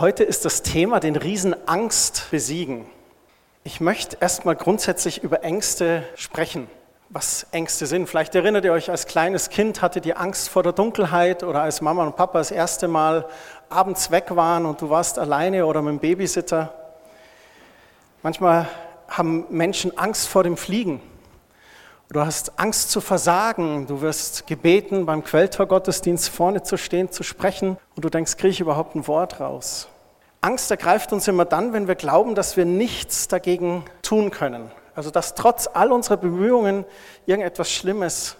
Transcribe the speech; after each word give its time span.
Heute 0.00 0.24
ist 0.24 0.46
das 0.46 0.62
Thema 0.62 0.98
den 0.98 1.14
Riesen 1.14 1.54
Angst 1.68 2.28
besiegen. 2.30 2.86
Ich 3.64 3.82
möchte 3.82 4.16
erstmal 4.18 4.56
grundsätzlich 4.56 5.22
über 5.22 5.44
Ängste 5.44 6.04
sprechen, 6.14 6.68
was 7.10 7.46
Ängste 7.52 7.84
sind. 7.84 8.08
Vielleicht 8.08 8.34
erinnert 8.34 8.64
ihr 8.64 8.72
euch, 8.72 8.90
als 8.90 9.06
kleines 9.06 9.50
Kind 9.50 9.82
hattet 9.82 10.06
ihr 10.06 10.18
Angst 10.18 10.48
vor 10.48 10.62
der 10.62 10.72
Dunkelheit 10.72 11.42
oder 11.42 11.60
als 11.60 11.82
Mama 11.82 12.02
und 12.02 12.16
Papa 12.16 12.38
das 12.38 12.50
erste 12.50 12.88
Mal 12.88 13.26
abends 13.68 14.10
weg 14.10 14.24
waren 14.30 14.64
und 14.64 14.80
du 14.80 14.88
warst 14.88 15.18
alleine 15.18 15.66
oder 15.66 15.82
mit 15.82 15.92
dem 15.92 15.98
Babysitter. 15.98 16.72
Manchmal 18.22 18.70
haben 19.06 19.44
Menschen 19.50 19.98
Angst 19.98 20.28
vor 20.28 20.44
dem 20.44 20.56
Fliegen. 20.56 21.02
Du 22.12 22.18
hast 22.18 22.58
Angst 22.58 22.90
zu 22.90 23.00
versagen. 23.00 23.86
Du 23.86 24.00
wirst 24.00 24.48
gebeten, 24.48 25.06
beim 25.06 25.22
Quelltor-Gottesdienst 25.22 26.28
vorne 26.28 26.64
zu 26.64 26.76
stehen, 26.76 27.12
zu 27.12 27.22
sprechen 27.22 27.78
und 27.94 28.04
du 28.04 28.10
denkst, 28.10 28.36
kriege 28.36 28.50
ich 28.50 28.60
überhaupt 28.60 28.96
ein 28.96 29.06
Wort 29.06 29.38
raus? 29.38 29.86
Angst 30.40 30.72
ergreift 30.72 31.12
uns 31.12 31.28
immer 31.28 31.44
dann, 31.44 31.72
wenn 31.72 31.86
wir 31.86 31.94
glauben, 31.94 32.34
dass 32.34 32.56
wir 32.56 32.64
nichts 32.64 33.28
dagegen 33.28 33.84
tun 34.02 34.32
können. 34.32 34.72
Also 34.96 35.12
dass 35.12 35.36
trotz 35.36 35.68
all 35.72 35.92
unserer 35.92 36.16
Bemühungen 36.16 36.84
irgendetwas 37.26 37.70
Schlimmes 37.70 38.34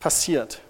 passiert. 0.00 0.60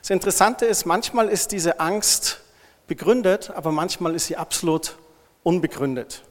Das 0.00 0.10
Interessante 0.10 0.66
ist, 0.66 0.86
manchmal 0.86 1.28
ist 1.28 1.52
diese 1.52 1.78
Angst 1.78 2.40
begründet, 2.88 3.52
aber 3.54 3.70
manchmal 3.70 4.16
ist 4.16 4.26
sie 4.26 4.36
absolut 4.36 4.96
unbegründet. 5.44 6.24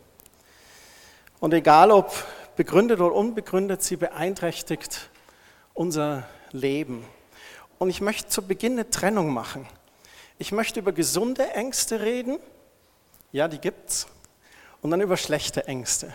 Und 1.40 1.54
egal 1.54 1.90
ob 1.92 2.12
begründet 2.58 3.00
oder 3.00 3.16
unbegründet, 3.16 3.82
sie 3.82 3.96
beeinträchtigt 3.96 5.10
unser 5.74 6.28
Leben. 6.52 7.06
Und 7.80 7.90
ich 7.90 8.02
möchte 8.02 8.30
zu 8.30 8.46
Beginn 8.46 8.74
eine 8.74 8.90
Trennung 8.90 9.34
machen. 9.34 9.68
Ich 10.38 10.52
möchte 10.52 10.80
über 10.80 10.92
gesunde 10.92 11.52
Ängste 11.52 12.02
reden. 12.02 12.40
Ja, 13.32 13.48
die 13.48 13.60
gibt's. 13.60 14.08
Und 14.82 14.92
dann 14.92 15.02
über 15.02 15.18
schlechte 15.18 15.68
Ängste. 15.68 16.14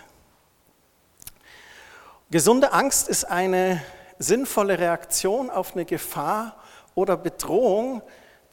Gesunde 2.31 2.73
Angst 2.73 3.09
ist 3.09 3.25
eine 3.25 3.83
sinnvolle 4.19 4.79
Reaktion 4.79 5.49
auf 5.51 5.75
eine 5.75 5.85
Gefahr 5.85 6.57
oder 6.95 7.17
Bedrohung, 7.17 8.03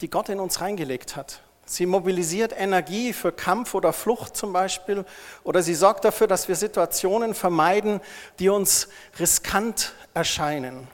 die 0.00 0.08
Gott 0.08 0.28
in 0.28 0.40
uns 0.40 0.60
reingelegt 0.60 1.16
hat. 1.16 1.42
Sie 1.68 1.84
mobilisiert 1.84 2.54
Energie 2.56 3.12
für 3.12 3.32
Kampf 3.32 3.74
oder 3.74 3.92
Flucht 3.92 4.36
zum 4.36 4.52
Beispiel 4.52 5.04
oder 5.42 5.62
sie 5.62 5.74
sorgt 5.74 6.04
dafür, 6.04 6.28
dass 6.28 6.46
wir 6.46 6.54
Situationen 6.54 7.34
vermeiden, 7.34 8.00
die 8.38 8.48
uns 8.48 8.88
riskant 9.18 9.92
erscheinen. 10.14 10.88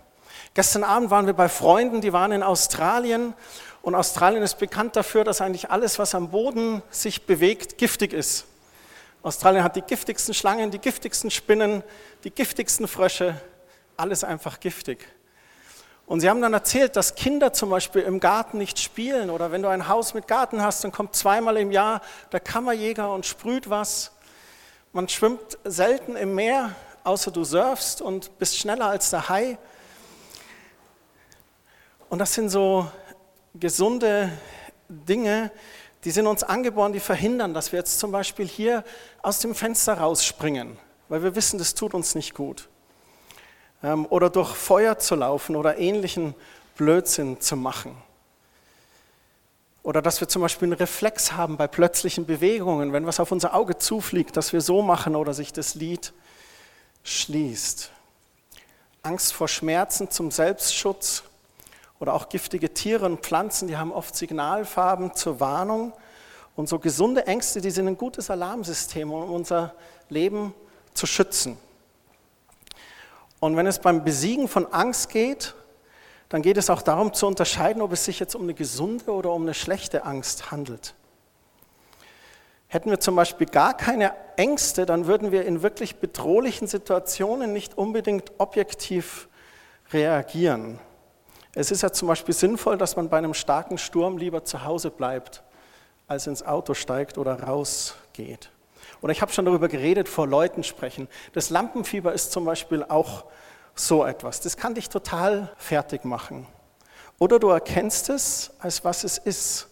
Gestern 0.55 0.85
Abend 0.85 1.11
waren 1.11 1.25
wir 1.27 1.33
bei 1.33 1.49
Freunden, 1.49 2.03
die 2.03 2.13
waren 2.13 2.31
in 2.31 2.43
Australien 2.43 3.33
und 3.81 3.95
Australien 3.95 4.43
ist 4.43 4.59
bekannt 4.59 4.97
dafür, 4.97 5.25
dass 5.25 5.41
eigentlich 5.41 5.71
alles, 5.71 5.99
was 5.99 6.15
am 6.15 6.31
Boden 6.31 6.83
sich 6.91 7.25
bewegt, 7.25 7.79
giftig 7.79 8.13
ist. 8.13 8.45
Australien 9.23 9.65
hat 9.65 9.77
die 9.77 9.83
giftigsten 9.83 10.35
Schlangen, 10.35 10.71
die 10.71 10.79
giftigsten 10.79 11.31
Spinnen, 11.31 11.83
die 12.25 12.31
giftigsten 12.31 12.87
Frösche, 12.87 13.41
alles 13.97 14.25
einfach 14.25 14.61
giftig. 14.61 15.09
Und 16.05 16.21
sie 16.21 16.29
haben 16.29 16.43
dann 16.43 16.53
erzählt, 16.53 16.97
dass 16.97 17.15
Kinder 17.15 17.55
zum 17.55 17.71
Beispiel 17.71 18.03
im 18.03 18.21
Garten 18.21 18.59
nicht 18.59 18.79
spielen 18.79 19.31
oder 19.31 19.53
wenn 19.53 19.63
du 19.63 19.69
ein 19.69 19.89
Haus 19.89 20.13
mit 20.13 20.29
Garten 20.29 20.61
hast, 20.61 20.85
dann 20.85 20.93
kommt 20.93 21.17
zweimal 21.17 21.57
im 21.57 21.71
Jahr 21.71 22.03
der 22.31 22.41
Kammerjäger 22.41 23.11
und 23.11 23.25
sprüht 23.25 23.71
was. 23.71 24.13
Man 24.93 25.09
schwimmt 25.09 25.57
selten 25.65 26.15
im 26.17 26.35
Meer, 26.35 26.75
außer 27.05 27.31
du 27.31 27.43
surfst 27.43 28.03
und 28.03 28.39
bist 28.39 28.59
schneller 28.59 28.87
als 28.87 29.09
der 29.09 29.31
Hai. 29.31 29.57
Und 32.13 32.19
das 32.19 32.35
sind 32.35 32.51
so 32.51 32.87
gesunde 33.55 34.31
Dinge, 34.87 35.51
die 36.05 36.11
sind 36.11 36.27
uns 36.27 36.43
angeboren, 36.43 36.93
die 36.93 37.01
verhindern, 37.01 37.55
dass 37.55 37.73
wir 37.73 37.79
jetzt 37.79 37.99
zum 37.99 38.13
Beispiel 38.13 38.47
hier 38.47 38.85
aus 39.23 39.39
dem 39.39 39.55
Fenster 39.55 39.95
rausspringen, 39.95 40.77
weil 41.09 41.23
wir 41.23 41.35
wissen, 41.35 41.59
das 41.59 41.73
tut 41.73 41.95
uns 41.95 42.15
nicht 42.15 42.35
gut. 42.35 42.69
Ähm, 43.83 44.05
oder 44.11 44.29
durch 44.29 44.55
Feuer 44.55 44.99
zu 44.99 45.15
laufen 45.15 45.57
oder 45.57 45.79
ähnlichen 45.79 46.35
Blödsinn 46.77 47.41
zu 47.41 47.57
machen. 47.57 47.97
Oder 49.83 50.03
dass 50.03 50.21
wir 50.21 50.29
zum 50.29 50.43
Beispiel 50.43 50.67
einen 50.67 50.75
Reflex 50.75 51.33
haben 51.33 51.57
bei 51.57 51.67
plötzlichen 51.67 52.27
Bewegungen, 52.27 52.93
wenn 52.93 53.07
was 53.07 53.21
auf 53.21 53.33
unser 53.33 53.55
Auge 53.55 53.79
zufliegt, 53.79 54.37
dass 54.37 54.53
wir 54.53 54.61
so 54.61 54.83
machen 54.83 55.17
oder 55.17 55.33
sich 55.33 55.55
das 55.55 55.77
Lied 55.77 56.13
schließt. 57.05 57.91
Angst 59.03 59.33
vor 59.33 59.49
Schmerzen 59.49 60.11
zum 60.11 60.31
Selbstschutz 60.31 61.23
oder 62.03 62.15
auch 62.15 62.29
giftige 62.29 62.75
Tiere 62.75 63.07
und 63.07 63.21
Pflanzen, 63.21 63.69
die 63.69 63.77
haben 63.77 63.93
oft 63.93 64.17
Signalfarben 64.17 65.15
zur 65.15 65.39
Warnung. 65.39 65.93
Und 66.57 66.69
so 66.69 66.81
gesunde 66.81 67.29
Ängste, 67.29 67.61
die 67.61 67.71
sind 67.71 67.87
ein 67.87 67.97
gutes 67.97 68.29
Alarmsystem, 68.29 69.13
um 69.13 69.31
unser 69.31 69.73
Leben 70.09 70.53
zu 70.95 71.07
schützen. 71.07 71.57
Und 73.39 73.57
wenn 73.57 73.69
es 73.69 73.79
beim 73.79 74.03
Besiegen 74.03 74.49
von 74.49 74.67
Angst 74.73 75.11
geht, 75.11 75.55
dann 76.29 76.43
geht 76.43 76.57
es 76.57 76.71
auch 76.71 76.83
darum 76.83 77.15
zu 77.15 77.29
unterscheiden, 77.29 77.81
ob 77.81 77.93
es 77.93 78.05
sich 78.05 78.19
jetzt 78.19 78.35
um 78.35 78.43
eine 78.43 78.55
gesunde 78.55 79.13
oder 79.13 79.31
um 79.31 79.43
eine 79.43 79.55
schlechte 79.55 80.05
Angst 80.05 80.51
handelt. 80.51 80.95
Hätten 82.67 82.91
wir 82.91 82.99
zum 82.99 83.15
Beispiel 83.15 83.47
gar 83.47 83.77
keine 83.77 84.13
Ängste, 84.35 84.87
dann 84.87 85.07
würden 85.07 85.31
wir 85.31 85.47
in 85.47 85.63
wirklich 85.63 86.01
bedrohlichen 86.01 86.67
Situationen 86.67 87.53
nicht 87.53 87.79
unbedingt 87.79 88.33
objektiv 88.39 89.29
reagieren. 89.93 90.81
Es 91.55 91.71
ist 91.71 91.83
ja 91.83 91.93
zum 91.93 92.09
Beispiel 92.09 92.35
sinnvoll, 92.35 92.79
dass 92.79 92.97
man 92.97 93.09
bei 93.09 93.19
einem 93.19 93.35
starken 93.35 93.77
Sturm 93.77 94.17
lieber 94.17 94.45
zu 94.45 94.65
Hause 94.65 94.91
bleibt, 94.91 95.43
als 96.07 96.27
ins 96.27 96.43
Auto 96.43 96.75
steigt 96.75 97.19
oder 97.19 97.43
rausgeht. 97.43 98.51
Oder 99.03 99.13
ich 99.13 99.21
habe 99.21 99.33
schon 99.33 99.45
darüber 99.45 99.69
geredet, 99.69 100.09
vor 100.09 100.27
Leuten 100.27 100.65
sprechen. 100.65 101.09
Das 101.35 101.51
Lampenfieber 101.51 102.13
ist 102.13 102.33
zum 102.33 102.45
Beispiel 102.45 102.85
auch 102.85 103.25
so 103.75 104.05
etwas. 104.05 104.41
Das 104.41 104.57
kann 104.57 104.75
dich 104.75 104.89
total 104.89 105.53
fertig 105.57 106.05
machen. 106.05 106.47
Oder 107.19 107.39
du 107.39 107.49
erkennst 107.49 108.09
es, 108.09 108.53
als 108.59 108.85
was 108.85 109.05
es 109.05 109.19
ist. 109.19 109.69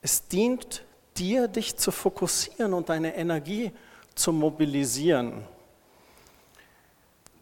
Es 0.00 0.26
dient 0.28 0.84
dir, 1.16 1.48
dich 1.48 1.76
zu 1.76 1.92
fokussieren 1.92 2.72
und 2.72 2.88
deine 2.88 3.14
Energie 3.14 3.72
zu 4.14 4.32
mobilisieren. 4.32 5.44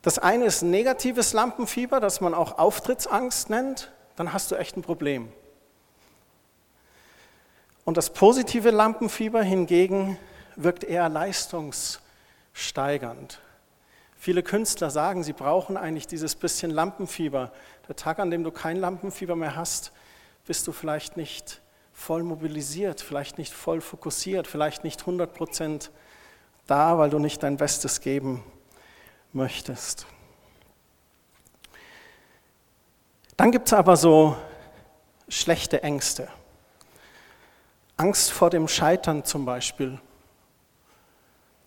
Das 0.03 0.19
eine 0.19 0.47
ist 0.47 0.63
negatives 0.63 1.35
Lampenfieber, 1.35 2.01
das 2.01 2.23
man 2.23 2.33
auch 2.33 2.59
Auftrittsangst 2.59 3.51
nennt, 3.51 3.93
dann 4.17 4.33
hast 4.33 4.51
du 4.51 4.55
echt 4.55 4.75
ein 4.77 4.83
Problem. 4.83 5.31
Und 7.85 7.99
das 7.99 8.11
positive 8.11 8.71
Lampenfieber 8.71 9.43
hingegen 9.43 10.17
wirkt 10.57 10.85
eher 10.85 11.11
leistungssteigernd. 11.11 13.41
Viele 14.17 14.43
Künstler 14.43 14.91
sagen, 14.91 15.23
sie 15.23 15.35
brauchen 15.35 15.77
eigentlich 15.77 16.07
dieses 16.07 16.35
bisschen 16.35 16.71
Lampenfieber. 16.71 17.53
Der 17.89 17.97
Tag, 17.97 18.21
an 18.21 18.31
dem 18.31 18.45
du 18.45 18.51
kein 18.51 18.77
Lampenfieber 18.77 19.37
mehr 19.37 19.57
hast, 19.57 19.93
bist 20.47 20.67
du 20.67 20.73
vielleicht 20.73 21.19
nicht 21.19 21.61
voll 21.93 22.23
mobilisiert, 22.23 23.03
vielleicht 23.03 23.37
nicht 23.37 23.53
voll 23.53 23.83
fokussiert, 23.83 24.47
vielleicht 24.47 24.85
nicht 24.85 25.01
100 25.01 25.35
Prozent 25.35 25.91
da, 26.67 26.97
weil 26.99 27.11
du 27.11 27.19
nicht 27.19 27.43
dein 27.43 27.59
Bestes 27.59 28.01
geben 28.01 28.43
möchtest. 29.33 30.07
Dann 33.37 33.53
gibt 33.53 33.69
es 33.69 33.73
aber 33.73 33.97
so 33.97 34.37
schlechte 35.29 35.83
Ängste. 35.83 36.29
Angst 37.97 38.33
vor 38.33 38.51
dem 38.51 38.69
Scheitern 38.69 39.25
zum 39.25 39.45
Beispiel. 39.45 39.99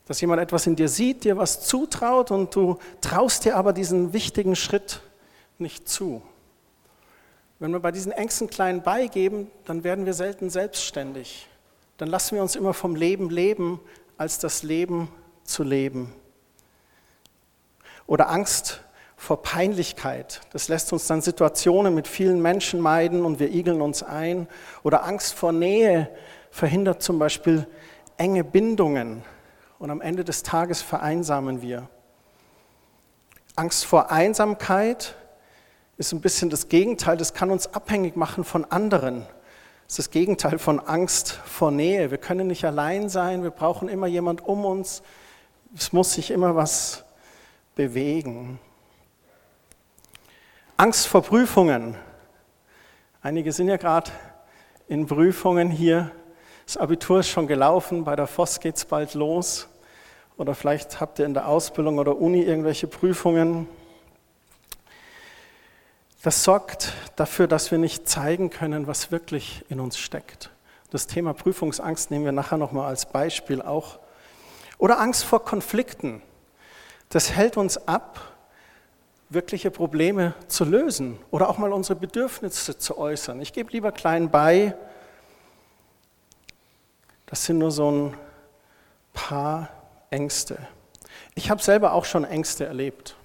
Dass 0.06 0.20
jemand 0.20 0.42
etwas 0.42 0.68
in 0.68 0.76
dir 0.76 0.90
sieht, 0.90 1.24
dir 1.24 1.38
was 1.38 1.66
zutraut 1.66 2.32
und 2.32 2.54
du 2.56 2.78
traust 3.02 3.46
dir 3.46 3.56
aber 3.56 3.72
diesen 3.72 4.14
wichtigen 4.14 4.56
Schritt 4.56 5.02
nicht 5.58 5.88
zu. 5.88 6.22
Wenn 7.60 7.72
wir 7.72 7.80
bei 7.80 7.92
diesen 7.92 8.12
Ängsten 8.12 8.50
klein 8.50 8.84
beigeben, 8.84 9.50
dann 9.66 9.84
werden 9.84 10.06
wir 10.06 10.14
selten 10.14 10.50
selbstständig. 10.50 11.48
Dann 11.98 12.10
lassen 12.10 12.36
wir 12.36 12.42
uns 12.42 12.56
immer 12.56 12.74
vom 12.74 12.96
Leben 12.96 13.30
leben, 13.30 13.80
als 14.18 14.40
das 14.40 14.64
Leben 14.64 15.08
zu 15.44 15.64
leben. 15.64 16.14
Oder 18.08 18.30
Angst 18.30 18.82
vor 19.16 19.42
Peinlichkeit. 19.42 20.42
Das 20.52 20.68
lässt 20.68 20.92
uns 20.92 21.08
dann 21.08 21.22
Situationen 21.22 21.96
mit 21.96 22.08
vielen 22.08 22.42
Menschen 22.42 22.82
meiden 22.82 23.24
und 23.24 23.40
wir 23.40 23.54
igeln 23.54 23.82
uns 23.82 24.04
ein. 24.04 24.48
Oder 24.84 25.06
Angst 25.06 25.34
vor 25.34 25.52
Nähe 25.52 26.10
verhindert 26.52 27.02
zum 27.02 27.20
Beispiel 27.20 27.66
enge 28.18 28.44
Bindungen 28.44 29.24
und 29.80 29.92
am 29.92 30.02
Ende 30.02 30.24
des 30.24 30.44
Tages 30.44 30.82
vereinsamen 30.82 31.62
wir. 31.62 31.90
Angst 33.56 33.86
vor 33.86 34.12
Einsamkeit 34.12 35.16
ist 35.98 36.12
ein 36.12 36.22
bisschen 36.22 36.50
das 36.50 36.70
Gegenteil, 36.70 37.18
das 37.18 37.34
kann 37.34 37.52
uns 37.52 37.74
abhängig 37.74 38.16
machen 38.16 38.44
von 38.44 38.66
anderen. 38.66 39.22
Das 39.88 40.00
ist 40.00 40.00
das 40.00 40.10
Gegenteil 40.10 40.58
von 40.58 40.80
Angst 40.80 41.40
vor 41.46 41.70
Nähe. 41.72 42.12
Wir 42.12 42.18
können 42.18 42.48
nicht 42.48 42.66
allein 42.66 43.10
sein, 43.10 43.44
wir 43.44 43.52
brauchen 43.52 43.90
immer 43.90 44.08
jemand 44.08 44.46
um 44.46 44.66
uns. 44.66 45.04
Es 45.76 45.94
muss 45.94 46.14
sich 46.14 46.32
immer 46.32 46.56
was 46.56 47.03
bewegen. 47.76 48.60
Angst 50.78 51.08
vor 51.08 51.22
Prüfungen. 51.22 51.96
Einige 53.22 53.52
sind 53.52 53.70
ja 53.70 53.78
gerade 53.78 54.12
in 54.88 55.06
Prüfungen 55.08 55.70
hier. 55.70 56.12
Das 56.66 56.78
Abitur 56.78 57.20
ist 57.20 57.30
schon 57.30 57.48
gelaufen, 57.48 58.04
bei 58.04 58.16
der 58.16 58.28
FOS 58.28 58.60
geht 58.60 58.78
es 58.78 58.86
bald 58.86 59.14
los. 59.14 59.68
Oder 60.38 60.56
vielleicht 60.56 61.00
habt 61.00 61.20
ihr 61.20 61.26
in 61.26 61.34
der 61.34 61.48
Ausbildung 61.48 62.00
oder 62.00 62.18
Uni 62.18 62.42
irgendwelche 62.42 62.88
Prüfungen. 62.88 63.68
Das 66.24 66.44
sorgt 66.44 66.94
dafür, 67.16 67.48
dass 67.48 67.70
wir 67.72 67.78
nicht 67.78 68.08
zeigen 68.08 68.50
können, 68.50 68.88
was 68.88 69.12
wirklich 69.12 69.64
in 69.70 69.80
uns 69.80 69.98
steckt. 69.98 70.52
Das 70.90 71.08
Thema 71.08 71.34
Prüfungsangst 71.34 72.12
nehmen 72.12 72.26
wir 72.26 72.32
nachher 72.32 72.58
nochmal 72.58 72.88
als 72.88 73.06
Beispiel 73.06 73.62
auch. 73.62 74.00
Oder 74.78 75.00
Angst 75.00 75.24
vor 75.24 75.44
Konflikten. 75.44 76.22
Das 77.14 77.36
hält 77.36 77.58
uns 77.58 77.78
ab, 77.88 78.20
wirkliche 79.30 79.70
Probleme 79.70 80.34
zu 80.48 80.66
lösen 80.66 81.20
oder 81.30 81.48
auch 81.48 81.60
mal 81.60 81.72
unsere 81.72 82.00
Bedürfnisse 82.00 82.80
zu 82.80 82.98
äußern. 82.98 83.40
Ich 83.40 83.54
gebe 83.54 83.72
lieber 83.72 83.92
klein 83.92 84.32
bei. 84.32 84.76
Das 87.28 87.46
sind 87.46 87.60
nur 87.60 87.70
so 87.70 87.92
ein 87.92 88.18
paar 89.14 89.70
Ängste. 90.10 90.58
Ich 91.36 91.52
habe 91.52 91.62
selber 91.62 91.94
auch 91.94 92.06
schon 92.06 92.24
Ängste 92.24 92.66
erlebt. 92.66 93.16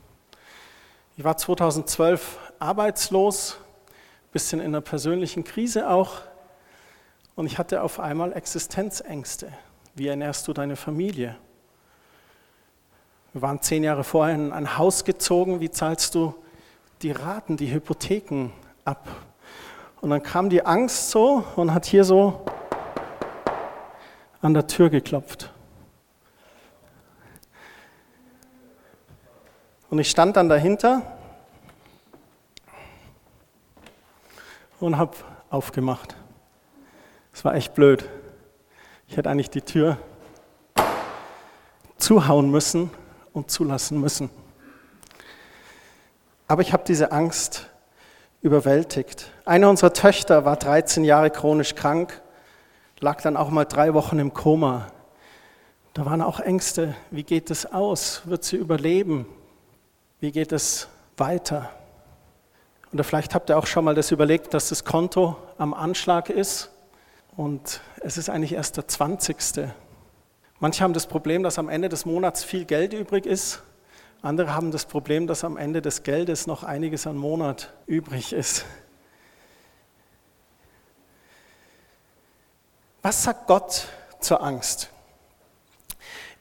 Ich 1.16 1.24
war 1.24 1.38
2012 1.38 2.38
arbeitslos, 2.58 3.56
bisschen 4.32 4.60
in 4.60 4.66
einer 4.66 4.82
persönlichen 4.82 5.44
Krise 5.44 5.88
auch, 5.88 6.20
und 7.36 7.46
ich 7.46 7.56
hatte 7.56 7.80
auf 7.80 8.00
einmal 8.00 8.34
Existenzängste. 8.34 9.50
Wie 9.94 10.08
ernährst 10.08 10.46
du 10.46 10.52
deine 10.52 10.76
Familie? 10.76 11.36
Wir 13.38 13.42
waren 13.42 13.62
zehn 13.62 13.84
Jahre 13.84 14.02
vorher 14.02 14.34
in 14.34 14.52
ein 14.52 14.78
Haus 14.78 15.04
gezogen. 15.04 15.60
Wie 15.60 15.70
zahlst 15.70 16.16
du 16.16 16.34
die 17.02 17.12
Raten, 17.12 17.56
die 17.56 17.72
Hypotheken 17.72 18.50
ab? 18.84 19.06
Und 20.00 20.10
dann 20.10 20.24
kam 20.24 20.50
die 20.50 20.66
Angst 20.66 21.10
so 21.10 21.44
und 21.54 21.72
hat 21.72 21.86
hier 21.86 22.02
so 22.02 22.44
an 24.42 24.54
der 24.54 24.66
Tür 24.66 24.90
geklopft. 24.90 25.52
Und 29.88 30.00
ich 30.00 30.10
stand 30.10 30.36
dann 30.36 30.48
dahinter 30.48 31.02
und 34.80 34.98
habe 34.98 35.16
aufgemacht. 35.48 36.16
Es 37.32 37.44
war 37.44 37.54
echt 37.54 37.72
blöd. 37.72 38.04
Ich 39.06 39.16
hätte 39.16 39.30
eigentlich 39.30 39.50
die 39.50 39.62
Tür 39.62 39.96
zuhauen 41.98 42.50
müssen 42.50 42.90
und 43.32 43.50
zulassen 43.50 44.00
müssen. 44.00 44.30
Aber 46.46 46.62
ich 46.62 46.72
habe 46.72 46.84
diese 46.86 47.12
Angst 47.12 47.68
überwältigt. 48.40 49.30
Eine 49.44 49.68
unserer 49.68 49.92
Töchter 49.92 50.44
war 50.44 50.56
13 50.56 51.04
Jahre 51.04 51.30
chronisch 51.30 51.74
krank, 51.74 52.22
lag 53.00 53.20
dann 53.20 53.36
auch 53.36 53.50
mal 53.50 53.64
drei 53.64 53.94
Wochen 53.94 54.18
im 54.18 54.32
Koma. 54.32 54.86
Da 55.94 56.06
waren 56.06 56.22
auch 56.22 56.40
Ängste. 56.40 56.94
Wie 57.10 57.24
geht 57.24 57.50
es 57.50 57.66
aus? 57.66 58.22
Wird 58.24 58.44
sie 58.44 58.56
überleben? 58.56 59.26
Wie 60.20 60.32
geht 60.32 60.52
es 60.52 60.88
weiter? 61.16 61.70
Oder 62.92 63.04
vielleicht 63.04 63.34
habt 63.34 63.50
ihr 63.50 63.58
auch 63.58 63.66
schon 63.66 63.84
mal 63.84 63.94
das 63.94 64.10
überlegt, 64.10 64.54
dass 64.54 64.70
das 64.70 64.84
Konto 64.84 65.36
am 65.58 65.74
Anschlag 65.74 66.30
ist 66.30 66.70
und 67.36 67.80
es 68.00 68.16
ist 68.16 68.30
eigentlich 68.30 68.52
erst 68.52 68.78
der 68.78 68.88
20. 68.88 69.36
Manche 70.60 70.82
haben 70.82 70.92
das 70.92 71.06
Problem, 71.06 71.42
dass 71.44 71.58
am 71.58 71.68
Ende 71.68 71.88
des 71.88 72.04
Monats 72.04 72.42
viel 72.42 72.64
Geld 72.64 72.92
übrig 72.92 73.26
ist. 73.26 73.62
Andere 74.22 74.54
haben 74.54 74.72
das 74.72 74.86
Problem, 74.86 75.28
dass 75.28 75.44
am 75.44 75.56
Ende 75.56 75.80
des 75.80 76.02
Geldes 76.02 76.48
noch 76.48 76.64
einiges 76.64 77.06
an 77.06 77.16
Monat 77.16 77.72
übrig 77.86 78.32
ist. 78.32 78.64
Was 83.02 83.22
sagt 83.22 83.46
Gott 83.46 83.86
zur 84.18 84.42
Angst? 84.42 84.90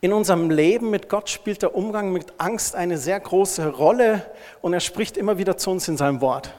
In 0.02 0.14
unserem 0.14 0.50
Leben 0.50 0.90
mit 0.90 1.10
Gott 1.10 1.30
spielt 1.30 1.62
der 1.62 1.76
Umgang 1.76 2.12
mit 2.12 2.34
Angst 2.40 2.76
eine 2.76 2.98
sehr 2.98 3.20
große 3.20 3.68
Rolle 3.68 4.26
und 4.62 4.74
er 4.74 4.80
spricht 4.80 5.16
immer 5.18 5.38
wieder 5.38 5.58
zu 5.58 5.70
uns 5.70 5.88
in 5.88 5.98
seinem 5.98 6.22
Wort. 6.22 6.54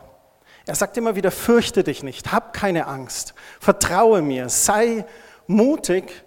Er 0.67 0.77
sagt 0.77 0.97
immer 0.97 1.17
wieder, 1.17 1.33
fürchte 1.33 1.83
dich 1.83 2.05
nicht, 2.05 2.31
hab 2.31 2.53
keine 2.53 2.87
Angst, 2.87 3.35
vertraue 3.59 4.23
mir, 4.23 4.49
sei 4.49 5.05
mutig 5.47 6.25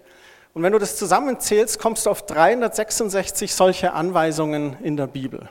und 0.54 0.62
wenn 0.62 0.72
du 0.72 0.78
das 0.78 0.96
zusammenzählst, 0.96 1.78
kommst 1.78 2.06
du 2.06 2.10
auf 2.10 2.26
366 2.26 3.54
solche 3.54 3.94
Anweisungen 3.94 4.76
in 4.82 4.96
der 4.96 5.06
Bibel. 5.06 5.48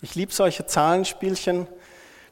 Ich 0.00 0.16
liebe 0.16 0.32
solche 0.32 0.66
Zahlenspielchen. 0.66 1.68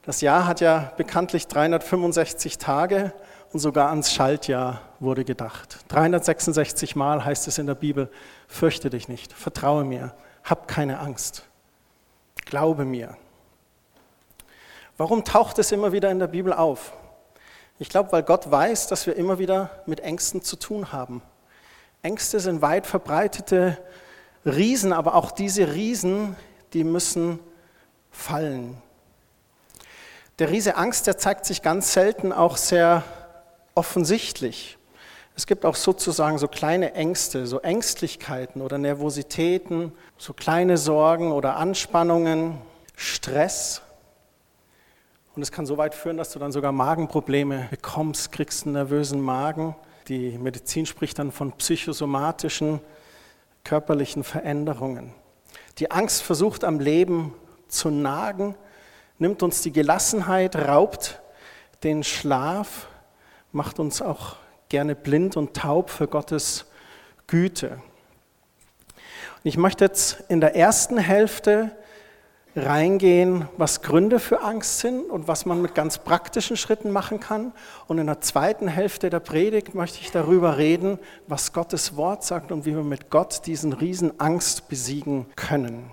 Das 0.03 0.19
Jahr 0.19 0.45
hat 0.45 0.59
ja 0.59 0.91
bekanntlich 0.97 1.47
365 1.47 2.57
Tage 2.57 3.13
und 3.53 3.59
sogar 3.61 3.89
ans 3.89 4.11
Schaltjahr 4.11 4.81
wurde 4.99 5.23
gedacht. 5.23 5.77
366 5.87 6.97
Mal 6.97 7.23
heißt 7.23 7.47
es 7.47 7.57
in 7.57 7.67
der 7.67 7.75
Bibel, 7.75 8.09
fürchte 8.47 8.89
dich 8.89 9.07
nicht, 9.07 9.31
vertraue 9.31 9.85
mir, 9.85 10.13
hab 10.43 10.67
keine 10.67 10.99
Angst, 10.99 11.43
glaube 12.45 12.83
mir. 12.83 13.15
Warum 14.97 15.23
taucht 15.23 15.59
es 15.59 15.71
immer 15.71 15.93
wieder 15.93 16.11
in 16.11 16.19
der 16.19 16.27
Bibel 16.27 16.51
auf? 16.51 16.91
Ich 17.79 17.87
glaube, 17.87 18.11
weil 18.11 18.23
Gott 18.23 18.51
weiß, 18.51 18.87
dass 18.87 19.07
wir 19.07 19.15
immer 19.15 19.39
wieder 19.39 19.69
mit 19.85 20.01
Ängsten 20.01 20.41
zu 20.41 20.57
tun 20.57 20.91
haben. 20.91 21.21
Ängste 22.03 22.39
sind 22.39 22.61
weit 22.61 22.87
verbreitete 22.87 23.77
Riesen, 24.45 24.91
aber 24.91 25.15
auch 25.15 25.31
diese 25.31 25.73
Riesen, 25.73 26.35
die 26.73 26.83
müssen 26.83 27.39
fallen. 28.09 28.77
Der 30.39 30.49
Riese 30.49 30.75
Angst, 30.75 31.05
der 31.05 31.17
zeigt 31.17 31.45
sich 31.45 31.61
ganz 31.61 31.93
selten 31.93 32.33
auch 32.33 32.57
sehr 32.57 33.03
offensichtlich. 33.75 34.77
Es 35.35 35.45
gibt 35.45 35.65
auch 35.65 35.75
sozusagen 35.75 36.37
so 36.37 36.47
kleine 36.47 36.93
Ängste, 36.93 37.45
so 37.45 37.59
Ängstlichkeiten 37.59 38.61
oder 38.61 38.77
Nervositäten, 38.77 39.91
so 40.17 40.33
kleine 40.33 40.77
Sorgen 40.77 41.31
oder 41.31 41.55
Anspannungen, 41.55 42.57
Stress. 42.95 43.81
Und 45.35 45.41
es 45.41 45.51
kann 45.51 45.65
so 45.65 45.77
weit 45.77 45.95
führen, 45.95 46.17
dass 46.17 46.31
du 46.31 46.39
dann 46.39 46.51
sogar 46.51 46.71
Magenprobleme 46.71 47.67
bekommst, 47.69 48.31
kriegst 48.31 48.65
einen 48.65 48.73
nervösen 48.73 49.21
Magen. 49.21 49.75
Die 50.07 50.37
Medizin 50.37 50.85
spricht 50.85 51.19
dann 51.19 51.31
von 51.31 51.51
psychosomatischen 51.53 52.79
körperlichen 53.63 54.23
Veränderungen. 54.23 55.13
Die 55.77 55.91
Angst 55.91 56.23
versucht 56.23 56.63
am 56.63 56.79
Leben 56.79 57.33
zu 57.67 57.89
nagen, 57.89 58.55
nimmt 59.17 59.43
uns 59.43 59.61
die 59.61 59.71
Gelassenheit, 59.71 60.55
raubt 60.55 61.21
den 61.83 62.03
Schlaf, 62.03 62.87
macht 63.51 63.79
uns 63.79 64.01
auch 64.01 64.37
gerne 64.69 64.95
blind 64.95 65.37
und 65.37 65.55
taub 65.55 65.89
für 65.89 66.07
Gottes 66.07 66.65
Güte. 67.27 67.81
Und 69.43 69.45
ich 69.45 69.57
möchte 69.57 69.85
jetzt 69.85 70.23
in 70.29 70.41
der 70.41 70.55
ersten 70.55 70.97
Hälfte 70.97 71.71
reingehen, 72.55 73.47
was 73.57 73.81
Gründe 73.81 74.19
für 74.19 74.41
Angst 74.41 74.79
sind 74.79 75.09
und 75.09 75.27
was 75.27 75.45
man 75.45 75.61
mit 75.61 75.73
ganz 75.73 75.97
praktischen 75.97 76.57
Schritten 76.57 76.91
machen 76.91 77.19
kann. 77.19 77.53
Und 77.87 77.97
in 77.97 78.07
der 78.07 78.21
zweiten 78.21 78.67
Hälfte 78.67 79.09
der 79.09 79.19
Predigt 79.19 79.73
möchte 79.73 79.99
ich 80.01 80.11
darüber 80.11 80.57
reden, 80.57 80.99
was 81.27 81.53
Gottes 81.53 81.95
Wort 81.95 82.23
sagt 82.23 82.51
und 82.51 82.65
wie 82.65 82.75
wir 82.75 82.83
mit 82.83 83.09
Gott 83.09 83.45
diesen 83.45 83.73
riesen 83.73 84.19
Angst 84.19 84.67
besiegen 84.67 85.27
können. 85.35 85.91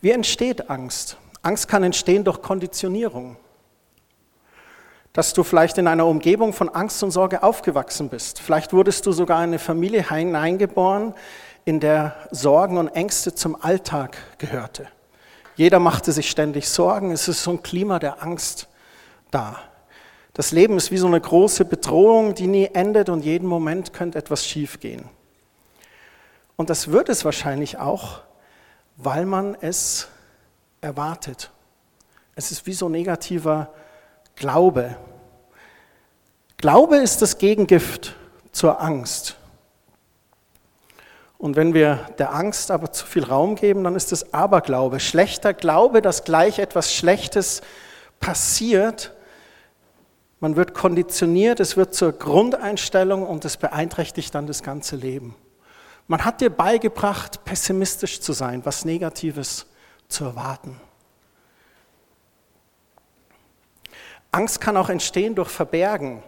Wie 0.00 0.10
entsteht 0.10 0.70
Angst? 0.70 1.16
Angst 1.42 1.68
kann 1.68 1.82
entstehen 1.82 2.24
durch 2.24 2.40
Konditionierung. 2.40 3.36
Dass 5.12 5.34
du 5.34 5.42
vielleicht 5.42 5.76
in 5.76 5.88
einer 5.88 6.06
Umgebung 6.06 6.54
von 6.54 6.70
Angst 6.70 7.02
und 7.02 7.10
Sorge 7.10 7.42
aufgewachsen 7.42 8.08
bist. 8.08 8.40
Vielleicht 8.40 8.72
wurdest 8.72 9.04
du 9.04 9.12
sogar 9.12 9.38
in 9.38 9.50
eine 9.50 9.58
Familie 9.58 10.08
hineingeboren, 10.08 11.14
in 11.66 11.80
der 11.80 12.16
Sorgen 12.30 12.78
und 12.78 12.88
Ängste 12.88 13.34
zum 13.34 13.62
Alltag 13.62 14.16
gehörte. 14.38 14.88
Jeder 15.56 15.78
machte 15.78 16.12
sich 16.12 16.30
ständig 16.30 16.68
Sorgen. 16.68 17.12
Es 17.12 17.28
ist 17.28 17.42
so 17.42 17.52
ein 17.52 17.62
Klima 17.62 17.98
der 17.98 18.22
Angst 18.22 18.68
da. 19.30 19.58
Das 20.34 20.50
Leben 20.50 20.76
ist 20.78 20.90
wie 20.90 20.96
so 20.96 21.06
eine 21.06 21.20
große 21.20 21.64
Bedrohung, 21.64 22.34
die 22.34 22.46
nie 22.46 22.70
endet 22.72 23.10
und 23.10 23.24
jeden 23.24 23.46
Moment 23.46 23.92
könnte 23.92 24.18
etwas 24.18 24.46
schiefgehen. 24.46 25.08
Und 26.56 26.70
das 26.70 26.88
wird 26.88 27.08
es 27.08 27.24
wahrscheinlich 27.24 27.78
auch, 27.78 28.20
weil 28.96 29.26
man 29.26 29.56
es 29.60 30.08
erwartet. 30.80 31.50
Es 32.34 32.50
ist 32.50 32.66
wie 32.66 32.72
so 32.72 32.88
negativer 32.88 33.72
Glaube. 34.36 34.96
Glaube 36.56 36.96
ist 36.96 37.20
das 37.20 37.36
Gegengift 37.36 38.14
zur 38.52 38.80
Angst. 38.80 39.36
Und 41.42 41.56
wenn 41.56 41.74
wir 41.74 42.06
der 42.18 42.32
Angst 42.32 42.70
aber 42.70 42.92
zu 42.92 43.04
viel 43.04 43.24
Raum 43.24 43.56
geben, 43.56 43.82
dann 43.82 43.96
ist 43.96 44.12
es 44.12 44.32
Aberglaube. 44.32 45.00
Schlechter 45.00 45.52
Glaube, 45.52 46.00
dass 46.00 46.22
gleich 46.22 46.60
etwas 46.60 46.94
Schlechtes 46.94 47.62
passiert. 48.20 49.12
Man 50.38 50.54
wird 50.54 50.72
konditioniert, 50.72 51.58
es 51.58 51.76
wird 51.76 51.94
zur 51.94 52.12
Grundeinstellung 52.12 53.26
und 53.26 53.44
es 53.44 53.56
beeinträchtigt 53.56 54.32
dann 54.36 54.46
das 54.46 54.62
ganze 54.62 54.94
Leben. 54.94 55.34
Man 56.06 56.24
hat 56.24 56.40
dir 56.40 56.48
beigebracht, 56.48 57.44
pessimistisch 57.44 58.20
zu 58.20 58.32
sein, 58.32 58.64
was 58.64 58.84
Negatives 58.84 59.66
zu 60.06 60.22
erwarten. 60.22 60.80
Angst 64.30 64.60
kann 64.60 64.76
auch 64.76 64.90
entstehen 64.90 65.34
durch 65.34 65.50
Verbergen. 65.50 66.22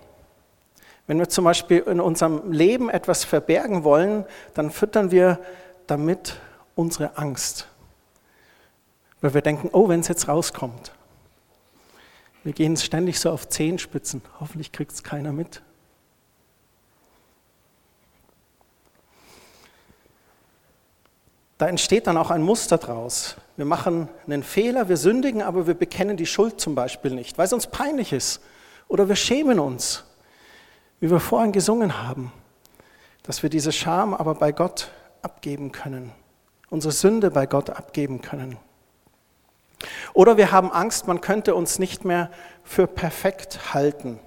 Wenn 1.06 1.18
wir 1.18 1.28
zum 1.28 1.44
Beispiel 1.44 1.80
in 1.80 2.00
unserem 2.00 2.50
Leben 2.52 2.88
etwas 2.88 3.24
verbergen 3.24 3.84
wollen, 3.84 4.24
dann 4.54 4.70
füttern 4.70 5.10
wir 5.10 5.38
damit 5.86 6.40
unsere 6.74 7.18
Angst. 7.18 7.68
Weil 9.20 9.34
wir 9.34 9.42
denken, 9.42 9.68
oh, 9.72 9.88
wenn 9.88 10.00
es 10.00 10.08
jetzt 10.08 10.28
rauskommt. 10.28 10.92
Wir 12.42 12.52
gehen 12.52 12.76
ständig 12.76 13.20
so 13.20 13.30
auf 13.30 13.48
Zehenspitzen. 13.48 14.22
Hoffentlich 14.40 14.72
kriegt 14.72 14.92
es 14.92 15.02
keiner 15.02 15.32
mit. 15.32 15.62
Da 21.56 21.68
entsteht 21.68 22.06
dann 22.06 22.16
auch 22.16 22.30
ein 22.30 22.42
Muster 22.42 22.78
draus. 22.78 23.36
Wir 23.56 23.64
machen 23.64 24.08
einen 24.26 24.42
Fehler, 24.42 24.88
wir 24.88 24.96
sündigen, 24.96 25.40
aber 25.40 25.66
wir 25.66 25.74
bekennen 25.74 26.16
die 26.16 26.26
Schuld 26.26 26.60
zum 26.60 26.74
Beispiel 26.74 27.12
nicht, 27.12 27.38
weil 27.38 27.46
es 27.46 27.52
uns 27.52 27.68
peinlich 27.68 28.12
ist. 28.12 28.40
Oder 28.88 29.08
wir 29.08 29.16
schämen 29.16 29.58
uns, 29.58 30.04
wie 31.04 31.10
wir 31.10 31.20
vorhin 31.20 31.52
gesungen 31.52 32.02
haben, 32.02 32.32
dass 33.24 33.42
wir 33.42 33.50
diese 33.50 33.72
Scham 33.72 34.14
aber 34.14 34.36
bei 34.36 34.52
Gott 34.52 34.90
abgeben 35.20 35.70
können, 35.70 36.12
unsere 36.70 36.92
Sünde 36.92 37.30
bei 37.30 37.44
Gott 37.44 37.68
abgeben 37.68 38.22
können. 38.22 38.56
Oder 40.14 40.38
wir 40.38 40.50
haben 40.50 40.72
Angst, 40.72 41.06
man 41.06 41.20
könnte 41.20 41.54
uns 41.54 41.78
nicht 41.78 42.06
mehr 42.06 42.30
für 42.62 42.86
perfekt 42.86 43.74
halten. 43.74 44.18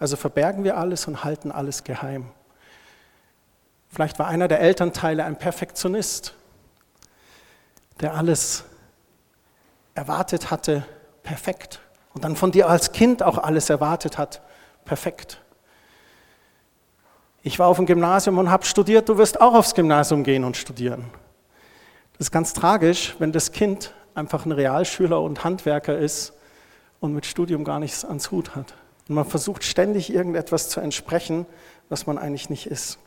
Also 0.00 0.16
verbergen 0.16 0.64
wir 0.64 0.76
alles 0.78 1.06
und 1.06 1.22
halten 1.22 1.52
alles 1.52 1.84
geheim. 1.84 2.28
Vielleicht 3.88 4.18
war 4.18 4.26
einer 4.26 4.48
der 4.48 4.58
Elternteile 4.58 5.24
ein 5.24 5.36
Perfektionist, 5.36 6.34
der 8.00 8.14
alles 8.14 8.64
erwartet 9.94 10.50
hatte, 10.50 10.84
perfekt. 11.22 11.78
Und 12.14 12.24
dann 12.24 12.34
von 12.34 12.50
dir 12.50 12.68
als 12.68 12.90
Kind 12.90 13.22
auch 13.22 13.38
alles 13.38 13.70
erwartet 13.70 14.18
hat, 14.18 14.40
perfekt. 14.84 15.40
Ich 17.46 17.60
war 17.60 17.68
auf 17.68 17.76
dem 17.76 17.86
Gymnasium 17.86 18.38
und 18.38 18.50
habe 18.50 18.66
studiert, 18.66 19.08
du 19.08 19.18
wirst 19.18 19.40
auch 19.40 19.54
aufs 19.54 19.72
Gymnasium 19.72 20.24
gehen 20.24 20.42
und 20.42 20.56
studieren. 20.56 21.04
Das 22.18 22.26
ist 22.26 22.30
ganz 22.32 22.52
tragisch, 22.52 23.14
wenn 23.20 23.30
das 23.30 23.52
Kind 23.52 23.94
einfach 24.16 24.46
ein 24.46 24.50
Realschüler 24.50 25.22
und 25.22 25.44
Handwerker 25.44 25.96
ist 25.96 26.32
und 26.98 27.12
mit 27.12 27.24
Studium 27.24 27.62
gar 27.62 27.78
nichts 27.78 28.04
ans 28.04 28.32
Hut 28.32 28.56
hat. 28.56 28.74
Und 29.08 29.14
man 29.14 29.24
versucht 29.24 29.62
ständig 29.62 30.12
irgendetwas 30.12 30.70
zu 30.70 30.80
entsprechen, 30.80 31.46
was 31.88 32.08
man 32.08 32.18
eigentlich 32.18 32.50
nicht 32.50 32.66
ist. 32.66 32.98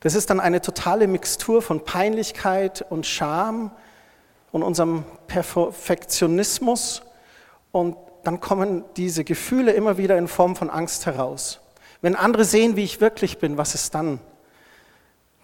Das 0.00 0.14
ist 0.14 0.30
dann 0.30 0.40
eine 0.40 0.62
totale 0.62 1.06
Mixtur 1.06 1.60
von 1.60 1.84
Peinlichkeit 1.84 2.86
und 2.88 3.04
Scham 3.04 3.70
und 4.50 4.62
unserem 4.62 5.04
Perfektionismus. 5.26 7.02
Und 7.70 7.98
dann 8.24 8.40
kommen 8.40 8.82
diese 8.96 9.24
Gefühle 9.24 9.72
immer 9.72 9.98
wieder 9.98 10.16
in 10.16 10.26
Form 10.26 10.56
von 10.56 10.70
Angst 10.70 11.04
heraus. 11.04 11.60
Wenn 12.02 12.16
andere 12.16 12.44
sehen, 12.44 12.76
wie 12.76 12.84
ich 12.84 13.00
wirklich 13.00 13.38
bin, 13.38 13.56
was 13.56 13.74
ist 13.74 13.94
dann? 13.94 14.20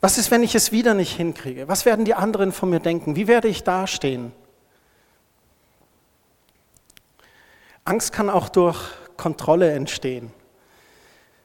Was 0.01 0.19
ist, 0.19 0.31
wenn 0.31 0.43
ich 0.43 0.55
es 0.55 0.73
wieder 0.73 0.95
nicht 0.95 1.17
hinkriege? 1.17 1.69
Was 1.69 1.87
werden 1.87 2.05
die 2.05 2.15
anderen 2.15 2.53
von 2.53 2.71
mir 2.71 2.81
denken? 2.81 3.15
Wie 3.15 3.29
werde 3.29 3.49
ich 3.49 3.63
dastehen? 3.63 4.33
Angst 7.85 8.13
kann 8.13 8.29
auch 8.29 8.49
durch 8.49 8.79
Kontrolle 9.17 9.71
entstehen. 9.73 10.33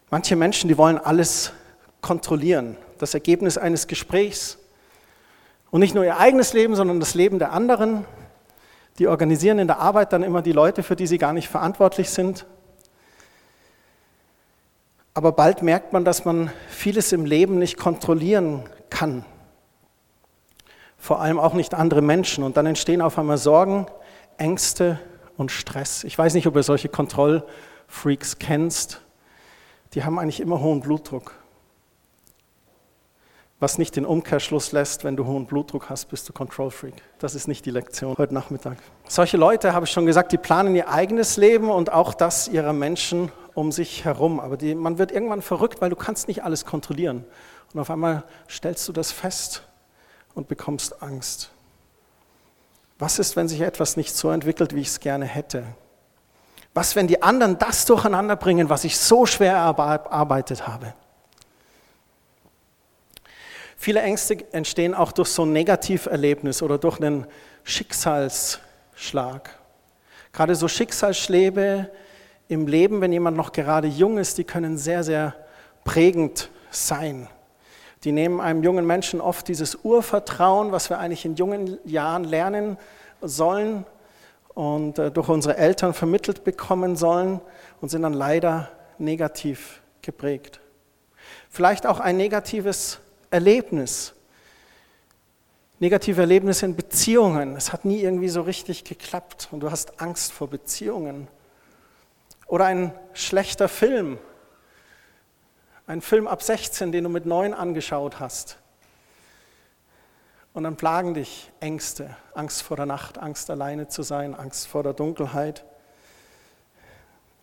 Manche 0.10 0.36
Menschen, 0.36 0.68
die 0.68 0.78
wollen 0.78 0.98
alles 0.98 1.52
kontrollieren, 2.02 2.78
das 2.98 3.14
Ergebnis 3.14 3.58
eines 3.58 3.88
Gesprächs. 3.88 4.58
Und 5.70 5.82
nicht 5.82 5.94
nur 5.94 6.06
ihr 6.06 6.18
eigenes 6.18 6.54
Leben, 6.54 6.76
sondern 6.76 7.00
das 7.00 7.14
Leben 7.14 7.40
der 7.40 7.52
anderen. 7.52 8.06
Die 9.00 9.08
organisieren 9.08 9.60
in 9.60 9.68
der 9.68 9.80
Arbeit 9.80 10.14
dann 10.14 10.24
immer 10.24 10.42
die 10.42 10.54
Leute, 10.54 10.82
für 10.82 10.96
die 10.96 11.08
sie 11.08 11.18
gar 11.18 11.34
nicht 11.34 11.50
verantwortlich 11.50 12.10
sind. 12.10 12.46
Aber 15.18 15.32
bald 15.32 15.64
merkt 15.64 15.94
man, 15.94 16.06
dass 16.06 16.26
man 16.26 16.52
vieles 16.70 17.12
im 17.12 17.26
Leben 17.26 17.58
nicht 17.58 17.76
kontrollieren 17.76 18.70
kann. 18.92 19.26
Vor 20.96 21.22
allem 21.22 21.40
auch 21.40 21.56
nicht 21.56 21.74
andere 21.74 22.04
Menschen. 22.04 22.44
Und 22.44 22.56
dann 22.56 22.68
entstehen 22.68 23.02
auf 23.02 23.18
einmal 23.18 23.40
Sorgen, 23.40 23.88
Ängste 24.38 25.00
und 25.36 25.52
Stress. 25.52 26.04
Ich 26.04 26.16
weiß 26.16 26.36
nicht, 26.36 26.46
ob 26.46 26.56
ihr 26.56 26.62
solche 26.62 26.88
Kontrollfreaks 26.88 28.38
kennst. 28.38 29.02
Die 29.96 30.04
haben 30.04 30.20
eigentlich 30.20 30.40
immer 30.40 30.60
hohen 30.60 30.82
Blutdruck. 30.82 31.34
Was 33.60 33.80
nicht 33.80 33.96
den 33.96 34.06
Umkehrschluss 34.06 34.72
lässt, 34.72 35.04
wenn 35.04 35.18
du 35.18 35.26
hohen 35.26 35.48
Blutdruck 35.48 35.90
hast, 35.90 36.10
bist 36.10 36.30
du 36.30 36.34
Control-Freak. 36.34 36.94
Das 37.18 37.34
ist 37.34 37.48
nicht 37.48 37.66
die 37.66 37.72
Lektion 37.72 38.16
heute 38.20 38.36
Nachmittag. 38.36 38.78
Solche 39.08 39.38
Leute, 39.38 39.74
habe 39.74 39.88
ich 39.88 39.92
schon 39.92 40.06
gesagt, 40.06 40.32
die 40.32 40.38
planen 40.38 40.76
ihr 40.76 40.90
eigenes 40.90 41.38
Leben 41.38 41.72
und 41.72 41.92
auch 41.92 42.14
das 42.14 42.48
ihrer 42.48 42.74
Menschen 42.74 43.32
um 43.58 43.72
sich 43.72 44.06
herum. 44.06 44.40
Aber 44.40 44.56
die, 44.56 44.76
man 44.76 45.00
wird 45.00 45.12
irgendwann 45.12 45.42
verrückt, 45.42 45.82
weil 45.82 45.90
du 45.90 45.96
kannst 45.96 46.28
nicht 46.28 46.44
alles 46.44 46.64
kontrollieren. 46.64 47.26
Und 47.74 47.80
auf 47.80 47.90
einmal 47.90 48.24
stellst 48.48 48.88
du 48.88 48.94
das 48.94 49.12
fest 49.12 49.64
und 50.36 50.48
bekommst 50.48 51.02
Angst. 51.02 51.50
Was 53.00 53.18
ist, 53.18 53.36
wenn 53.36 53.48
sich 53.48 53.62
etwas 53.62 53.98
nicht 53.98 54.16
so 54.16 54.30
entwickelt, 54.30 54.76
wie 54.76 54.82
ich 54.82 54.90
es 54.90 55.00
gerne 55.00 55.26
hätte? 55.26 55.64
Was, 56.76 56.96
wenn 56.96 57.08
die 57.08 57.24
anderen 57.24 57.58
das 57.58 57.86
durcheinander 57.86 58.36
bringen, 58.36 58.70
was 58.70 58.84
ich 58.84 58.96
so 58.96 59.26
schwer 59.26 59.54
erarbeitet 59.54 60.68
habe? 60.68 60.94
Viele 63.76 64.02
Ängste 64.02 64.38
entstehen 64.54 64.94
auch 64.94 65.12
durch 65.12 65.30
so 65.30 65.46
ein 65.46 65.54
Negativerlebnis 65.54 66.62
oder 66.62 66.78
durch 66.78 67.00
einen 67.00 67.26
Schicksalsschlag. 67.64 69.50
Gerade 70.32 70.54
so 70.54 70.68
Schicksalsschläge 70.68 71.90
im 72.48 72.68
Leben, 72.68 73.02
wenn 73.02 73.12
jemand 73.12 73.38
noch 73.38 73.52
gerade 73.52 73.88
jung 73.88 74.18
ist, 74.18 74.38
die 74.38 74.44
können 74.44 74.78
sehr, 74.78 75.04
sehr 75.04 75.36
prägend 75.84 76.50
sein. 76.72 77.28
Die 78.04 78.12
nehmen 78.12 78.40
einem 78.40 78.64
jungen 78.64 78.86
Menschen 78.86 79.20
oft 79.20 79.48
dieses 79.48 79.76
Urvertrauen, 79.84 80.72
was 80.72 80.90
wir 80.90 81.00
eigentlich 81.00 81.26
in 81.26 81.36
jungen 81.36 81.78
Jahren 81.84 82.24
lernen 82.24 82.78
sollen 83.22 83.86
und 84.54 85.00
äh, 85.00 85.12
durch 85.12 85.30
unsere 85.30 85.58
Eltern 85.58 85.94
vermittelt 85.94 86.44
bekommen 86.44 86.96
sollen 86.96 87.42
und 87.82 87.90
sind 87.90 88.04
dann 88.04 88.14
leider 88.14 88.70
negativ 88.98 89.82
geprägt. 90.02 90.60
Vielleicht 91.50 91.86
auch 91.86 92.00
ein 92.00 92.18
negatives 92.18 93.00
Erlebnis. 93.30 94.14
Negative 95.80 96.22
Erlebnisse 96.22 96.66
in 96.66 96.76
Beziehungen. 96.76 97.56
Es 97.56 97.72
hat 97.72 97.86
nie 97.86 98.02
irgendwie 98.02 98.30
so 98.30 98.42
richtig 98.42 98.84
geklappt 98.84 99.50
und 99.52 99.60
du 99.60 99.70
hast 99.70 100.02
Angst 100.02 100.32
vor 100.32 100.50
Beziehungen. 100.50 101.28
Oder 102.48 102.66
ein 102.66 102.94
schlechter 103.14 103.68
Film. 103.68 104.18
Ein 105.86 106.02
Film 106.02 106.28
ab 106.28 106.44
16, 106.44 106.92
den 106.92 107.04
du 107.04 107.10
mit 107.10 107.26
9 107.26 107.54
angeschaut 107.54 108.20
hast. 108.20 108.58
Und 110.54 110.64
dann 110.64 110.76
plagen 110.76 111.14
dich 111.14 111.52
Ängste, 111.60 112.16
Angst 112.34 112.64
vor 112.64 112.78
der 112.78 112.88
Nacht, 112.88 113.20
Angst 113.20 113.50
alleine 113.50 113.90
zu 113.90 114.02
sein, 114.02 114.34
Angst 114.34 114.68
vor 114.68 114.82
der 114.82 114.94
Dunkelheit, 114.94 115.64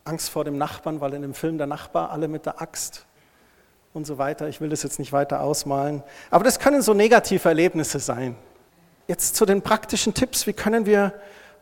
Angst 0.05 0.31
vor 0.31 0.45
dem 0.45 0.59
Nachbarn, 0.59 1.01
weil 1.01 1.15
in 1.15 1.23
dem 1.23 1.33
Film 1.33 1.57
der 1.57 1.69
Nachbar 1.69 2.11
alle 2.11 2.29
mit 2.29 2.45
der 2.45 2.61
Axt 2.61 3.07
und 3.93 4.05
so 4.07 4.19
weiter. 4.19 4.49
Ich 4.49 4.61
will 4.61 4.69
das 4.69 4.83
jetzt 4.83 4.99
nicht 4.99 5.13
weiter 5.13 5.41
ausmalen. 5.43 6.03
Aber 6.31 6.45
das 6.45 6.59
können 6.59 6.83
so 6.83 6.93
negative 6.93 7.49
Erlebnisse 7.49 8.01
sein. 8.01 8.37
Jetzt 9.07 9.37
zu 9.37 9.47
den 9.47 9.63
praktischen 9.63 10.13
Tipps, 10.13 10.47
wie 10.47 10.53
können 10.53 10.85
wir 10.85 11.15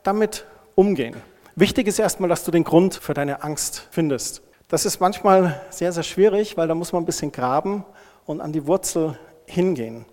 damit 0.03 0.47
umgehen? 0.75 1.17
Wichtig 1.55 1.87
ist 1.87 1.99
erstmal, 1.99 2.31
dass 2.31 2.45
du 2.45 2.51
den 2.51 2.65
Grund 2.65 2.95
für 2.95 3.13
deine 3.13 3.43
Angst 3.43 3.87
findest. 3.91 4.41
Das 4.69 4.87
ist 4.87 5.01
manchmal 5.01 5.61
sehr, 5.69 5.93
sehr 5.93 6.03
schwierig, 6.03 6.57
weil 6.57 6.67
da 6.67 6.75
muss 6.75 6.95
man 6.95 7.03
ein 7.03 7.07
bisschen 7.07 7.31
graben 7.31 7.85
und 8.25 8.41
an 8.41 8.53
die 8.53 8.67
Wurzel 8.67 9.19
hingehen. 9.45 10.07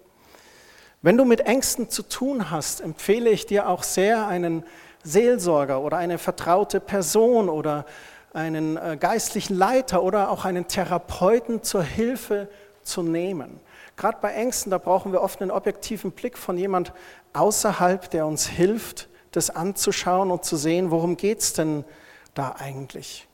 Wenn 1.02 1.16
du 1.16 1.24
mit 1.24 1.40
Ängsten 1.40 1.90
zu 1.90 2.04
tun 2.04 2.52
hast, 2.52 2.82
empfehle 2.82 3.30
ich 3.30 3.46
dir 3.46 3.70
auch 3.70 3.84
sehr 3.84 4.28
einen 4.28 4.66
Seelsorger 5.04 5.80
oder 5.80 5.96
eine 5.96 6.18
vertraute 6.18 6.82
Person 6.82 7.48
oder 7.48 7.86
einen 8.34 8.76
äh, 8.76 8.98
geistlichen 9.00 9.56
Leiter 9.56 10.04
oder 10.04 10.32
auch 10.32 10.44
einen 10.44 10.68
Therapeuten 10.68 11.64
zur 11.64 11.84
Hilfe 11.84 12.50
zu 12.84 13.02
nehmen. 13.02 13.62
Gerade 13.96 14.18
bei 14.22 14.34
Ängsten, 14.34 14.72
da 14.72 14.78
brauchen 14.78 15.14
wir 15.14 15.22
oft 15.22 15.42
einen 15.42 15.52
objektiven 15.52 16.12
Blick 16.12 16.38
von 16.38 16.58
jemand 16.58 16.92
außerhalb, 17.32 18.10
der 18.10 18.26
uns 18.26 18.46
hilft, 18.46 19.08
das 19.32 19.50
anzuschauen 19.50 20.32
und 20.32 20.44
zu 20.44 20.56
sehen, 20.56 20.92
worum 20.92 21.18
geht 21.18 21.40
es 21.40 21.54
denn 21.54 21.86
da 22.34 22.56
eigentlich. 22.58 23.28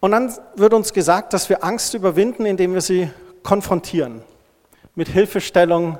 Und 0.00 0.10
dann 0.10 0.34
wird 0.54 0.74
uns 0.74 0.92
gesagt, 0.92 1.32
dass 1.32 1.48
wir 1.48 1.64
Angst 1.64 1.94
überwinden, 1.94 2.44
indem 2.44 2.74
wir 2.74 2.80
sie 2.80 3.10
konfrontieren 3.42 4.22
mit 4.94 5.08
Hilfestellung 5.08 5.98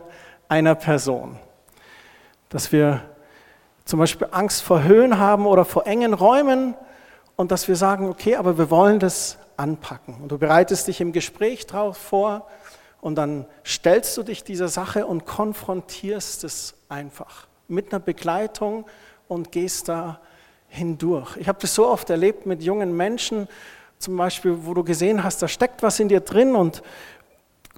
einer 0.49 0.75
Person. 0.75 1.38
Dass 2.50 2.71
wir 2.71 3.03
zum 3.85 3.99
Beispiel 3.99 4.29
Angst 4.31 4.62
vor 4.62 4.83
Höhen 4.83 5.19
haben 5.19 5.47
oder 5.47 5.64
vor 5.64 5.87
engen 5.87 6.14
Räumen 6.14 6.75
und 7.37 7.50
dass 7.50 7.67
wir 7.67 7.76
sagen, 7.76 8.09
okay, 8.09 8.37
aber 8.37 8.59
wir 8.59 8.71
wollen 8.71 8.99
das 8.99 9.38
anpacken. 9.57 10.17
Und 10.23 10.29
du 10.29 10.38
bereitest 10.38 10.87
dich 10.87 11.00
im 11.00 11.12
Gespräch 11.12 11.67
darauf 11.67 11.97
vor 11.97 12.47
und 13.00 13.17
dann 13.17 13.47
stellst 13.64 14.17
du 14.17 14.23
dich 14.23 14.45
dieser 14.45 14.69
Sache 14.69 15.07
und 15.07 15.26
konfrontierst 15.26 16.45
es 16.45 16.75
einfach 16.88 17.47
mit 17.68 17.92
einer 17.92 18.00
Begleitung 18.00 18.85
und 19.28 19.52
gehst 19.52 19.88
da 19.88 20.21
hindurch. 20.68 21.37
Ich 21.37 21.49
habe 21.49 21.59
das 21.61 21.75
so 21.75 21.87
oft 21.87 22.11
erlebt 22.11 22.47
mit 22.47 22.62
jungen 22.62 22.97
Menschen, 22.97 23.49
zum 23.99 24.16
Beispiel, 24.16 24.56
wo 24.62 24.75
du 24.75 24.85
gesehen 24.85 25.25
hast, 25.25 25.40
da 25.40 25.49
steckt 25.49 25.83
was 25.83 26.00
in 26.00 26.09
dir 26.09 26.21
drin 26.21 26.54
und 26.56 26.83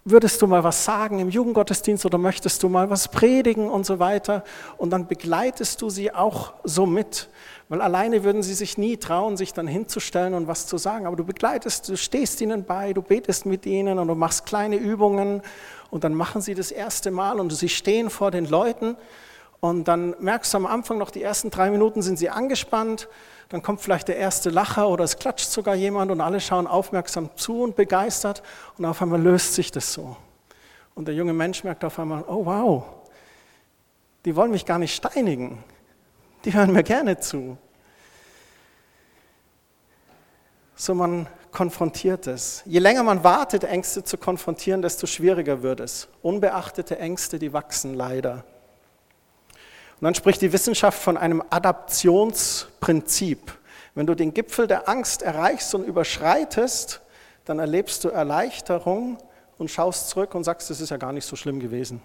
würdest 0.04 0.40
du 0.40 0.46
mal 0.46 0.62
was 0.62 0.84
sagen 0.84 1.18
im 1.18 1.28
Jugendgottesdienst 1.28 2.06
oder 2.06 2.16
möchtest 2.16 2.62
du 2.62 2.68
mal 2.68 2.88
was 2.90 3.08
predigen 3.08 3.68
und 3.68 3.84
so 3.84 3.98
weiter. 3.98 4.44
Und 4.76 4.90
dann 4.90 5.08
begleitest 5.08 5.82
du 5.82 5.90
sie 5.90 6.12
auch 6.12 6.54
so 6.62 6.86
mit. 6.86 7.28
Weil 7.68 7.80
alleine 7.80 8.22
würden 8.22 8.44
sie 8.44 8.54
sich 8.54 8.78
nie 8.78 8.96
trauen, 8.96 9.36
sich 9.36 9.52
dann 9.52 9.66
hinzustellen 9.66 10.34
und 10.34 10.46
was 10.46 10.68
zu 10.68 10.78
sagen. 10.78 11.06
Aber 11.06 11.16
du 11.16 11.24
begleitest, 11.24 11.88
du 11.88 11.96
stehst 11.96 12.40
ihnen 12.40 12.64
bei, 12.64 12.92
du 12.92 13.02
betest 13.02 13.46
mit 13.46 13.66
ihnen 13.66 13.98
und 13.98 14.06
du 14.06 14.14
machst 14.14 14.46
kleine 14.46 14.76
Übungen 14.76 15.42
und 15.90 16.04
dann 16.04 16.14
machen 16.14 16.40
sie 16.40 16.54
das 16.54 16.70
erste 16.70 17.10
Mal 17.10 17.40
und 17.40 17.52
sie 17.52 17.68
stehen 17.68 18.08
vor 18.08 18.30
den 18.30 18.46
Leuten 18.46 18.96
und 19.60 19.84
dann 19.88 20.14
merkst 20.20 20.52
du 20.52 20.58
am 20.58 20.66
Anfang 20.66 20.98
noch, 20.98 21.10
die 21.10 21.22
ersten 21.22 21.50
drei 21.50 21.70
Minuten 21.70 22.02
sind 22.02 22.18
sie 22.18 22.30
angespannt, 22.30 23.08
dann 23.48 23.62
kommt 23.62 23.80
vielleicht 23.80 24.08
der 24.08 24.16
erste 24.16 24.50
Lacher 24.50 24.88
oder 24.88 25.04
es 25.04 25.18
klatscht 25.18 25.50
sogar 25.50 25.74
jemand 25.74 26.10
und 26.10 26.20
alle 26.20 26.40
schauen 26.40 26.66
aufmerksam 26.66 27.30
zu 27.36 27.62
und 27.62 27.76
begeistert 27.76 28.42
und 28.76 28.84
auf 28.84 29.00
einmal 29.00 29.20
löst 29.20 29.54
sich 29.54 29.70
das 29.70 29.92
so. 29.92 30.16
Und 30.94 31.06
der 31.08 31.14
junge 31.14 31.32
Mensch 31.32 31.62
merkt 31.62 31.84
auf 31.84 31.98
einmal, 31.98 32.24
oh 32.26 32.44
wow, 32.44 32.84
die 34.24 34.34
wollen 34.34 34.50
mich 34.50 34.66
gar 34.66 34.78
nicht 34.78 34.94
steinigen, 34.94 35.62
die 36.44 36.52
hören 36.52 36.72
mir 36.72 36.82
gerne 36.82 37.18
zu. 37.20 37.56
So 40.74 40.94
man 40.94 41.26
konfrontiert 41.52 42.26
es. 42.26 42.62
Je 42.66 42.80
länger 42.80 43.02
man 43.02 43.24
wartet, 43.24 43.64
Ängste 43.64 44.04
zu 44.04 44.18
konfrontieren, 44.18 44.82
desto 44.82 45.06
schwieriger 45.06 45.62
wird 45.62 45.80
es. 45.80 46.08
Unbeachtete 46.20 46.98
Ängste, 46.98 47.38
die 47.38 47.52
wachsen 47.52 47.94
leider. 47.94 48.44
Und 50.00 50.04
dann 50.04 50.14
spricht 50.14 50.42
die 50.42 50.52
Wissenschaft 50.52 51.02
von 51.02 51.16
einem 51.16 51.42
Adaptionsprinzip. 51.48 53.58
Wenn 53.94 54.06
du 54.06 54.14
den 54.14 54.34
Gipfel 54.34 54.66
der 54.66 54.90
Angst 54.90 55.22
erreichst 55.22 55.74
und 55.74 55.84
überschreitest, 55.84 57.00
dann 57.46 57.58
erlebst 57.58 58.04
du 58.04 58.10
Erleichterung 58.10 59.16
und 59.56 59.70
schaust 59.70 60.10
zurück 60.10 60.34
und 60.34 60.44
sagst, 60.44 60.70
es 60.70 60.82
ist 60.82 60.90
ja 60.90 60.98
gar 60.98 61.12
nicht 61.12 61.24
so 61.24 61.34
schlimm 61.34 61.60
gewesen. 61.60 62.02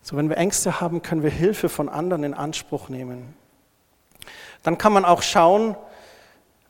So, 0.00 0.16
wenn 0.16 0.30
wir 0.30 0.38
Ängste 0.38 0.80
haben, 0.80 1.02
können 1.02 1.22
wir 1.22 1.30
Hilfe 1.30 1.68
von 1.68 1.90
anderen 1.90 2.24
in 2.24 2.32
Anspruch 2.32 2.88
nehmen. 2.88 3.36
Dann 4.62 4.78
kann 4.78 4.94
man 4.94 5.04
auch 5.04 5.20
schauen, 5.20 5.76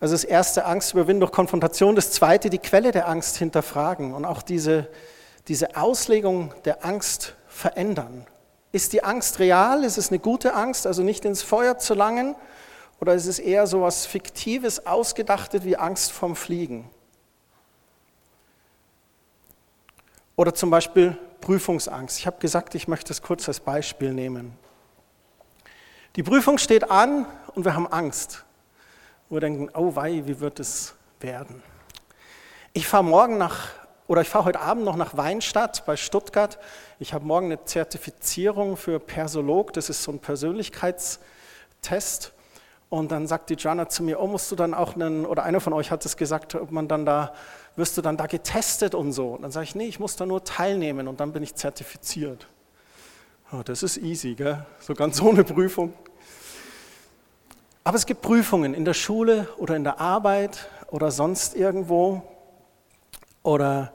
also 0.01 0.15
das 0.15 0.25
erste 0.25 0.65
Angst 0.65 0.93
überwinden 0.93 1.21
durch 1.21 1.31
Konfrontation, 1.31 1.95
das 1.95 2.11
zweite 2.11 2.51
die 2.51 2.59
Quelle 2.59 2.91
der 2.91 3.09
Angst 3.09 3.37
hinterfragen 3.37 4.13
und 4.13 4.25
auch 4.25 4.43
diese, 4.43 4.89
diese 5.47 5.77
Auslegung 5.77 6.53
der 6.65 6.85
Angst 6.85 7.37
verändern. 7.49 8.27
Ist 8.71 8.93
die 8.93 9.03
Angst 9.03 9.39
real? 9.39 9.83
Ist 9.85 9.99
es 9.99 10.11
eine 10.11 10.19
gute 10.19 10.55
Angst, 10.55 10.87
also 10.87 11.03
nicht 11.03 11.25
ins 11.25 11.43
Feuer 11.43 11.79
zu 11.79 11.95
langen? 11.95 12.37
Oder 13.01 13.15
ist 13.15 13.27
es 13.27 13.39
eher 13.39 13.67
so 13.67 13.79
etwas 13.79 14.07
Fiktives, 14.07 14.87
Ausgedachtes 14.87 15.65
wie 15.65 15.77
Angst 15.77 16.13
vom 16.13 16.37
Fliegen? 16.37 16.91
Oder 20.37 20.55
zum 20.55 20.71
Beispiel 20.71 21.17
Prüfungsangst. 21.41 22.19
Ich 22.19 22.27
habe 22.27 22.39
gesagt, 22.39 22.75
ich 22.75 22.89
möchte 22.89 23.13
es 23.13 23.23
kurz 23.23 23.49
als 23.49 23.61
Beispiel 23.61 24.13
nehmen. 24.13 24.57
Die 26.17 26.23
Prüfung 26.23 26.59
steht 26.59 26.91
an 26.91 27.27
und 27.55 27.65
wir 27.65 27.75
haben 27.75 27.87
Angst. 27.87 28.45
Wir 29.31 29.41
denken, 29.41 29.71
oh 29.75 29.95
wei, 29.95 30.23
wie 30.27 30.41
wird 30.41 30.61
es 30.61 30.95
werden? 31.21 31.63
Ich 32.73 32.87
fahre 32.87 33.05
morgen 33.05 33.39
nach 33.39 33.71
oder 34.09 34.23
ich 34.23 34.29
fahre 34.29 34.47
heute 34.47 34.61
Abend 34.61 34.85
noch 34.85 34.97
nach 34.97 35.17
Weinstadt 35.17 35.87
bei 35.87 35.97
Stuttgart. 35.97 36.59
Ich 36.99 37.13
habe 37.13 37.25
morgen 37.27 37.47
eine 37.47 37.65
Zertifizierung 37.65 38.77
für 38.77 38.99
Persolog, 38.99 39.73
das 39.75 39.91
ist 39.91 40.03
so 40.03 40.11
ein 40.11 40.19
Persönlichkeitstest. 40.19 42.33
Und 42.89 43.13
dann 43.13 43.27
sagt 43.27 43.51
die 43.51 43.57
Jana 43.59 43.91
zu 43.91 44.03
mir, 44.03 44.19
oh, 44.19 44.27
musst 44.27 44.51
du 44.51 44.57
dann 44.57 44.73
auch 44.73 44.95
einen, 44.95 45.27
oder 45.27 45.43
einer 45.43 45.61
von 45.61 45.75
euch 45.75 45.91
hat 45.91 46.07
es 46.07 46.17
gesagt, 46.17 46.55
ob 46.55 46.71
man 46.71 46.89
dann 46.89 47.05
da, 47.05 47.35
wirst 47.77 47.99
du 47.99 48.03
dann 48.03 48.17
da 48.17 48.25
getestet 48.25 48.95
und 48.95 49.13
so. 49.13 49.35
Und 49.35 49.43
dann 49.43 49.51
sage 49.51 49.65
ich, 49.65 49.75
nee, 49.75 49.85
ich 49.85 50.01
muss 50.01 50.17
da 50.17 50.25
nur 50.25 50.43
teilnehmen 50.43 51.07
und 51.07 51.21
dann 51.21 51.33
bin 51.33 51.43
ich 51.43 51.55
zertifiziert. 51.55 52.47
Oh, 53.53 53.61
das 53.63 53.83
ist 53.83 53.99
easy, 53.99 54.35
gell? 54.35 54.65
so 54.81 54.95
ganz 54.95 55.21
ohne 55.21 55.45
Prüfung. 55.45 55.93
Aber 57.85 57.99
es 57.99 58.07
gibt 58.07 58.23
Prüfungen 58.23 58.73
in 58.73 58.87
der 58.87 58.95
Schule 58.95 59.49
oder 59.59 59.77
in 59.77 59.85
der 59.85 60.01
Arbeit 60.01 60.71
oder 60.91 61.11
sonst 61.11 61.55
irgendwo. 61.55 62.23
Oder 63.43 63.93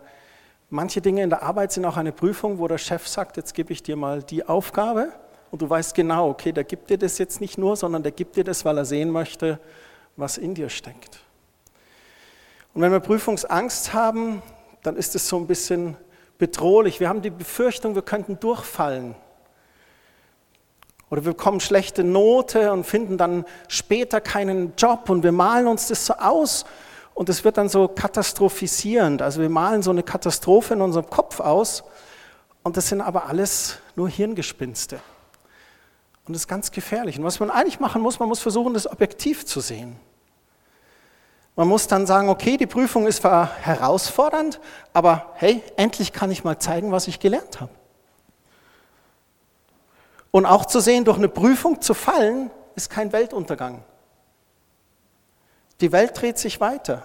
Manche 0.76 1.02
Dinge 1.02 1.22
in 1.22 1.30
der 1.30 1.44
Arbeit 1.44 1.72
sind 1.72 1.86
auch 1.86 1.98
eine 1.98 2.12
Prüfung, 2.12 2.58
wo 2.58 2.68
der 2.68 2.80
Chef 2.80 3.08
sagt, 3.08 3.38
jetzt 3.38 3.54
gebe 3.54 3.72
ich 3.72 3.84
dir 3.84 3.96
mal 3.96 4.24
die 4.24 4.44
Aufgabe 4.44 5.10
und 5.52 5.62
du 5.62 5.70
weißt 5.70 5.94
genau, 5.94 6.30
okay, 6.30 6.52
der 6.52 6.64
gibt 6.64 6.90
dir 6.90 6.98
das 6.98 7.20
jetzt 7.20 7.42
nicht 7.42 7.60
nur, 7.60 7.76
sondern 7.76 8.02
der 8.02 8.12
gibt 8.12 8.38
dir 8.38 8.44
das, 8.44 8.66
weil 8.66 8.80
er 8.80 8.86
sehen 8.86 9.12
möchte, 9.12 9.60
was 10.16 10.40
in 10.40 10.56
dir 10.56 10.70
steckt. 10.70 11.20
Und 12.74 12.82
wenn 12.82 12.92
wir 12.92 13.02
Prüfungsangst 13.02 13.94
haben, 13.94 14.42
dann 14.82 14.96
ist 14.96 15.14
es 15.14 15.30
so 15.30 15.38
ein 15.38 15.46
bisschen 15.46 15.96
bedrohlich. 16.40 17.00
Wir 17.00 17.08
haben 17.08 17.22
die 17.22 17.30
Befürchtung, 17.30 17.94
wir 17.94 18.02
könnten 18.02 18.40
durchfallen. 18.40 19.14
Oder 21.12 21.24
wir 21.24 21.34
bekommen 21.34 21.60
schlechte 21.60 22.04
Note 22.04 22.72
und 22.72 22.84
finden 22.84 23.20
dann 23.20 23.46
später 23.68 24.22
keinen 24.22 24.74
Job 24.76 25.12
und 25.12 25.22
wir 25.22 25.34
malen 25.34 25.68
uns 25.68 25.90
das 25.90 26.08
so 26.08 26.16
aus 26.16 26.66
und 27.13 27.30
es 27.30 27.43
wird 27.43 27.58
dann 27.58 27.69
so 27.69 27.88
katastrophisierend. 27.88 29.21
Also 29.21 29.41
wir 29.41 29.49
malen 29.49 29.84
so 29.84 29.91
eine 29.91 30.04
Katastrophe 30.04 30.73
in 30.73 30.82
unserem 30.82 31.10
Kopf 31.10 31.39
aus 31.39 31.84
und 32.63 32.78
das 32.78 32.89
sind 32.89 33.02
aber 33.02 33.28
alles 33.28 33.78
nur 33.95 34.10
Hirngespinste. 34.10 34.99
Und 36.26 36.34
das 36.34 36.43
ist 36.43 36.47
ganz 36.47 36.71
gefährlich. 36.71 37.19
Und 37.19 37.26
was 37.26 37.39
man 37.39 37.52
eigentlich 37.52 37.80
machen 37.80 38.02
muss, 38.02 38.19
man 38.19 38.30
muss 38.30 38.39
versuchen, 38.39 38.73
das 38.73 38.89
objektiv 38.89 39.45
zu 39.45 39.60
sehen. 39.60 39.97
Man 41.56 41.67
muss 41.67 41.88
dann 41.88 42.08
sagen, 42.08 42.30
okay, 42.30 42.58
die 42.58 42.65
Prüfung 42.65 43.06
ist 43.06 43.21
zwar 43.21 43.54
herausfordernd, 43.58 44.60
aber 44.93 45.34
hey, 45.36 45.62
endlich 45.76 46.13
kann 46.13 46.32
ich 46.32 46.43
mal 46.43 46.58
zeigen, 46.58 46.91
was 46.91 47.08
ich 47.08 47.19
gelernt 47.19 47.62
habe. 47.62 47.71
Und 50.32 50.47
auch 50.47 50.65
zu 50.65 50.80
sehen, 50.80 51.06
durch 51.06 51.17
eine 51.17 51.30
Prüfung 51.30 51.80
zu 51.80 51.93
fallen, 51.93 52.49
ist 52.76 52.89
kein 52.89 53.12
Weltuntergang. 53.12 53.84
Die 55.82 55.92
Welt 55.92 56.20
dreht 56.20 56.38
sich 56.38 56.60
weiter. 56.60 57.04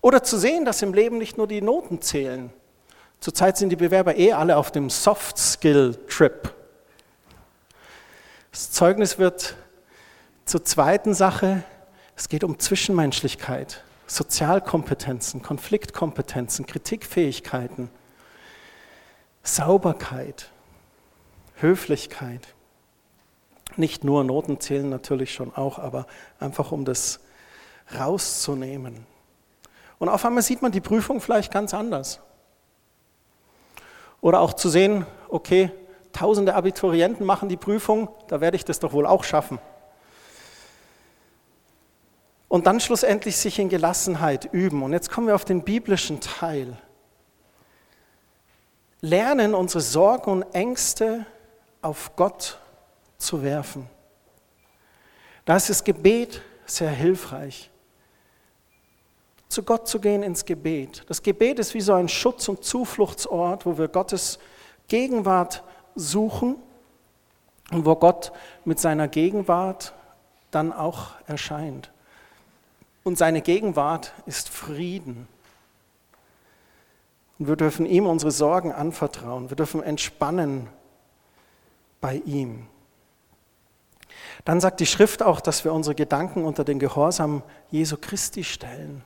Oder 0.00 0.22
zu 0.22 0.38
sehen, 0.38 0.64
dass 0.64 0.82
im 0.82 0.94
Leben 0.94 1.18
nicht 1.18 1.36
nur 1.36 1.46
die 1.46 1.60
Noten 1.60 2.00
zählen. 2.00 2.52
Zurzeit 3.20 3.58
sind 3.58 3.68
die 3.68 3.76
Bewerber 3.76 4.16
eh 4.16 4.32
alle 4.32 4.56
auf 4.56 4.70
dem 4.70 4.88
Soft 4.88 5.36
Skill 5.36 5.94
Trip. 6.08 6.54
Das 8.50 8.72
Zeugnis 8.72 9.18
wird 9.18 9.56
zur 10.46 10.64
zweiten 10.64 11.14
Sache. 11.14 11.62
Es 12.16 12.28
geht 12.28 12.44
um 12.44 12.58
Zwischenmenschlichkeit, 12.58 13.84
Sozialkompetenzen, 14.06 15.42
Konfliktkompetenzen, 15.42 16.66
Kritikfähigkeiten, 16.66 17.90
Sauberkeit, 19.42 20.50
Höflichkeit. 21.56 22.48
Nicht 23.76 24.02
nur 24.02 24.24
Noten 24.24 24.60
zählen 24.60 24.88
natürlich 24.88 25.32
schon 25.32 25.54
auch, 25.54 25.78
aber 25.78 26.06
einfach 26.38 26.72
um 26.72 26.84
das 26.84 27.20
rauszunehmen. 27.98 29.06
Und 29.98 30.08
auf 30.08 30.24
einmal 30.24 30.42
sieht 30.42 30.62
man 30.62 30.72
die 30.72 30.80
Prüfung 30.80 31.20
vielleicht 31.20 31.52
ganz 31.52 31.74
anders. 31.74 32.20
Oder 34.20 34.40
auch 34.40 34.54
zu 34.54 34.68
sehen, 34.68 35.06
okay, 35.28 35.70
tausende 36.12 36.54
Abiturienten 36.54 37.24
machen 37.24 37.48
die 37.48 37.56
Prüfung, 37.56 38.08
da 38.28 38.40
werde 38.40 38.56
ich 38.56 38.64
das 38.64 38.80
doch 38.80 38.92
wohl 38.92 39.06
auch 39.06 39.24
schaffen. 39.24 39.58
Und 42.48 42.66
dann 42.66 42.80
schlussendlich 42.80 43.36
sich 43.36 43.58
in 43.58 43.68
Gelassenheit 43.68 44.46
üben. 44.52 44.82
Und 44.82 44.92
jetzt 44.92 45.10
kommen 45.10 45.28
wir 45.28 45.36
auf 45.36 45.44
den 45.44 45.62
biblischen 45.62 46.20
Teil. 46.20 46.76
Lernen, 49.00 49.54
unsere 49.54 49.80
Sorgen 49.80 50.30
und 50.30 50.42
Ängste 50.54 51.24
auf 51.80 52.16
Gott 52.16 52.58
zu 53.18 53.42
werfen. 53.42 53.88
Da 55.44 55.56
ist 55.56 55.70
das 55.70 55.84
Gebet 55.84 56.42
sehr 56.66 56.90
hilfreich 56.90 57.69
zu 59.50 59.64
Gott 59.64 59.88
zu 59.88 60.00
gehen 60.00 60.22
ins 60.22 60.44
Gebet. 60.44 61.04
Das 61.08 61.22
Gebet 61.22 61.58
ist 61.58 61.74
wie 61.74 61.80
so 61.80 61.92
ein 61.92 62.08
Schutz- 62.08 62.48
und 62.48 62.64
Zufluchtsort, 62.64 63.66
wo 63.66 63.76
wir 63.76 63.88
Gottes 63.88 64.38
Gegenwart 64.86 65.64
suchen 65.96 66.56
und 67.72 67.84
wo 67.84 67.96
Gott 67.96 68.32
mit 68.64 68.78
seiner 68.78 69.08
Gegenwart 69.08 69.92
dann 70.52 70.72
auch 70.72 71.10
erscheint. 71.26 71.90
Und 73.02 73.18
seine 73.18 73.42
Gegenwart 73.42 74.12
ist 74.26 74.48
Frieden. 74.48 75.26
Und 77.38 77.48
wir 77.48 77.56
dürfen 77.56 77.86
ihm 77.86 78.06
unsere 78.06 78.30
Sorgen 78.30 78.72
anvertrauen. 78.72 79.50
Wir 79.50 79.56
dürfen 79.56 79.82
entspannen 79.82 80.68
bei 82.00 82.22
ihm. 82.24 82.68
Dann 84.44 84.60
sagt 84.60 84.78
die 84.78 84.86
Schrift 84.86 85.22
auch, 85.22 85.40
dass 85.40 85.64
wir 85.64 85.72
unsere 85.72 85.96
Gedanken 85.96 86.44
unter 86.44 86.62
den 86.62 86.78
Gehorsam 86.78 87.42
Jesu 87.70 87.96
Christi 88.00 88.44
stellen. 88.44 89.02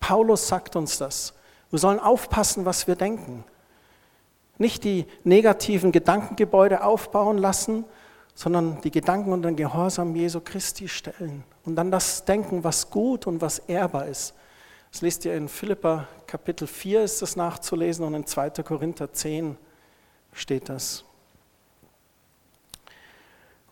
Paulus 0.00 0.48
sagt 0.48 0.74
uns 0.76 0.98
das. 0.98 1.34
Wir 1.70 1.78
sollen 1.78 2.00
aufpassen, 2.00 2.64
was 2.64 2.86
wir 2.88 2.96
denken. 2.96 3.44
Nicht 4.58 4.84
die 4.84 5.06
negativen 5.24 5.92
Gedankengebäude 5.92 6.82
aufbauen 6.82 7.38
lassen, 7.38 7.84
sondern 8.34 8.80
die 8.80 8.90
Gedanken 8.90 9.32
und 9.32 9.42
den 9.42 9.56
Gehorsam 9.56 10.16
Jesu 10.16 10.40
Christi 10.40 10.88
stellen 10.88 11.44
und 11.64 11.76
dann 11.76 11.90
das 11.90 12.24
denken, 12.24 12.64
was 12.64 12.90
gut 12.90 13.26
und 13.26 13.40
was 13.40 13.58
ehrbar 13.60 14.06
ist. 14.06 14.34
Das 14.90 15.02
lest 15.02 15.24
ihr 15.24 15.36
in 15.36 15.48
Philippa 15.48 16.08
Kapitel 16.26 16.66
4 16.66 17.04
ist 17.04 17.22
das 17.22 17.36
nachzulesen 17.36 18.04
und 18.04 18.14
in 18.14 18.26
2. 18.26 18.50
Korinther 18.64 19.12
10 19.12 19.56
steht 20.32 20.68
das. 20.68 21.04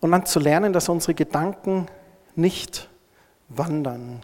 Und 0.01 0.13
dann 0.13 0.27
zu 0.27 0.39
lernen, 0.39 0.73
dass 0.73 0.89
unsere 0.89 1.15
Gedanken 1.15 1.89
nicht 2.37 2.89
wandern. 3.49 4.23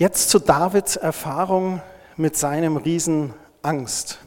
Jetzt 0.00 0.30
zu 0.30 0.38
Davids 0.38 0.94
Erfahrung 0.94 1.82
mit 2.16 2.36
seinem 2.36 2.76
Riesen 2.76 3.34
Angst. 3.62 4.20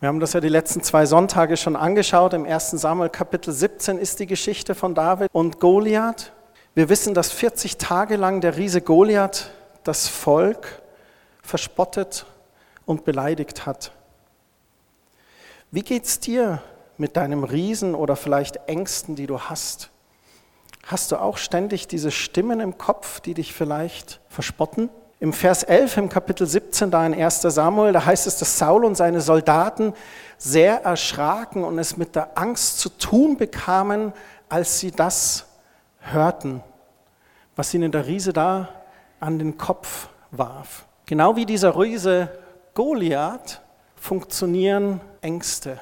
Wir 0.00 0.08
haben 0.08 0.18
das 0.18 0.32
ja 0.32 0.40
die 0.40 0.48
letzten 0.48 0.82
zwei 0.82 1.06
Sonntage 1.06 1.56
schon 1.56 1.76
angeschaut. 1.76 2.34
Im 2.34 2.44
1. 2.44 2.72
Samuel 2.72 3.08
Kapitel 3.08 3.54
17 3.54 3.96
ist 3.96 4.18
die 4.18 4.26
Geschichte 4.26 4.74
von 4.74 4.96
David 4.96 5.28
und 5.32 5.60
Goliath. 5.60 6.32
Wir 6.74 6.88
wissen, 6.88 7.14
dass 7.14 7.30
40 7.30 7.76
Tage 7.76 8.16
lang 8.16 8.40
der 8.40 8.56
Riese 8.56 8.80
Goliath 8.80 9.52
das 9.84 10.08
Volk 10.08 10.82
verspottet 11.42 12.26
und 12.84 13.04
beleidigt 13.04 13.66
hat. 13.66 13.92
Wie 15.70 15.82
geht's 15.82 16.18
dir 16.18 16.60
mit 16.96 17.16
deinem 17.16 17.44
Riesen 17.44 17.94
oder 17.94 18.16
vielleicht 18.16 18.56
Ängsten, 18.66 19.14
die 19.14 19.28
du 19.28 19.38
hast? 19.38 19.90
Hast 20.88 21.12
du 21.12 21.16
auch 21.20 21.36
ständig 21.36 21.86
diese 21.86 22.10
Stimmen 22.10 22.60
im 22.60 22.78
Kopf, 22.78 23.20
die 23.20 23.34
dich 23.34 23.52
vielleicht 23.52 24.20
verspotten? 24.30 24.88
Im 25.20 25.34
Vers 25.34 25.62
11 25.62 25.98
im 25.98 26.08
Kapitel 26.08 26.46
17, 26.46 26.90
da 26.90 27.04
in 27.04 27.12
1 27.12 27.42
Samuel, 27.42 27.92
da 27.92 28.06
heißt 28.06 28.26
es, 28.26 28.38
dass 28.38 28.56
Saul 28.56 28.86
und 28.86 28.94
seine 28.94 29.20
Soldaten 29.20 29.92
sehr 30.38 30.84
erschraken 30.84 31.62
und 31.62 31.78
es 31.78 31.98
mit 31.98 32.16
der 32.16 32.38
Angst 32.38 32.78
zu 32.78 32.88
tun 32.88 33.36
bekamen, 33.36 34.14
als 34.48 34.78
sie 34.78 34.90
das 34.90 35.44
hörten, 35.98 36.62
was 37.54 37.74
ihnen 37.74 37.92
der 37.92 38.06
Riese 38.06 38.32
da 38.32 38.70
an 39.20 39.38
den 39.38 39.58
Kopf 39.58 40.08
warf. 40.30 40.86
Genau 41.04 41.36
wie 41.36 41.44
dieser 41.44 41.78
Riese 41.78 42.30
Goliath 42.72 43.60
funktionieren 43.94 45.02
Ängste. 45.20 45.78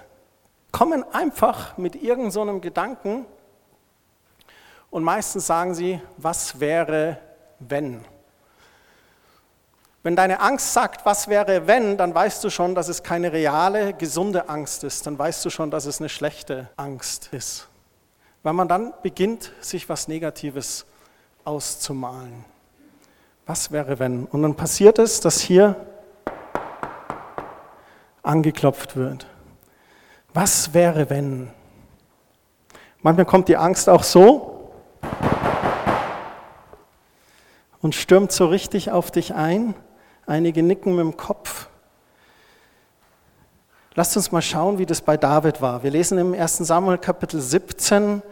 Kommen 0.73 1.05
einfach 1.13 1.79
mit 1.79 1.95
irgendeinem 1.95 2.55
so 2.55 2.59
Gedanken 2.59 3.25
und 4.97 5.05
meistens 5.05 5.47
sagen 5.47 5.75
sie, 5.75 6.01
was 6.17 6.59
wäre, 6.59 7.19
wenn? 7.59 8.03
Wenn 10.03 10.17
deine 10.17 10.41
Angst 10.41 10.73
sagt, 10.73 11.05
was 11.05 11.29
wäre 11.29 11.67
wenn, 11.67 11.99
dann 11.99 12.15
weißt 12.15 12.43
du 12.43 12.49
schon, 12.49 12.75
dass 12.75 12.89
es 12.89 13.03
keine 13.03 13.31
reale, 13.31 13.93
gesunde 13.93 14.49
Angst 14.49 14.85
ist. 14.85 15.07
Dann 15.07 15.19
weißt 15.19 15.45
du 15.45 15.51
schon, 15.51 15.71
dass 15.71 15.85
es 15.85 16.01
eine 16.01 16.09
schlechte 16.09 16.71
Angst 16.79 17.29
ist. 17.33 17.69
Weil 18.43 18.55
man 18.55 18.69
dann 18.69 18.95
beginnt, 19.03 19.53
sich 19.61 19.87
was 19.91 20.09
Negatives 20.09 20.87
auszumalen. 21.45 22.47
Was 23.45 23.71
wäre 23.71 23.99
wenn? 23.99 24.25
Und 24.25 24.41
dann 24.41 24.55
passiert 24.55 24.99
es, 24.99 25.21
dass 25.21 25.41
hier 25.41 25.77
angeklopft 28.23 28.97
wird. 28.97 29.27
Was 30.33 30.73
wäre 30.73 31.11
wenn? 31.11 31.51
Manchmal 33.03 33.27
kommt 33.27 33.49
die 33.49 33.59
Angst 33.59 33.91
auch 33.91 34.03
so 34.03 34.56
und 37.83 37.95
stürmt 37.95 38.33
so 38.33 38.47
richtig 38.47 38.91
auf 38.91 39.11
dich 39.11 39.35
ein. 39.35 39.75
Einige 40.27 40.63
nicken 40.63 40.97
mit 40.97 41.05
dem 41.05 41.17
Kopf. 41.17 41.69
Lasst 43.95 44.17
uns 44.17 44.33
mal 44.33 44.43
schauen, 44.43 44.79
wie 44.79 44.87
das 44.87 45.01
bei 45.01 45.17
David 45.17 45.63
war. 45.63 45.83
Wir 45.83 45.91
lesen 45.91 46.19
im 46.19 46.35
1. 46.35 46.59
Samuel 46.59 46.99
Kapitel 46.99 47.41
17, 47.41 48.23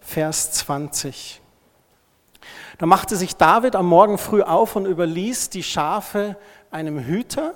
Vers 0.00 0.52
20. 0.52 1.40
Da 2.78 2.86
machte 2.86 3.16
sich 3.16 3.36
David 3.36 3.76
am 3.76 3.86
Morgen 3.86 4.18
früh 4.18 4.42
auf 4.42 4.76
und 4.76 4.84
überließ 4.84 5.48
die 5.48 5.62
Schafe 5.62 6.36
einem 6.70 6.98
Hüter. 6.98 7.54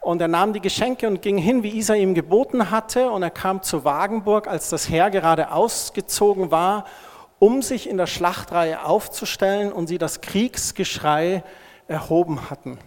Und 0.00 0.22
er 0.22 0.28
nahm 0.28 0.54
die 0.54 0.60
Geschenke 0.60 1.06
und 1.08 1.20
ging 1.20 1.36
hin, 1.36 1.62
wie 1.62 1.76
Isa 1.76 1.94
ihm 1.94 2.14
geboten 2.14 2.70
hatte. 2.70 3.10
Und 3.10 3.22
er 3.22 3.30
kam 3.30 3.62
zu 3.62 3.84
Wagenburg, 3.84 4.46
als 4.46 4.70
das 4.70 4.88
Heer 4.88 5.10
gerade 5.10 5.52
ausgezogen 5.52 6.50
war, 6.50 6.84
um 7.40 7.62
sich 7.62 7.88
in 7.88 7.96
der 7.96 8.06
Schlachtreihe 8.06 8.84
aufzustellen 8.84 9.72
und 9.72 9.88
sie 9.88 9.98
das 9.98 10.20
Kriegsgeschrei 10.20 11.42
erhoben 11.88 12.50
hatten. 12.50 12.78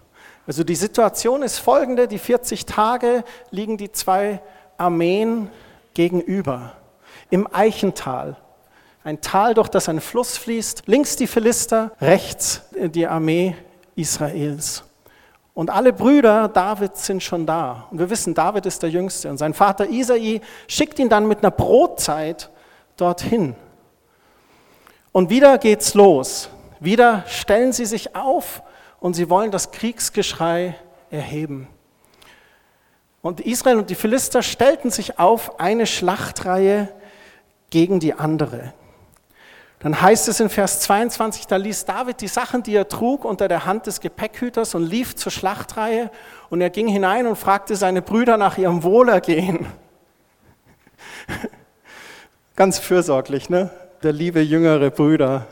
Also 0.47 0.63
die 0.63 0.75
Situation 0.75 1.43
ist 1.43 1.57
folgende, 1.57 2.07
die 2.07 2.19
40 2.19 2.65
Tage 2.65 3.25
liegen 3.49 3.77
die 3.77 3.91
zwei 3.91 4.41
Armeen 4.77 5.49
gegenüber 5.93 6.73
im 7.29 7.47
Eichental. 7.51 8.37
Ein 9.03 9.19
Tal, 9.19 9.53
durch 9.53 9.69
das 9.69 9.89
ein 9.89 9.99
Fluss 9.99 10.37
fließt, 10.37 10.83
links 10.85 11.15
die 11.15 11.27
Philister, 11.27 11.91
rechts 11.99 12.61
die 12.71 13.07
Armee 13.07 13.55
Israels. 13.95 14.83
Und 15.53 15.69
alle 15.69 15.93
Brüder 15.93 16.47
Davids 16.47 17.05
sind 17.05 17.21
schon 17.21 17.45
da. 17.45 17.87
Und 17.91 17.99
wir 17.99 18.09
wissen, 18.09 18.33
David 18.33 18.65
ist 18.65 18.81
der 18.81 18.89
Jüngste. 18.89 19.29
Und 19.29 19.37
sein 19.37 19.53
Vater 19.53 19.89
Isai 19.89 20.41
schickt 20.67 20.99
ihn 20.99 21.09
dann 21.09 21.27
mit 21.27 21.39
einer 21.39 21.51
Brotzeit 21.51 22.49
dorthin. 22.97 23.55
Und 25.13 25.29
wieder 25.29 25.57
geht's 25.59 25.93
los. 25.93 26.49
Wieder 26.81 27.23
stellen 27.27 27.71
sie 27.71 27.85
sich 27.85 28.15
auf 28.15 28.61
und 28.99 29.13
sie 29.13 29.29
wollen 29.29 29.51
das 29.51 29.71
Kriegsgeschrei 29.71 30.75
erheben. 31.09 31.69
Und 33.21 33.39
Israel 33.39 33.77
und 33.77 33.89
die 33.89 33.95
Philister 33.95 34.41
stellten 34.41 34.91
sich 34.91 35.19
auf 35.19 35.61
eine 35.61 35.85
Schlachtreihe 35.85 36.89
gegen 37.69 38.01
die 38.01 38.13
andere. 38.13 38.73
Dann 39.79 40.01
heißt 40.01 40.27
es 40.29 40.39
in 40.39 40.49
Vers 40.49 40.79
22, 40.81 41.45
da 41.45 41.57
ließ 41.57 41.85
David 41.85 42.19
die 42.21 42.27
Sachen, 42.27 42.63
die 42.63 42.75
er 42.75 42.87
trug, 42.87 43.23
unter 43.23 43.47
der 43.47 43.65
Hand 43.65 43.85
des 43.85 43.99
Gepäckhüters 44.01 44.75
und 44.75 44.83
lief 44.83 45.15
zur 45.15 45.31
Schlachtreihe 45.31 46.09
und 46.49 46.59
er 46.61 46.69
ging 46.69 46.87
hinein 46.87 47.27
und 47.27 47.35
fragte 47.35 47.75
seine 47.75 48.01
Brüder 48.01 48.37
nach 48.37 48.57
ihrem 48.57 48.83
Wohlergehen. 48.83 49.67
Ganz 52.55 52.79
fürsorglich, 52.79 53.49
ne? 53.49 53.69
Der 54.03 54.11
liebe 54.11 54.41
jüngere 54.41 54.91
Brüder. 54.91 55.47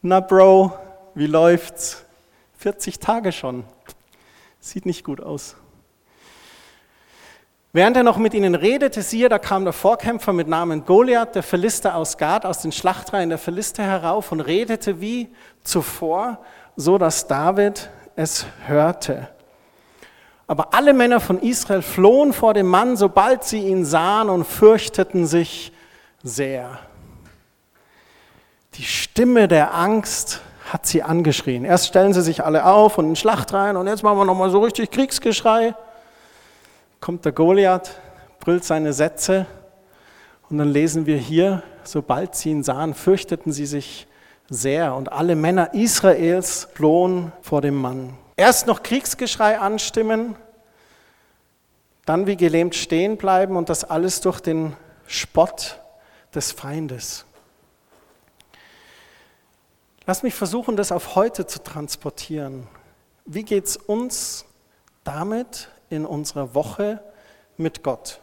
Na 0.00 0.20
Bro, 0.20 0.72
wie 1.14 1.26
läuft's? 1.26 2.06
40 2.56 3.00
Tage 3.00 3.32
schon. 3.32 3.64
Sieht 4.60 4.86
nicht 4.86 5.04
gut 5.04 5.20
aus. 5.20 5.56
Während 7.74 7.98
er 7.98 8.02
noch 8.02 8.16
mit 8.16 8.32
ihnen 8.32 8.54
redete, 8.54 9.02
siehe, 9.02 9.28
da 9.28 9.38
kam 9.38 9.64
der 9.64 9.74
Vorkämpfer 9.74 10.32
mit 10.32 10.48
Namen 10.48 10.86
Goliath, 10.86 11.34
der 11.34 11.42
Philister 11.42 11.96
aus 11.96 12.16
Gad, 12.16 12.46
aus 12.46 12.62
den 12.62 12.72
Schlachtreihen 12.72 13.28
der 13.28 13.36
Philister 13.36 13.82
herauf 13.82 14.32
und 14.32 14.40
redete 14.40 15.02
wie 15.02 15.28
zuvor, 15.62 16.38
so 16.76 16.96
dass 16.96 17.26
David 17.26 17.90
es 18.14 18.46
hörte. 18.66 19.28
Aber 20.46 20.72
alle 20.72 20.94
Männer 20.94 21.20
von 21.20 21.40
Israel 21.40 21.82
flohen 21.82 22.32
vor 22.32 22.54
dem 22.54 22.68
Mann, 22.68 22.96
sobald 22.96 23.44
sie 23.44 23.60
ihn 23.60 23.84
sahen 23.84 24.30
und 24.30 24.46
fürchteten 24.46 25.26
sich 25.26 25.72
sehr. 26.22 26.78
Die 28.76 28.84
Stimme 28.84 29.48
der 29.48 29.74
Angst 29.74 30.42
hat 30.70 30.84
sie 30.84 31.02
angeschrien. 31.02 31.64
Erst 31.64 31.86
stellen 31.86 32.12
sie 32.12 32.20
sich 32.20 32.44
alle 32.44 32.66
auf 32.66 32.98
und 32.98 33.08
in 33.08 33.16
Schlacht 33.16 33.54
rein 33.54 33.74
und 33.76 33.86
jetzt 33.86 34.02
machen 34.02 34.18
wir 34.18 34.26
nochmal 34.26 34.50
so 34.50 34.60
richtig 34.60 34.90
Kriegsgeschrei. 34.90 35.74
Kommt 37.00 37.24
der 37.24 37.32
Goliath, 37.32 37.98
brüllt 38.38 38.64
seine 38.64 38.92
Sätze 38.92 39.46
und 40.50 40.58
dann 40.58 40.68
lesen 40.68 41.06
wir 41.06 41.16
hier, 41.16 41.62
sobald 41.84 42.34
sie 42.34 42.50
ihn 42.50 42.62
sahen, 42.62 42.92
fürchteten 42.92 43.50
sie 43.50 43.64
sich 43.64 44.06
sehr 44.50 44.94
und 44.94 45.10
alle 45.10 45.36
Männer 45.36 45.72
Israels 45.72 46.68
flohen 46.74 47.32
vor 47.40 47.62
dem 47.62 47.76
Mann. 47.76 48.12
Erst 48.36 48.66
noch 48.66 48.82
Kriegsgeschrei 48.82 49.58
anstimmen, 49.58 50.36
dann 52.04 52.26
wie 52.26 52.36
gelähmt 52.36 52.74
stehen 52.74 53.16
bleiben 53.16 53.56
und 53.56 53.70
das 53.70 53.84
alles 53.84 54.20
durch 54.20 54.40
den 54.40 54.76
Spott 55.06 55.80
des 56.34 56.52
Feindes. 56.52 57.24
Lass 60.08 60.22
mich 60.22 60.34
versuchen, 60.34 60.76
das 60.76 60.92
auf 60.92 61.16
heute 61.16 61.48
zu 61.48 61.60
transportieren. 61.60 62.68
Wie 63.24 63.42
geht 63.42 63.64
es 63.64 63.76
uns 63.76 64.44
damit 65.02 65.68
in 65.90 66.06
unserer 66.06 66.54
Woche 66.54 67.02
mit 67.56 67.82
Gott? 67.82 68.20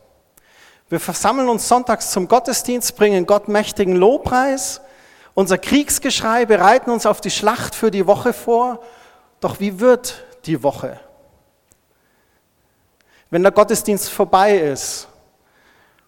Wir 0.87 1.01
versammeln 1.01 1.49
uns 1.49 1.67
sonntags 1.67 2.11
zum 2.11 2.29
Gottesdienst, 2.29 2.95
bringen 2.95 3.25
Gott 3.25 3.49
mächtigen 3.49 3.97
Lobpreis, 3.97 4.79
unser 5.33 5.57
Kriegsgeschrei, 5.57 6.45
bereiten 6.45 6.89
uns 6.89 7.05
auf 7.05 7.19
die 7.19 7.31
Schlacht 7.31 7.75
für 7.75 7.91
die 7.91 8.07
Woche 8.07 8.31
vor. 8.31 8.79
Doch 9.41 9.59
wie 9.59 9.81
wird 9.81 10.23
die 10.45 10.63
Woche? 10.63 11.01
Wenn 13.29 13.43
der 13.43 13.51
Gottesdienst 13.51 14.09
vorbei 14.09 14.57
ist 14.57 15.09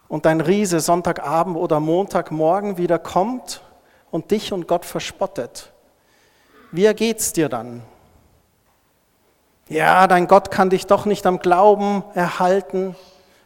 und 0.07 0.25
dein 0.25 0.39
Riese 0.39 0.79
Sonntagabend 0.79 1.57
oder 1.57 1.81
Montagmorgen 1.81 2.77
wieder 2.77 2.97
kommt 2.97 3.61
und 4.15 4.31
dich 4.31 4.53
und 4.53 4.65
Gott 4.65 4.85
verspottet, 4.85 5.73
wie 6.71 6.85
ergeht's 6.85 7.33
dir 7.33 7.49
dann? 7.49 7.83
Ja, 9.67 10.07
dein 10.07 10.27
Gott 10.27 10.51
kann 10.51 10.69
dich 10.69 10.87
doch 10.87 11.05
nicht 11.05 11.25
am 11.25 11.39
Glauben 11.39 12.01
erhalten. 12.13 12.95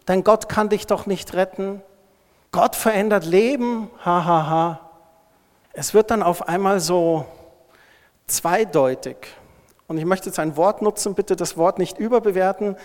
Dein 0.06 0.24
Gott 0.24 0.48
kann 0.48 0.70
dich 0.70 0.86
doch 0.86 1.08
nicht 1.08 1.34
retten. 1.34 1.82
Gott 2.52 2.76
verändert 2.76 3.26
Leben, 3.26 3.90
hahaha. 4.06 4.26
Ha, 4.28 4.50
ha. 4.50 4.90
Es 5.74 5.96
wird 5.96 6.12
dann 6.12 6.22
auf 6.22 6.48
einmal 6.48 6.80
so 6.80 7.26
zweideutig. 8.28 9.18
Und 9.88 9.98
ich 9.98 10.06
möchte 10.06 10.30
jetzt 10.30 10.38
ein 10.38 10.56
Wort 10.56 10.84
nutzen, 10.84 11.16
bitte 11.16 11.36
das 11.36 11.58
Wort 11.58 11.80
nicht 11.80 11.98
überbewerten. 11.98 12.76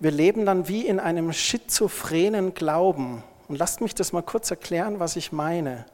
Wir 0.00 0.10
leben 0.10 0.44
dann 0.44 0.66
wie 0.66 0.86
in 0.86 0.98
einem 0.98 1.32
schizophrenen 1.32 2.54
Glauben. 2.54 3.22
Und 3.46 3.58
lasst 3.58 3.80
mich 3.80 3.94
das 3.94 4.12
mal 4.12 4.22
kurz 4.22 4.50
erklären, 4.50 4.98
was 4.98 5.14
ich 5.14 5.30
meine. 5.30 5.86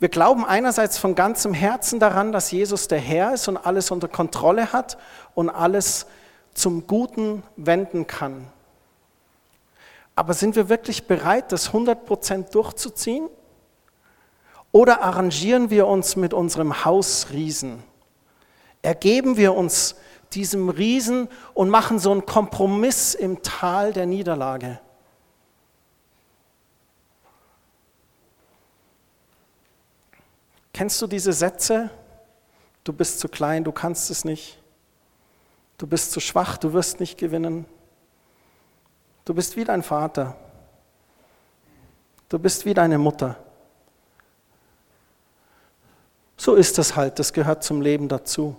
Wir 0.00 0.08
glauben 0.08 0.46
einerseits 0.46 0.96
von 0.96 1.14
ganzem 1.14 1.52
Herzen 1.52 2.00
daran, 2.00 2.32
dass 2.32 2.50
Jesus 2.50 2.88
der 2.88 2.98
Herr 2.98 3.34
ist 3.34 3.48
und 3.48 3.58
alles 3.58 3.90
unter 3.90 4.08
Kontrolle 4.08 4.72
hat 4.72 4.96
und 5.34 5.50
alles 5.50 6.06
zum 6.54 6.86
Guten 6.86 7.42
wenden 7.56 8.06
kann. 8.06 8.46
Aber 10.16 10.32
sind 10.32 10.56
wir 10.56 10.70
wirklich 10.70 11.06
bereit, 11.06 11.52
das 11.52 11.72
100% 11.72 12.50
durchzuziehen? 12.50 13.28
Oder 14.72 15.02
arrangieren 15.02 15.68
wir 15.68 15.86
uns 15.86 16.16
mit 16.16 16.32
unserem 16.32 16.84
Hausriesen? 16.86 17.82
Ergeben 18.80 19.36
wir 19.36 19.54
uns 19.54 19.96
diesem 20.32 20.70
Riesen 20.70 21.28
und 21.52 21.68
machen 21.68 21.98
so 21.98 22.10
einen 22.10 22.24
Kompromiss 22.24 23.14
im 23.14 23.42
Tal 23.42 23.92
der 23.92 24.06
Niederlage? 24.06 24.80
Kennst 30.80 31.02
du 31.02 31.06
diese 31.06 31.34
Sätze? 31.34 31.90
Du 32.84 32.94
bist 32.94 33.20
zu 33.20 33.28
klein, 33.28 33.64
du 33.64 33.70
kannst 33.70 34.08
es 34.08 34.24
nicht. 34.24 34.58
Du 35.76 35.86
bist 35.86 36.10
zu 36.10 36.20
schwach, 36.20 36.56
du 36.56 36.72
wirst 36.72 37.00
nicht 37.00 37.18
gewinnen. 37.18 37.66
Du 39.26 39.34
bist 39.34 39.58
wie 39.58 39.64
dein 39.64 39.82
Vater. 39.82 40.38
Du 42.30 42.38
bist 42.38 42.64
wie 42.64 42.72
deine 42.72 42.96
Mutter. 42.96 43.36
So 46.38 46.54
ist 46.54 46.78
es 46.78 46.96
halt, 46.96 47.18
das 47.18 47.34
gehört 47.34 47.62
zum 47.62 47.82
Leben 47.82 48.08
dazu. 48.08 48.56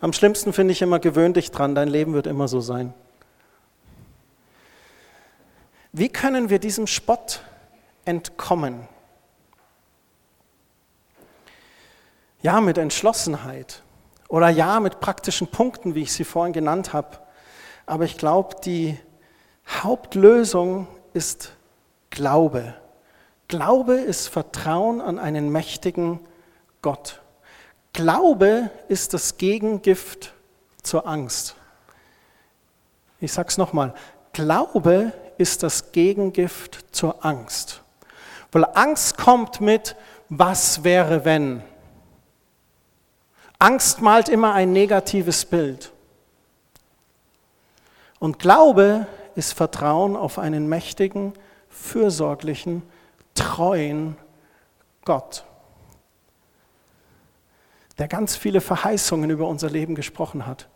Am 0.00 0.12
schlimmsten 0.12 0.52
finde 0.52 0.72
ich 0.72 0.82
immer, 0.82 0.98
gewöhn 0.98 1.32
dich 1.32 1.52
dran, 1.52 1.76
dein 1.76 1.86
Leben 1.86 2.12
wird 2.12 2.26
immer 2.26 2.48
so 2.48 2.60
sein. 2.60 2.92
Wie 5.92 6.08
können 6.08 6.50
wir 6.50 6.58
diesem 6.58 6.88
Spott 6.88 7.44
entkommen? 8.04 8.88
Ja, 12.40 12.60
mit 12.60 12.78
Entschlossenheit 12.78 13.82
oder 14.28 14.48
ja, 14.48 14.78
mit 14.78 15.00
praktischen 15.00 15.48
Punkten, 15.48 15.94
wie 15.94 16.02
ich 16.02 16.12
sie 16.12 16.24
vorhin 16.24 16.52
genannt 16.52 16.92
habe. 16.92 17.18
Aber 17.84 18.04
ich 18.04 18.16
glaube, 18.16 18.56
die 18.64 18.96
Hauptlösung 19.66 20.86
ist 21.14 21.54
Glaube. 22.10 22.74
Glaube 23.48 23.94
ist 23.94 24.28
Vertrauen 24.28 25.00
an 25.00 25.18
einen 25.18 25.50
mächtigen 25.50 26.20
Gott. 26.80 27.20
Glaube 27.92 28.70
ist 28.88 29.14
das 29.14 29.38
Gegengift 29.38 30.32
zur 30.82 31.08
Angst. 31.08 31.56
Ich 33.20 33.32
sage 33.32 33.48
es 33.48 33.58
nochmal. 33.58 33.94
Glaube 34.32 35.12
ist 35.38 35.64
das 35.64 35.90
Gegengift 35.90 36.94
zur 36.94 37.24
Angst. 37.24 37.82
Weil 38.52 38.64
Angst 38.74 39.18
kommt 39.18 39.60
mit, 39.60 39.96
was 40.28 40.84
wäre 40.84 41.24
wenn? 41.24 41.62
Angst 43.58 44.00
malt 44.00 44.28
immer 44.28 44.54
ein 44.54 44.72
negatives 44.72 45.44
Bild. 45.44 45.92
Und 48.20 48.38
Glaube 48.38 49.06
ist 49.34 49.52
Vertrauen 49.52 50.16
auf 50.16 50.38
einen 50.38 50.68
mächtigen, 50.68 51.32
fürsorglichen, 51.68 52.82
treuen 53.34 54.16
Gott, 55.04 55.44
der 57.98 58.08
ganz 58.08 58.36
viele 58.36 58.60
Verheißungen 58.60 59.30
über 59.30 59.48
unser 59.48 59.70
Leben 59.70 59.94
gesprochen 59.94 60.46
hat. 60.46 60.68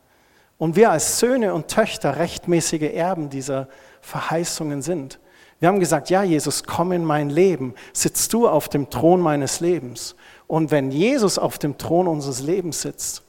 Und 0.58 0.76
wir 0.76 0.90
als 0.90 1.18
Söhne 1.18 1.54
und 1.54 1.68
Töchter 1.68 2.16
rechtmäßige 2.16 2.94
Erben 2.94 3.30
dieser 3.30 3.68
Verheißungen 4.00 4.82
sind. 4.82 5.18
Wir 5.58 5.68
haben 5.68 5.80
gesagt, 5.80 6.10
ja 6.10 6.22
Jesus, 6.22 6.64
komm 6.64 6.92
in 6.92 7.04
mein 7.04 7.30
Leben, 7.30 7.74
sitzt 7.92 8.32
du 8.32 8.48
auf 8.48 8.68
dem 8.68 8.90
Thron 8.90 9.20
meines 9.20 9.60
Lebens. 9.60 10.16
Und 10.52 10.70
wenn 10.70 10.90
Jesus 10.90 11.38
auf 11.38 11.56
dem 11.56 11.78
Thron 11.78 12.06
unseres 12.06 12.40
Lebens 12.40 12.82
sitzt, 12.82 13.22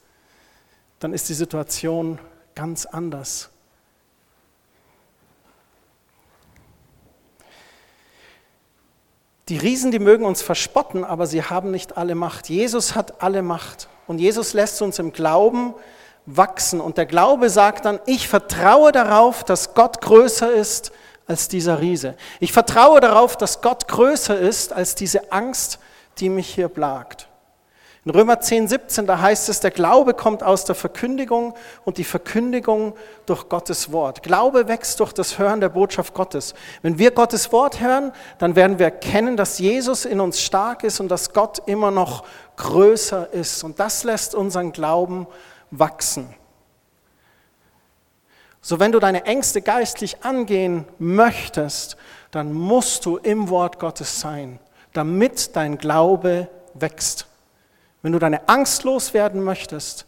dann 0.98 1.14
ist 1.14 1.30
die 1.30 1.32
Situation 1.32 2.18
ganz 2.54 2.84
anders. 2.84 3.48
Die 9.48 9.56
Riesen, 9.56 9.90
die 9.90 10.00
mögen 10.00 10.26
uns 10.26 10.42
verspotten, 10.42 11.02
aber 11.02 11.26
sie 11.26 11.42
haben 11.42 11.70
nicht 11.70 11.96
alle 11.96 12.14
Macht. 12.14 12.50
Jesus 12.50 12.94
hat 12.94 13.22
alle 13.22 13.40
Macht. 13.40 13.88
Und 14.06 14.18
Jesus 14.18 14.52
lässt 14.52 14.82
uns 14.82 14.98
im 14.98 15.10
Glauben 15.10 15.72
wachsen. 16.26 16.78
Und 16.78 16.98
der 16.98 17.06
Glaube 17.06 17.48
sagt 17.48 17.86
dann, 17.86 18.00
ich 18.04 18.28
vertraue 18.28 18.92
darauf, 18.92 19.44
dass 19.44 19.72
Gott 19.72 20.02
größer 20.02 20.52
ist 20.52 20.92
als 21.26 21.48
dieser 21.48 21.80
Riese. 21.80 22.16
Ich 22.38 22.52
vertraue 22.52 23.00
darauf, 23.00 23.34
dass 23.34 23.62
Gott 23.62 23.88
größer 23.88 24.38
ist 24.38 24.74
als 24.74 24.94
diese 24.94 25.32
Angst, 25.32 25.78
die 26.18 26.28
mich 26.28 26.54
hier 26.54 26.68
plagt. 26.68 27.28
In 28.04 28.10
Römer 28.10 28.38
10, 28.38 28.68
17, 28.68 29.06
da 29.06 29.18
heißt 29.18 29.48
es, 29.48 29.60
der 29.60 29.70
Glaube 29.70 30.12
kommt 30.12 30.42
aus 30.42 30.66
der 30.66 30.74
Verkündigung 30.74 31.54
und 31.86 31.96
die 31.96 32.04
Verkündigung 32.04 32.94
durch 33.24 33.48
Gottes 33.48 33.92
Wort. 33.92 34.22
Glaube 34.22 34.68
wächst 34.68 35.00
durch 35.00 35.14
das 35.14 35.38
Hören 35.38 35.60
der 35.60 35.70
Botschaft 35.70 36.12
Gottes. 36.12 36.52
Wenn 36.82 36.98
wir 36.98 37.12
Gottes 37.12 37.50
Wort 37.50 37.80
hören, 37.80 38.12
dann 38.38 38.56
werden 38.56 38.78
wir 38.78 38.86
erkennen, 38.86 39.38
dass 39.38 39.58
Jesus 39.58 40.04
in 40.04 40.20
uns 40.20 40.42
stark 40.42 40.84
ist 40.84 41.00
und 41.00 41.08
dass 41.08 41.32
Gott 41.32 41.62
immer 41.64 41.90
noch 41.90 42.24
größer 42.56 43.32
ist. 43.32 43.64
Und 43.64 43.80
das 43.80 44.04
lässt 44.04 44.34
unseren 44.34 44.72
Glauben 44.72 45.26
wachsen. 45.70 46.34
So 48.60 48.80
wenn 48.80 48.92
du 48.92 48.98
deine 48.98 49.24
Ängste 49.24 49.62
geistlich 49.62 50.22
angehen 50.24 50.84
möchtest, 50.98 51.96
dann 52.30 52.52
musst 52.52 53.06
du 53.06 53.16
im 53.16 53.48
Wort 53.48 53.78
Gottes 53.78 54.20
sein 54.20 54.58
damit 54.94 55.54
dein 55.56 55.76
Glaube 55.76 56.48
wächst. 56.72 57.26
Wenn 58.00 58.12
du 58.12 58.18
deine 58.18 58.48
Angst 58.48 58.84
loswerden 58.84 59.42
möchtest, 59.42 60.06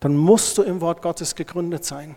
dann 0.00 0.16
musst 0.16 0.56
du 0.56 0.62
im 0.62 0.80
Wort 0.80 1.02
Gottes 1.02 1.34
gegründet 1.34 1.84
sein. 1.84 2.16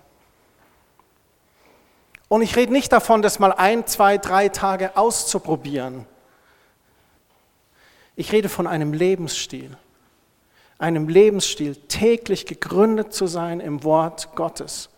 Und 2.29 2.41
ich 2.41 2.55
rede 2.55 2.73
nicht 2.73 2.91
davon, 2.91 3.21
das 3.21 3.39
mal 3.39 3.53
ein, 3.53 3.87
zwei, 3.87 4.17
drei 4.17 4.49
Tage 4.49 4.97
auszuprobieren. 4.97 6.05
Ich 8.15 8.31
rede 8.31 8.49
von 8.49 8.67
einem 8.67 8.93
Lebensstil. 8.93 9.77
Einem 10.79 11.07
Lebensstil, 11.07 11.75
täglich 11.75 12.45
gegründet 12.45 13.13
zu 13.13 13.27
sein 13.27 13.59
im 13.59 13.83
Wort 13.83 14.35
Gottes 14.35 14.89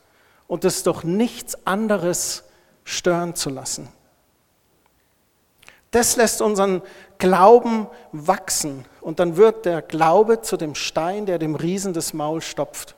und 0.47 0.65
es 0.65 0.83
doch 0.83 1.03
nichts 1.03 1.67
anderes 1.67 2.45
stören 2.83 3.35
zu 3.35 3.49
lassen. 3.49 3.88
Das 5.91 6.15
lässt 6.15 6.41
unseren 6.41 6.82
Glauben 7.17 7.88
wachsen 8.12 8.86
und 9.02 9.19
dann 9.19 9.38
wird 9.38 9.65
der 9.65 9.82
Glaube 9.82 10.41
zu 10.41 10.56
dem 10.56 10.75
Stein, 10.75 11.25
der 11.25 11.39
dem 11.39 11.56
Riesen 11.56 11.93
das 11.93 12.13
Maul 12.13 12.41
stopft. 12.41 12.95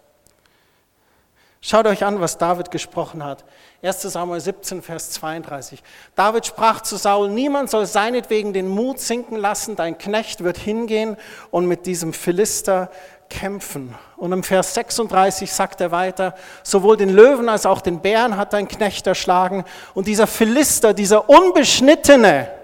Schaut 1.64 1.86
euch 1.86 2.04
an, 2.04 2.20
was 2.20 2.40
David 2.40 2.72
gesprochen 2.72 3.24
hat. 3.24 3.46
1 3.84 4.02
Samuel 4.02 4.42
17, 4.42 4.82
Vers 4.82 5.12
32. 5.12 5.84
David 6.16 6.48
sprach 6.48 6.82
zu 6.82 6.98
Saul, 6.98 7.30
niemand 7.30 7.70
soll 7.70 7.86
seinetwegen 7.86 8.52
den 8.52 8.68
Mut 8.68 9.00
sinken 9.00 9.38
lassen, 9.38 9.76
dein 9.76 10.00
Knecht 10.00 10.44
wird 10.44 10.58
hingehen 10.58 11.18
und 11.52 11.68
mit 11.68 11.86
diesem 11.86 12.14
Philister 12.14 12.90
kämpfen. 13.30 13.94
Und 14.18 14.32
im 14.32 14.42
Vers 14.42 14.74
36 14.74 15.54
sagt 15.54 15.82
er 15.82 15.92
weiter, 15.92 16.34
sowohl 16.64 16.98
den 16.98 17.10
Löwen 17.10 17.48
als 17.48 17.68
auch 17.68 17.82
den 17.82 18.00
Bären 18.00 18.38
hat 18.38 18.54
dein 18.54 18.68
Knecht 18.68 19.06
erschlagen 19.06 19.64
und 19.94 20.08
dieser 20.08 20.26
Philister, 20.26 20.96
dieser 20.96 21.30
Unbeschnittene, 21.30 22.61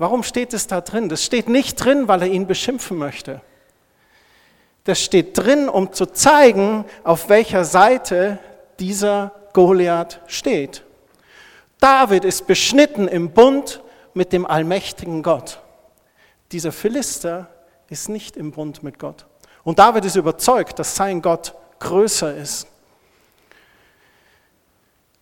Warum 0.00 0.22
steht 0.22 0.54
es 0.54 0.66
da 0.66 0.80
drin? 0.80 1.10
Das 1.10 1.22
steht 1.22 1.50
nicht 1.50 1.76
drin, 1.76 2.08
weil 2.08 2.22
er 2.22 2.28
ihn 2.28 2.46
beschimpfen 2.46 2.96
möchte. 2.96 3.42
Das 4.84 4.98
steht 4.98 5.36
drin, 5.36 5.68
um 5.68 5.92
zu 5.92 6.06
zeigen, 6.06 6.86
auf 7.04 7.28
welcher 7.28 7.66
Seite 7.66 8.38
dieser 8.78 9.32
Goliath 9.52 10.22
steht. 10.26 10.84
David 11.80 12.24
ist 12.24 12.46
beschnitten 12.46 13.08
im 13.08 13.32
Bund 13.32 13.82
mit 14.14 14.32
dem 14.32 14.46
allmächtigen 14.46 15.22
Gott. 15.22 15.60
Dieser 16.50 16.72
Philister 16.72 17.50
ist 17.90 18.08
nicht 18.08 18.38
im 18.38 18.52
Bund 18.52 18.82
mit 18.82 18.98
Gott. 18.98 19.26
Und 19.64 19.78
David 19.80 20.06
ist 20.06 20.16
überzeugt, 20.16 20.78
dass 20.78 20.96
sein 20.96 21.20
Gott 21.20 21.54
größer 21.78 22.34
ist. 22.34 22.66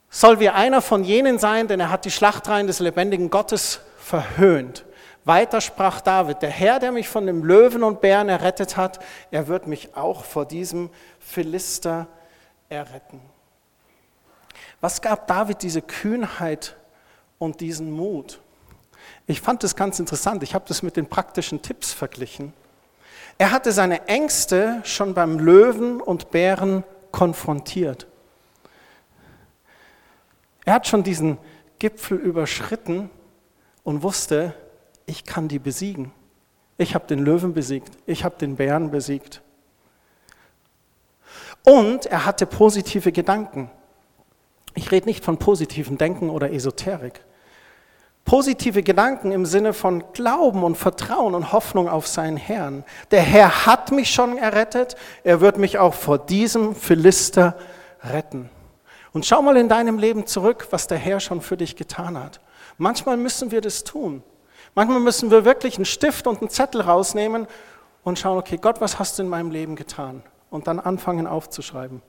Soll 0.09 0.39
wir 0.39 0.55
einer 0.55 0.81
von 0.83 1.03
jenen 1.03 1.41
sein, 1.41 1.67
denn 1.67 1.81
er 1.81 1.91
hat 1.91 2.05
die 2.05 2.13
Schlachtreihen 2.13 2.69
des 2.69 2.79
lebendigen 2.79 3.29
Gottes 3.29 3.81
verhöhnt. 4.09 4.85
Weiter 5.25 5.61
sprach 5.61 6.01
David, 6.01 6.41
der 6.41 6.51
Herr, 6.51 6.79
der 6.79 6.91
mich 6.91 7.09
von 7.09 7.27
dem 7.27 7.45
Löwen 7.45 7.83
und 7.83 8.01
Bären 8.01 8.31
errettet 8.31 8.79
hat, 8.79 8.99
er 9.31 9.47
wird 9.47 9.67
mich 9.67 9.95
auch 9.95 10.25
vor 10.25 10.47
diesem 10.47 10.89
Philister 11.19 12.09
erretten. 12.71 13.21
Was 14.81 15.03
gab 15.03 15.27
David 15.27 15.63
diese 15.63 15.83
Kühnheit 15.83 16.77
und 17.39 17.61
diesen 17.61 17.91
Mut? 17.91 18.41
Ich 19.27 19.43
fand 19.43 19.63
das 19.63 19.77
ganz 19.77 19.99
interessant. 19.99 20.43
Ich 20.43 20.55
habe 20.55 20.65
das 20.67 20.83
mit 20.83 20.97
den 20.97 21.07
praktischen 21.07 21.61
Tipps 21.61 21.93
verglichen. 21.93 22.55
Er 23.37 23.51
hatte 23.51 23.73
seine 23.73 24.09
Ängste 24.09 24.81
schon 24.85 25.13
beim 25.13 25.39
Löwen 25.39 26.01
und 26.01 26.31
Bären 26.31 26.85
konfrontiert. 27.13 28.07
Er 30.65 30.75
hat 30.75 30.87
schon 30.87 31.03
diesen 31.03 31.37
Gipfel 31.79 32.17
überschritten 32.17 33.11
und 33.89 34.03
wusste, 34.03 34.53
ich 35.07 35.25
kann 35.25 35.49
die 35.49 35.59
besiegen. 35.59 36.13
Ich 36.77 36.95
habe 36.95 37.07
den 37.07 37.21
Löwen 37.21 37.55
besiegt, 37.55 37.97
ich 38.05 38.23
habe 38.23 38.35
den 38.39 38.57
Bären 38.57 38.91
besiegt. 38.91 39.41
Und 41.65 42.05
er 42.05 42.27
hatte 42.27 42.45
positive 42.45 43.13
Gedanken. 43.13 43.71
Ich 44.75 44.93
rede 44.93 45.07
nicht 45.07 45.25
von 45.25 45.39
positiven 45.39 45.97
Denken 45.97 46.29
oder 46.29 46.53
Esoterik. 46.53 47.25
Positive 48.27 48.83
Gedanken 48.83 49.33
im 49.33 49.47
Sinne 49.47 49.73
von 49.73 50.05
Glauben 50.13 50.65
und 50.65 50.77
Vertrauen 50.77 51.35
und 51.35 51.53
Hoffnung 51.53 51.89
auf 51.89 52.07
seinen 52.07 52.37
Herrn. 52.37 52.85
Der 53.11 53.23
Herr 53.23 53.65
hat 53.65 53.91
mich 53.91 54.11
schon 54.11 54.37
errettet, 54.37 54.97
er 55.25 55.41
wird 55.41 55.57
mich 55.57 55.79
auch 55.79 55.95
vor 55.95 56.19
diesem 56.19 56.75
Philister 56.75 57.57
retten. 58.03 58.51
Und 59.15 59.25
schau 59.25 59.41
mal 59.41 59.57
in 59.57 59.71
deinem 59.71 59.99
Leben 59.99 60.27
zurück, 60.27 60.69
was 60.73 60.89
der 60.89 60.99
Herr 60.99 61.21
schon 61.21 61.41
für 61.41 61.57
dich 61.57 61.75
getan 61.75 62.23
hat. 62.23 62.39
Manchmal 62.79 63.17
müssen 63.17 63.51
wir 63.51 63.61
das 63.61 63.85
tun. 63.85 64.23
Manchmal 64.75 65.01
müssen 65.01 65.31
wir 65.31 65.45
wirklich 65.45 65.77
einen 65.77 65.85
Stift 65.85 66.27
und 66.27 66.41
einen 66.41 66.51
Zettel 66.51 66.81
rausnehmen 66.81 67.47
und 68.05 68.19
schauen, 68.19 68.39
okay, 68.39 68.57
Gott, 68.57 68.81
was 68.81 68.99
hast 68.99 69.19
du 69.19 69.25
in 69.25 69.29
meinem 69.29 69.51
Leben 69.51 69.77
getan? 69.77 70.23
Und 70.51 70.67
dann 70.67 70.81
anfangen 70.81 71.27
aufzuschreiben. 71.27 72.01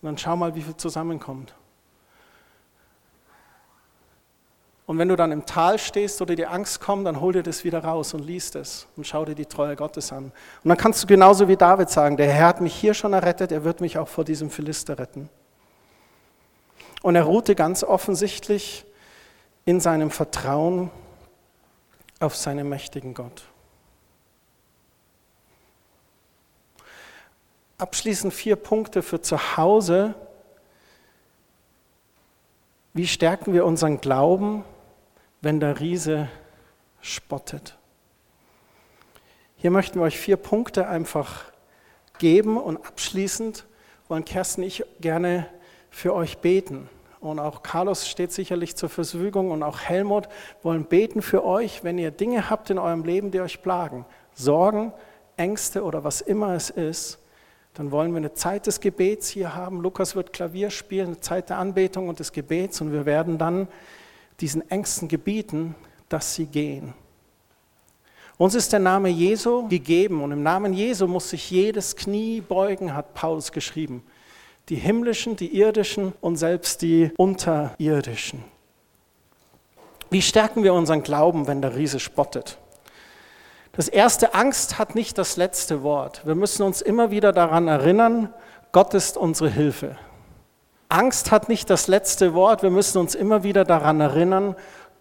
Und 0.00 0.06
dann 0.06 0.16
schau 0.16 0.36
mal, 0.36 0.54
wie 0.54 0.62
viel 0.62 0.76
zusammenkommt. 0.76 1.54
Und 4.86 4.98
wenn 4.98 5.08
du 5.08 5.16
dann 5.16 5.32
im 5.32 5.46
Tal 5.46 5.78
stehst 5.78 6.20
oder 6.22 6.34
dir 6.34 6.50
Angst 6.50 6.80
kommt, 6.80 7.06
dann 7.06 7.20
hol 7.20 7.32
dir 7.32 7.42
das 7.42 7.64
wieder 7.64 7.82
raus 7.82 8.14
und 8.14 8.20
liest 8.20 8.56
es 8.56 8.86
und 8.96 9.06
schau 9.06 9.24
dir 9.24 9.34
die 9.34 9.46
Treue 9.46 9.76
Gottes 9.76 10.12
an. 10.12 10.24
Und 10.24 10.68
dann 10.68 10.76
kannst 10.76 11.02
du 11.02 11.06
genauso 11.06 11.48
wie 11.48 11.56
David 11.56 11.88
sagen, 11.88 12.16
der 12.16 12.30
Herr 12.30 12.48
hat 12.48 12.60
mich 12.60 12.74
hier 12.74 12.94
schon 12.94 13.12
errettet, 13.12 13.52
er 13.52 13.64
wird 13.64 13.80
mich 13.80 13.98
auch 13.98 14.08
vor 14.08 14.24
diesem 14.24 14.50
Philister 14.50 14.98
retten. 14.98 15.28
Und 17.02 17.16
er 17.16 17.24
ruhte 17.24 17.54
ganz 17.54 17.82
offensichtlich 17.82 18.84
in 19.64 19.80
seinem 19.80 20.10
Vertrauen 20.10 20.90
auf 22.20 22.36
seinen 22.36 22.68
mächtigen 22.68 23.14
Gott. 23.14 23.44
Abschließend 27.78 28.32
vier 28.32 28.54
Punkte 28.54 29.02
für 29.02 29.20
zu 29.20 29.56
Hause. 29.56 30.14
Wie 32.94 33.08
stärken 33.08 33.52
wir 33.52 33.64
unseren 33.64 34.00
Glauben, 34.00 34.64
wenn 35.40 35.58
der 35.58 35.80
Riese 35.80 36.28
spottet? 37.00 37.76
Hier 39.56 39.72
möchten 39.72 39.98
wir 39.98 40.04
euch 40.04 40.18
vier 40.18 40.36
Punkte 40.36 40.86
einfach 40.86 41.44
geben 42.18 42.56
und 42.56 42.76
abschließend 42.86 43.64
wollen 44.06 44.24
Kerstin 44.24 44.62
und 44.62 44.68
ich 44.68 44.84
gerne 45.00 45.48
für 45.92 46.14
euch 46.14 46.38
beten. 46.38 46.88
Und 47.20 47.38
auch 47.38 47.62
Carlos 47.62 48.08
steht 48.08 48.32
sicherlich 48.32 48.74
zur 48.74 48.88
Verfügung 48.88 49.52
und 49.52 49.62
auch 49.62 49.78
Helmut 49.78 50.28
wollen 50.64 50.86
beten 50.86 51.22
für 51.22 51.44
euch, 51.44 51.84
wenn 51.84 51.96
ihr 51.96 52.10
Dinge 52.10 52.50
habt 52.50 52.68
in 52.70 52.78
eurem 52.78 53.04
Leben, 53.04 53.30
die 53.30 53.40
euch 53.40 53.62
plagen. 53.62 54.04
Sorgen, 54.34 54.92
Ängste 55.36 55.84
oder 55.84 56.02
was 56.02 56.20
immer 56.20 56.54
es 56.54 56.70
ist, 56.70 57.20
dann 57.74 57.92
wollen 57.92 58.10
wir 58.10 58.16
eine 58.16 58.34
Zeit 58.34 58.66
des 58.66 58.80
Gebets 58.80 59.28
hier 59.28 59.54
haben. 59.54 59.80
Lukas 59.80 60.16
wird 60.16 60.32
Klavier 60.32 60.70
spielen, 60.70 61.08
eine 61.08 61.20
Zeit 61.20 61.48
der 61.48 61.58
Anbetung 61.58 62.08
und 62.08 62.18
des 62.18 62.32
Gebets 62.32 62.80
und 62.80 62.92
wir 62.92 63.06
werden 63.06 63.38
dann 63.38 63.68
diesen 64.40 64.68
Ängsten 64.68 65.06
gebieten, 65.06 65.76
dass 66.08 66.34
sie 66.34 66.46
gehen. 66.46 66.92
Uns 68.36 68.56
ist 68.56 68.72
der 68.72 68.80
Name 68.80 69.10
Jesu 69.10 69.68
gegeben 69.68 70.22
und 70.22 70.32
im 70.32 70.42
Namen 70.42 70.72
Jesu 70.72 71.06
muss 71.06 71.30
sich 71.30 71.50
jedes 71.50 71.94
Knie 71.94 72.40
beugen, 72.40 72.94
hat 72.94 73.14
Paulus 73.14 73.52
geschrieben 73.52 74.02
die 74.68 74.76
himmlischen, 74.76 75.36
die 75.36 75.56
irdischen 75.56 76.12
und 76.20 76.36
selbst 76.36 76.82
die 76.82 77.10
unterirdischen. 77.16 78.44
Wie 80.10 80.22
stärken 80.22 80.62
wir 80.62 80.74
unseren 80.74 81.02
Glauben, 81.02 81.46
wenn 81.46 81.62
der 81.62 81.76
Riese 81.76 81.98
spottet? 81.98 82.58
Das 83.72 83.88
erste, 83.88 84.34
Angst 84.34 84.78
hat 84.78 84.94
nicht 84.94 85.16
das 85.16 85.36
letzte 85.36 85.82
Wort. 85.82 86.26
Wir 86.26 86.34
müssen 86.34 86.62
uns 86.62 86.82
immer 86.82 87.10
wieder 87.10 87.32
daran 87.32 87.68
erinnern, 87.68 88.32
Gott 88.70 88.92
ist 88.94 89.16
unsere 89.16 89.48
Hilfe. 89.48 89.96
Angst 90.90 91.30
hat 91.30 91.48
nicht 91.48 91.70
das 91.70 91.88
letzte 91.88 92.34
Wort. 92.34 92.62
Wir 92.62 92.70
müssen 92.70 92.98
uns 92.98 93.14
immer 93.14 93.42
wieder 93.42 93.64
daran 93.64 94.00
erinnern, 94.00 94.54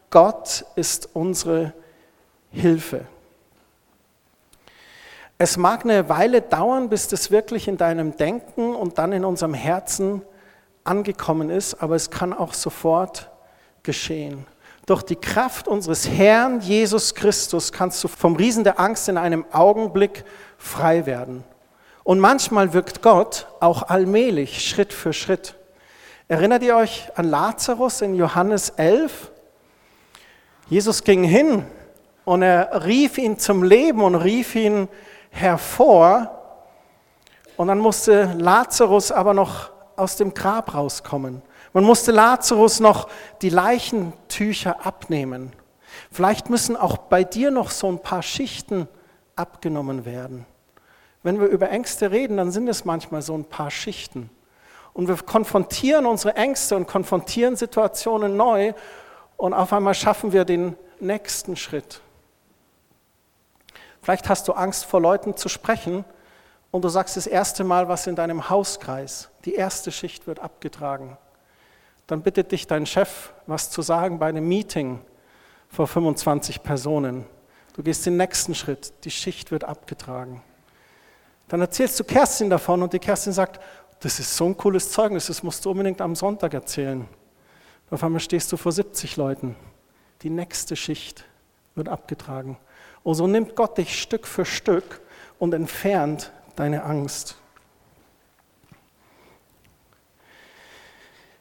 Gott 0.10 0.65
ist 0.76 1.10
unsere 1.13 1.74
Hilfe. 2.52 3.06
Es 5.43 5.58
mag 5.58 5.86
eine 5.86 6.08
Weile 6.08 6.43
dauern, 6.43 6.88
bis 6.88 7.08
das 7.08 7.32
wirklich 7.32 7.67
in 7.67 7.75
deinem 7.75 8.15
Denken 8.15 8.75
und 8.75 8.99
dann 8.99 9.12
in 9.12 9.25
unserem 9.25 9.56
Herzen 9.56 10.21
angekommen 10.84 11.49
ist, 11.49 11.82
aber 11.82 11.95
es 11.95 12.12
kann 12.12 12.32
auch 12.32 12.54
sofort 12.54 13.32
geschehen. 13.82 14.45
Durch 14.86 15.01
die 15.01 15.15
Kraft 15.15 15.67
unseres 15.67 16.08
Herrn 16.08 16.60
Jesus 16.60 17.15
Christus 17.15 17.71
kannst 17.71 18.04
du 18.04 18.08
vom 18.08 18.36
Riesen 18.36 18.63
der 18.63 18.80
Angst 18.80 19.10
in 19.10 19.17
einem 19.17 19.43
Augenblick 19.51 20.25
frei 20.60 21.08
werden. 21.08 21.43
Und 22.04 22.19
manchmal 22.19 22.73
wirkt 22.73 23.01
Gott 23.01 23.47
auch 23.60 23.89
allmählich, 23.89 24.63
Schritt 24.63 24.93
für 24.93 25.12
Schritt. 25.12 25.56
Erinnert 26.27 26.62
ihr 26.62 26.75
euch 26.75 27.10
an 27.15 27.25
Lazarus 27.25 28.01
in 28.01 28.13
Johannes 28.13 28.69
11? 28.77 29.32
Jesus 30.69 31.04
ging 31.04 31.23
hin 31.23 31.65
und 32.25 32.43
er 32.43 32.86
rief 32.86 33.17
ihn 33.17 33.39
zum 33.39 33.63
Leben 33.63 34.04
und 34.04 34.13
rief 34.13 34.54
ihn 34.54 34.88
hervor. 35.32 36.38
Und 37.58 37.67
dann 37.67 37.80
musste 37.80 38.34
Lazarus 38.38 39.12
aber 39.12 39.34
noch 39.34 39.72
aus 39.96 40.15
dem 40.15 40.34
Grab 40.34 40.76
rauskommen. 40.76 41.41
Man 41.74 41.84
musste 41.84 42.12
Lazarus 42.12 42.80
noch 42.80 43.08
die 43.41 43.50
Leichentücher 43.50 44.86
abnehmen. 44.86 45.54
Vielleicht 46.12 46.50
müssen 46.50 46.76
auch 46.76 46.98
bei 46.98 47.24
dir 47.24 47.52
noch 47.52 47.72
so 47.72 47.88
ein 47.88 48.00
paar 48.00 48.22
Schichten 48.22 48.88
abgenommen 49.36 50.06
werden. 50.06 50.46
Wenn 51.24 51.39
wir 51.39 51.48
über 51.48 51.70
Ängste 51.70 52.12
reden, 52.12 52.38
dann 52.38 52.52
sind 52.52 52.67
es 52.67 52.84
manchmal 52.86 53.22
so 53.22 53.34
ein 53.36 53.46
paar 53.46 53.72
Schichten. 53.72 54.30
Und 54.94 55.08
wir 55.08 55.15
konfrontieren 55.15 56.06
unsere 56.06 56.36
Ängste 56.36 56.76
und 56.76 56.88
konfrontieren 56.88 57.56
Situationen 57.56 58.36
neu 58.36 58.74
und 59.38 59.54
auf 59.54 59.72
einmal 59.72 59.94
schaffen 59.94 60.34
wir 60.34 60.46
den 60.46 60.76
nächsten 61.00 61.56
Schritt. 61.56 62.02
Vielleicht 64.01 64.29
hast 64.29 64.47
du 64.47 64.53
Angst 64.53 64.85
vor 64.85 64.99
Leuten 64.99 65.37
zu 65.37 65.47
sprechen 65.47 66.05
und 66.71 66.83
du 66.83 66.89
sagst 66.89 67.17
das 67.17 67.27
erste 67.27 67.63
Mal 67.63 67.87
was 67.87 68.07
in 68.07 68.15
deinem 68.15 68.49
Hauskreis. 68.49 69.29
Die 69.45 69.53
erste 69.53 69.91
Schicht 69.91 70.25
wird 70.27 70.39
abgetragen. 70.39 71.17
Dann 72.07 72.23
bittet 72.23 72.51
dich 72.51 72.67
dein 72.67 72.85
Chef, 72.85 73.31
was 73.45 73.69
zu 73.69 73.81
sagen 73.81 74.19
bei 74.19 74.27
einem 74.27 74.47
Meeting 74.47 74.99
vor 75.69 75.87
25 75.87 76.63
Personen. 76.63 77.25
Du 77.73 77.83
gehst 77.83 78.05
den 78.05 78.17
nächsten 78.17 78.55
Schritt, 78.55 78.91
die 79.05 79.11
Schicht 79.11 79.51
wird 79.51 79.63
abgetragen. 79.63 80.41
Dann 81.47 81.61
erzählst 81.61 81.99
du 81.99 82.03
Kerstin 82.03 82.49
davon 82.49 82.81
und 82.81 82.93
die 82.93 82.99
Kerstin 82.99 83.33
sagt, 83.33 83.61
das 83.99 84.19
ist 84.19 84.35
so 84.35 84.45
ein 84.45 84.57
cooles 84.57 84.91
Zeugnis, 84.91 85.27
das 85.27 85.43
musst 85.43 85.63
du 85.63 85.71
unbedingt 85.71 86.01
am 86.01 86.15
Sonntag 86.15 86.53
erzählen. 86.53 87.07
Auf 87.89 88.04
einmal 88.04 88.21
stehst 88.21 88.52
du 88.52 88.58
vor 88.58 88.71
70 88.71 89.17
Leuten. 89.17 89.56
Die 90.21 90.29
nächste 90.29 90.75
Schicht 90.75 91.25
wird 91.75 91.89
abgetragen. 91.89 92.58
Und 93.04 93.15
so 93.15 93.27
nimmt 93.27 93.56
Gott 93.56 93.77
dich 93.77 93.99
Stück 94.02 94.27
für 94.27 94.45
Stück 94.45 95.02
und 95.39 95.54
entfernt 95.54 96.31
deine 96.56 96.83
Angst. 96.83 97.35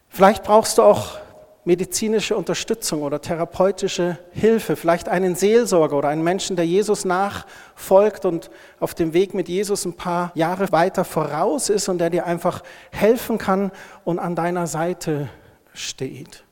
Vielleicht 0.08 0.42
brauchst 0.42 0.78
du 0.78 0.82
auch 0.82 1.18
medizinische 1.64 2.36
Unterstützung 2.36 3.02
oder 3.02 3.20
therapeutische 3.20 4.18
Hilfe, 4.32 4.76
vielleicht 4.76 5.08
einen 5.08 5.34
Seelsorger 5.34 5.96
oder 5.98 6.08
einen 6.08 6.24
Menschen, 6.24 6.56
der 6.56 6.66
Jesus 6.66 7.04
nachfolgt 7.04 8.24
und 8.24 8.50
auf 8.80 8.94
dem 8.94 9.12
Weg 9.12 9.34
mit 9.34 9.48
Jesus 9.48 9.84
ein 9.84 9.92
paar 9.92 10.32
Jahre 10.34 10.72
weiter 10.72 11.04
voraus 11.04 11.68
ist 11.68 11.88
und 11.88 11.98
der 11.98 12.10
dir 12.10 12.26
einfach 12.26 12.62
helfen 12.90 13.38
kann 13.38 13.72
und 14.04 14.18
an 14.18 14.34
deiner 14.34 14.66
Seite 14.66 15.28
steht. 15.74 16.44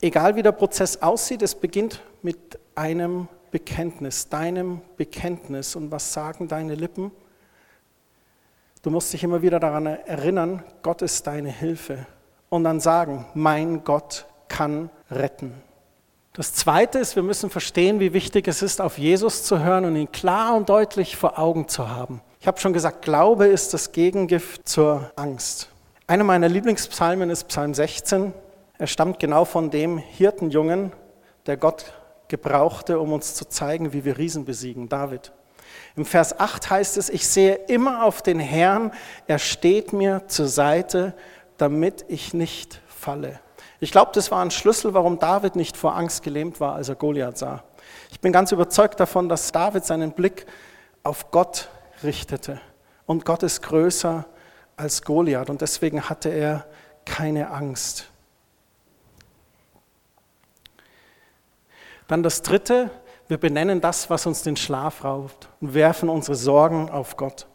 Egal 0.00 0.36
wie 0.36 0.42
der 0.42 0.52
Prozess 0.52 1.02
aussieht, 1.02 1.42
es 1.42 1.54
beginnt 1.54 2.02
mit 2.22 2.58
einem 2.74 3.28
Bekenntnis, 3.50 4.28
deinem 4.28 4.80
Bekenntnis. 4.96 5.76
Und 5.76 5.90
was 5.90 6.12
sagen 6.12 6.48
deine 6.48 6.74
Lippen? 6.74 7.10
Du 8.82 8.90
musst 8.90 9.12
dich 9.12 9.24
immer 9.24 9.42
wieder 9.42 9.60
daran 9.60 9.86
erinnern, 9.86 10.62
Gott 10.82 11.02
ist 11.02 11.26
deine 11.26 11.50
Hilfe. 11.50 12.06
Und 12.48 12.64
dann 12.64 12.80
sagen, 12.80 13.26
mein 13.34 13.84
Gott 13.84 14.26
kann 14.48 14.90
retten. 15.10 15.52
Das 16.32 16.54
Zweite 16.54 17.00
ist, 17.00 17.16
wir 17.16 17.24
müssen 17.24 17.50
verstehen, 17.50 17.98
wie 17.98 18.12
wichtig 18.12 18.46
es 18.46 18.62
ist, 18.62 18.80
auf 18.80 18.96
Jesus 18.96 19.42
zu 19.42 19.58
hören 19.58 19.84
und 19.84 19.96
ihn 19.96 20.12
klar 20.12 20.56
und 20.56 20.68
deutlich 20.68 21.16
vor 21.16 21.38
Augen 21.38 21.66
zu 21.66 21.88
haben. 21.88 22.20
Ich 22.40 22.46
habe 22.46 22.60
schon 22.60 22.72
gesagt, 22.72 23.02
Glaube 23.02 23.46
ist 23.46 23.74
das 23.74 23.90
Gegengift 23.90 24.68
zur 24.68 25.10
Angst. 25.16 25.68
Einer 26.06 26.22
meiner 26.22 26.48
Lieblingspsalmen 26.48 27.28
ist 27.28 27.48
Psalm 27.48 27.74
16. 27.74 28.32
Er 28.78 28.86
stammt 28.86 29.18
genau 29.18 29.44
von 29.44 29.70
dem 29.70 29.98
Hirtenjungen, 29.98 30.92
der 31.46 31.56
Gott 31.56 31.92
gebrauchte, 32.28 33.00
um 33.00 33.12
uns 33.12 33.34
zu 33.34 33.46
zeigen, 33.46 33.92
wie 33.92 34.04
wir 34.04 34.18
Riesen 34.18 34.44
besiegen, 34.44 34.88
David. 34.88 35.32
Im 35.96 36.04
Vers 36.04 36.38
8 36.38 36.70
heißt 36.70 36.96
es, 36.96 37.08
ich 37.08 37.26
sehe 37.26 37.54
immer 37.54 38.04
auf 38.04 38.22
den 38.22 38.38
Herrn, 38.38 38.92
er 39.26 39.38
steht 39.38 39.92
mir 39.92 40.28
zur 40.28 40.48
Seite, 40.48 41.14
damit 41.56 42.04
ich 42.08 42.34
nicht 42.34 42.80
falle. 42.86 43.40
Ich 43.80 43.92
glaube, 43.92 44.10
das 44.14 44.30
war 44.30 44.44
ein 44.44 44.50
Schlüssel, 44.50 44.94
warum 44.94 45.18
David 45.18 45.56
nicht 45.56 45.76
vor 45.76 45.96
Angst 45.96 46.22
gelähmt 46.22 46.60
war, 46.60 46.74
als 46.74 46.88
er 46.88 46.94
Goliath 46.96 47.38
sah. 47.38 47.64
Ich 48.10 48.20
bin 48.20 48.32
ganz 48.32 48.52
überzeugt 48.52 48.98
davon, 49.00 49.28
dass 49.28 49.52
David 49.52 49.84
seinen 49.84 50.12
Blick 50.12 50.46
auf 51.02 51.30
Gott 51.30 51.68
richtete. 52.02 52.60
Und 53.06 53.24
Gott 53.24 53.42
ist 53.42 53.62
größer 53.62 54.24
als 54.76 55.02
Goliath 55.02 55.50
und 55.50 55.60
deswegen 55.60 56.08
hatte 56.08 56.28
er 56.28 56.66
keine 57.04 57.50
Angst. 57.50 58.10
Dann 62.08 62.22
das 62.22 62.42
Dritte, 62.42 62.90
wir 63.28 63.38
benennen 63.38 63.80
das, 63.80 64.10
was 64.10 64.26
uns 64.26 64.42
den 64.42 64.56
Schlaf 64.56 65.04
raubt 65.04 65.48
und 65.60 65.74
werfen 65.74 66.08
unsere 66.08 66.34
Sorgen 66.34 66.90
auf 66.90 67.16
Gott. 67.16 67.46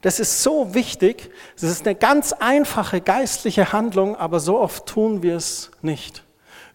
Das 0.00 0.20
ist 0.20 0.42
so 0.42 0.74
wichtig. 0.74 1.30
Das 1.54 1.70
ist 1.70 1.86
eine 1.86 1.94
ganz 1.94 2.32
einfache 2.32 3.00
geistliche 3.00 3.72
Handlung, 3.72 4.16
aber 4.16 4.40
so 4.40 4.58
oft 4.58 4.86
tun 4.86 5.22
wir 5.22 5.36
es 5.36 5.70
nicht. 5.80 6.24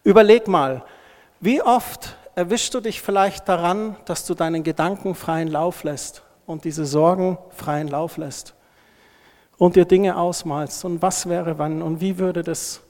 Überleg 0.02 0.48
mal, 0.48 0.84
wie 1.40 1.62
oft 1.62 2.16
erwischst 2.34 2.74
du 2.74 2.80
dich 2.80 3.02
vielleicht 3.02 3.48
daran, 3.48 3.96
dass 4.04 4.24
du 4.26 4.34
deinen 4.34 4.62
Gedanken 4.62 5.14
freien 5.14 5.48
Lauf 5.48 5.84
lässt 5.84 6.22
und 6.46 6.64
diese 6.64 6.84
Sorgen 6.86 7.38
freien 7.50 7.88
Lauf 7.88 8.16
lässt 8.16 8.54
und 9.58 9.76
dir 9.76 9.84
Dinge 9.84 10.16
ausmalst 10.16 10.84
und 10.84 11.02
was 11.02 11.28
wäre 11.28 11.58
wann 11.58 11.82
und 11.82 12.00
wie 12.00 12.18
würde 12.18 12.42
das 12.42 12.80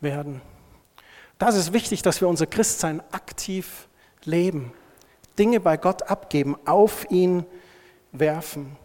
werden. 0.00 0.40
Das 1.38 1.56
ist 1.56 1.72
wichtig, 1.72 2.02
dass 2.02 2.20
wir 2.20 2.28
unser 2.28 2.46
Christsein 2.46 3.02
aktiv 3.12 3.88
leben, 4.24 4.72
Dinge 5.38 5.60
bei 5.60 5.76
Gott 5.76 6.02
abgeben, 6.04 6.56
auf 6.64 7.10
ihn 7.10 7.44
werfen. 8.12 8.76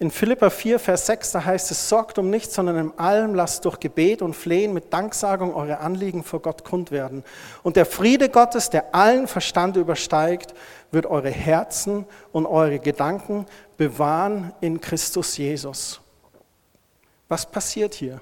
In 0.00 0.10
Philippa 0.10 0.50
4, 0.50 0.80
Vers 0.80 1.06
6, 1.06 1.32
da 1.32 1.44
heißt 1.44 1.70
es, 1.70 1.88
sorgt 1.88 2.18
um 2.18 2.28
nichts, 2.28 2.54
sondern 2.54 2.76
in 2.76 2.98
allem 2.98 3.34
lasst 3.36 3.64
durch 3.64 3.78
Gebet 3.78 4.22
und 4.22 4.34
Flehen 4.34 4.74
mit 4.74 4.92
Danksagung 4.92 5.54
eure 5.54 5.78
Anliegen 5.78 6.24
vor 6.24 6.42
Gott 6.42 6.64
kund 6.64 6.90
werden. 6.90 7.22
Und 7.62 7.76
der 7.76 7.86
Friede 7.86 8.28
Gottes, 8.28 8.70
der 8.70 8.92
allen 8.92 9.28
Verstand 9.28 9.76
übersteigt, 9.76 10.52
wird 10.90 11.06
eure 11.06 11.30
Herzen 11.30 12.06
und 12.32 12.44
eure 12.44 12.80
Gedanken 12.80 13.46
bewahren 13.76 14.52
in 14.60 14.80
Christus 14.80 15.36
Jesus. 15.36 16.00
Was 17.28 17.46
passiert 17.46 17.94
hier? 17.94 18.20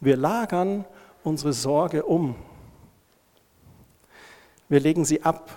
Wir 0.00 0.16
lagern 0.16 0.84
unsere 1.24 1.52
Sorge 1.52 2.04
um. 2.04 2.34
Wir 4.68 4.80
legen 4.80 5.04
sie 5.04 5.22
ab. 5.22 5.50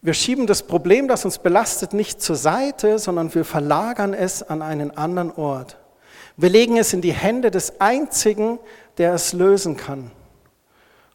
Wir 0.00 0.14
schieben 0.14 0.46
das 0.46 0.62
Problem, 0.62 1.08
das 1.08 1.24
uns 1.24 1.38
belastet, 1.38 1.94
nicht 1.94 2.20
zur 2.20 2.36
Seite, 2.36 2.98
sondern 2.98 3.34
wir 3.34 3.44
verlagern 3.44 4.12
es 4.12 4.42
an 4.42 4.60
einen 4.60 4.96
anderen 4.96 5.32
Ort. 5.32 5.78
Wir 6.36 6.50
legen 6.50 6.76
es 6.76 6.92
in 6.92 7.00
die 7.00 7.12
Hände 7.12 7.50
des 7.50 7.80
Einzigen, 7.80 8.58
der 8.98 9.14
es 9.14 9.32
lösen 9.32 9.76
kann. 9.76 10.10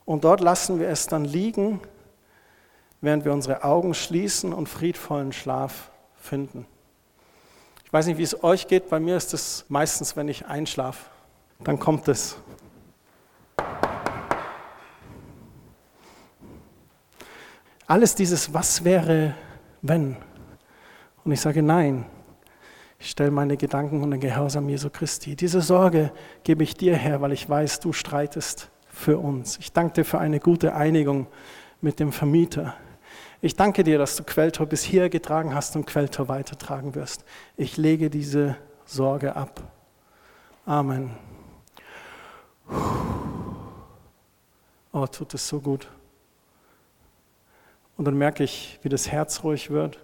Und 0.06 0.24
dort 0.24 0.42
lassen 0.42 0.80
wir 0.80 0.90
es 0.90 1.06
dann 1.06 1.24
liegen, 1.24 1.82
während 3.00 3.26
wir 3.26 3.34
unsere 3.34 3.64
Augen 3.64 3.94
schließen 3.94 4.54
und 4.54 4.68
friedvollen 4.68 5.34
Schlaf 5.34 5.92
finden. 6.16 6.66
Ich 7.90 7.94
weiß 7.94 8.06
nicht, 8.06 8.20
wie 8.20 8.24
es 8.24 8.44
euch 8.44 8.68
geht, 8.68 8.88
bei 8.88 9.00
mir 9.00 9.18
ist 9.18 9.34
es 9.34 9.66
meistens, 9.68 10.16
wenn 10.16 10.28
ich 10.28 10.46
einschlafe, 10.46 11.10
dann 11.64 11.80
kommt 11.80 12.08
es. 12.08 12.38
Alles 17.88 18.14
dieses 18.14 18.54
Was 18.54 18.84
wäre, 18.84 19.34
wenn. 19.82 20.18
Und 21.24 21.32
ich 21.32 21.42
sage 21.42 21.64
Nein. 21.64 22.06
Ich 23.00 23.10
stelle 23.10 23.32
meine 23.32 23.58
Gedanken 23.58 24.04
unter 24.04 24.20
Gehorsam 24.20 24.70
Jesu 24.70 24.92
Christi. 24.92 25.36
Diese 25.36 25.62
Sorge 25.62 26.12
gebe 26.44 26.62
ich 26.62 26.76
dir 26.76 26.96
her, 26.96 27.22
weil 27.22 27.32
ich 27.32 27.50
weiß, 27.50 27.80
du 27.80 27.92
streitest 27.92 28.70
für 28.88 29.18
uns. 29.18 29.58
Ich 29.58 29.74
danke 29.74 29.94
dir 29.94 30.06
für 30.06 30.20
eine 30.20 30.40
gute 30.40 30.76
Einigung 30.76 31.26
mit 31.82 32.00
dem 32.00 32.12
Vermieter. 32.12 32.76
Ich 33.42 33.56
danke 33.56 33.86
dir, 33.86 33.98
dass 33.98 34.18
du 34.18 34.24
Quelltor 34.24 34.66
bis 34.66 34.84
hier 34.84 35.10
getragen 35.10 35.56
hast 35.56 35.74
und 35.78 35.86
Quelltor 35.86 36.28
weitertragen 36.28 36.94
wirst. 36.94 37.24
Ich 37.56 37.78
lege 37.78 38.10
diese 38.10 38.58
Sorge 38.86 39.38
ab. 39.38 39.62
Amen. 40.66 41.16
Oh, 44.92 45.08
tut 45.08 45.34
es 45.34 45.48
so 45.48 45.62
gut. 45.62 45.88
Und 47.96 48.06
dann 48.06 48.18
merke 48.18 48.44
ich, 48.44 48.78
wie 48.82 48.90
das 48.90 49.10
Herz 49.10 49.42
ruhig 49.44 49.70
wird, 49.70 50.00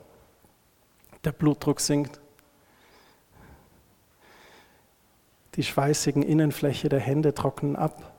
der 1.26 1.34
Blutdruck 1.34 1.82
sinkt, 1.82 2.22
die 5.56 5.64
schweißigen 5.64 6.24
Innenfläche 6.24 6.88
der 6.88 7.02
Hände 7.02 7.34
trocknen 7.34 7.76
ab. 7.76 8.14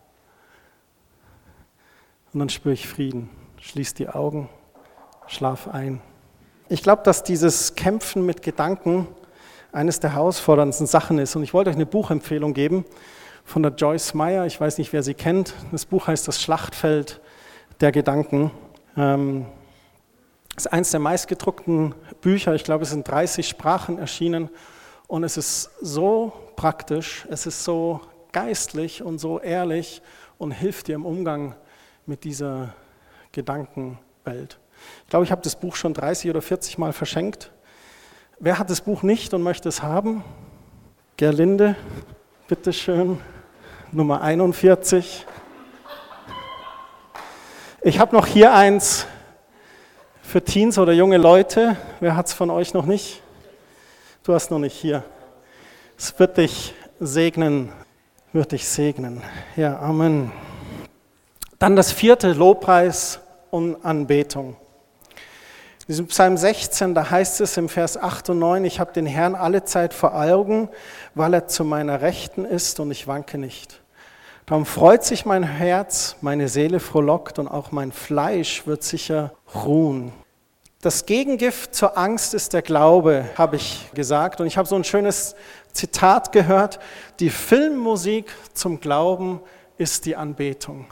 Und 2.34 2.40
dann 2.40 2.48
spüre 2.50 2.74
ich 2.74 2.86
Frieden. 2.86 3.30
Schließ 3.60 3.94
die 3.94 4.10
Augen 4.10 4.50
schlaf 5.28 5.68
ein. 5.68 6.00
Ich 6.68 6.82
glaube, 6.82 7.02
dass 7.04 7.22
dieses 7.22 7.74
Kämpfen 7.74 8.26
mit 8.26 8.42
Gedanken 8.42 9.06
eines 9.72 10.00
der 10.00 10.14
herausforderndsten 10.14 10.86
Sachen 10.86 11.18
ist. 11.18 11.36
Und 11.36 11.42
ich 11.42 11.54
wollte 11.54 11.70
euch 11.70 11.76
eine 11.76 11.86
Buchempfehlung 11.86 12.54
geben 12.54 12.84
von 13.44 13.62
der 13.62 13.72
Joyce 13.72 14.14
Meyer. 14.14 14.46
Ich 14.46 14.60
weiß 14.60 14.78
nicht, 14.78 14.92
wer 14.92 15.02
sie 15.02 15.14
kennt. 15.14 15.54
Das 15.70 15.84
Buch 15.84 16.06
heißt 16.06 16.26
Das 16.26 16.40
Schlachtfeld 16.40 17.20
der 17.80 17.92
Gedanken. 17.92 18.50
Ähm, 18.96 19.46
es 20.56 20.64
ist 20.64 20.72
eines 20.72 20.90
der 20.90 21.00
meistgedruckten 21.00 21.94
Bücher. 22.22 22.54
Ich 22.54 22.64
glaube, 22.64 22.84
es 22.84 22.90
sind 22.90 23.06
30 23.06 23.46
Sprachen 23.46 23.98
erschienen. 23.98 24.48
Und 25.06 25.22
es 25.22 25.36
ist 25.36 25.70
so 25.80 26.32
praktisch, 26.56 27.26
es 27.30 27.46
ist 27.46 27.62
so 27.62 28.00
geistlich 28.32 29.02
und 29.02 29.18
so 29.18 29.38
ehrlich 29.38 30.02
und 30.38 30.50
hilft 30.50 30.88
dir 30.88 30.94
im 30.94 31.06
Umgang 31.06 31.54
mit 32.06 32.24
dieser 32.24 32.74
Gedankenwelt. 33.32 34.58
Ich 35.04 35.10
glaube, 35.10 35.24
ich 35.24 35.30
habe 35.30 35.42
das 35.42 35.56
Buch 35.56 35.76
schon 35.76 35.94
30 35.94 36.30
oder 36.30 36.42
40 36.42 36.78
Mal 36.78 36.92
verschenkt. 36.92 37.50
Wer 38.38 38.58
hat 38.58 38.70
das 38.70 38.80
Buch 38.80 39.02
nicht 39.02 39.32
und 39.34 39.42
möchte 39.42 39.68
es 39.68 39.82
haben? 39.82 40.24
Gerlinde, 41.16 41.76
bitteschön, 42.48 43.18
Nummer 43.92 44.20
41. 44.20 45.24
Ich 47.80 47.98
habe 47.98 48.14
noch 48.14 48.26
hier 48.26 48.52
eins 48.52 49.06
für 50.22 50.42
Teens 50.42 50.76
oder 50.78 50.92
junge 50.92 51.16
Leute. 51.18 51.76
Wer 52.00 52.16
hat 52.16 52.26
es 52.26 52.32
von 52.32 52.50
euch 52.50 52.74
noch 52.74 52.84
nicht? 52.84 53.22
Du 54.24 54.34
hast 54.34 54.50
noch 54.50 54.58
nicht 54.58 54.74
hier. 54.74 55.04
Es 55.96 56.18
wird 56.18 56.36
dich 56.36 56.74
segnen, 56.98 57.72
wird 58.32 58.52
dich 58.52 58.68
segnen. 58.68 59.22
Ja, 59.56 59.78
Amen. 59.78 60.32
Dann 61.58 61.76
das 61.76 61.92
vierte 61.92 62.32
Lobpreis 62.32 63.20
und 63.50 63.84
Anbetung. 63.84 64.56
In 65.88 65.92
diesem 65.92 66.06
Psalm 66.08 66.36
16, 66.36 66.96
da 66.96 67.10
heißt 67.10 67.40
es 67.40 67.56
im 67.56 67.68
Vers 67.68 67.96
8 67.96 68.30
und 68.30 68.40
9, 68.40 68.64
ich 68.64 68.80
habe 68.80 68.92
den 68.92 69.06
Herrn 69.06 69.36
alle 69.36 69.62
Zeit 69.62 69.94
vor 69.94 70.16
Augen, 70.16 70.68
weil 71.14 71.32
er 71.32 71.46
zu 71.46 71.62
meiner 71.62 72.00
Rechten 72.00 72.44
ist 72.44 72.80
und 72.80 72.90
ich 72.90 73.06
wanke 73.06 73.38
nicht. 73.38 73.84
Darum 74.46 74.66
freut 74.66 75.04
sich 75.04 75.24
mein 75.26 75.44
Herz, 75.44 76.16
meine 76.22 76.48
Seele 76.48 76.80
frohlockt 76.80 77.38
und 77.38 77.46
auch 77.46 77.70
mein 77.70 77.92
Fleisch 77.92 78.66
wird 78.66 78.82
sicher 78.82 79.32
ruhen. 79.54 80.10
Das 80.80 81.06
Gegengift 81.06 81.72
zur 81.72 81.96
Angst 81.96 82.34
ist 82.34 82.52
der 82.52 82.62
Glaube, 82.62 83.26
habe 83.38 83.54
ich 83.54 83.88
gesagt. 83.94 84.40
Und 84.40 84.48
ich 84.48 84.58
habe 84.58 84.66
so 84.66 84.74
ein 84.74 84.82
schönes 84.82 85.36
Zitat 85.72 86.32
gehört. 86.32 86.80
Die 87.20 87.30
Filmmusik 87.30 88.34
zum 88.54 88.80
Glauben 88.80 89.40
ist 89.78 90.04
die 90.04 90.16
Anbetung. 90.16 90.86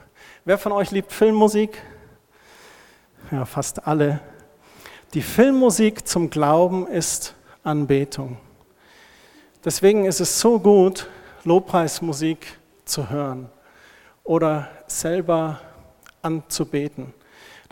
Wer 0.44 0.56
von 0.56 0.70
euch 0.70 0.92
liebt 0.92 1.12
Filmmusik? 1.12 1.82
Ja, 3.32 3.44
fast 3.44 3.88
alle. 3.88 4.20
Die 5.14 5.22
Filmmusik 5.22 6.08
zum 6.08 6.28
Glauben 6.28 6.88
ist 6.88 7.36
Anbetung. 7.62 8.36
Deswegen 9.64 10.06
ist 10.06 10.18
es 10.18 10.40
so 10.40 10.58
gut, 10.58 11.06
Lobpreismusik 11.44 12.58
zu 12.84 13.10
hören 13.10 13.48
oder 14.24 14.68
selber 14.88 15.60
anzubeten. 16.20 17.14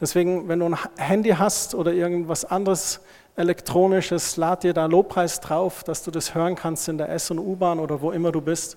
Deswegen, 0.01 0.47
wenn 0.47 0.61
du 0.61 0.66
ein 0.66 0.78
Handy 0.97 1.30
hast 1.30 1.74
oder 1.74 1.93
irgendwas 1.93 2.45
anderes 2.45 3.01
elektronisches, 3.34 4.36
lad 4.36 4.62
dir 4.62 4.72
da 4.72 4.86
Lobpreis 4.86 5.40
drauf, 5.40 5.82
dass 5.82 6.05
du 6.05 6.12
das 6.12 6.36
hören 6.36 6.55
kannst 6.55 6.88
in 6.88 6.97
der 6.97 7.09
S- 7.09 7.32
und 7.32 7.40
U-Bahn 7.40 7.80
oder 7.80 8.01
wo 8.01 8.12
immer 8.12 8.30
du 8.30 8.40
bist. 8.40 8.76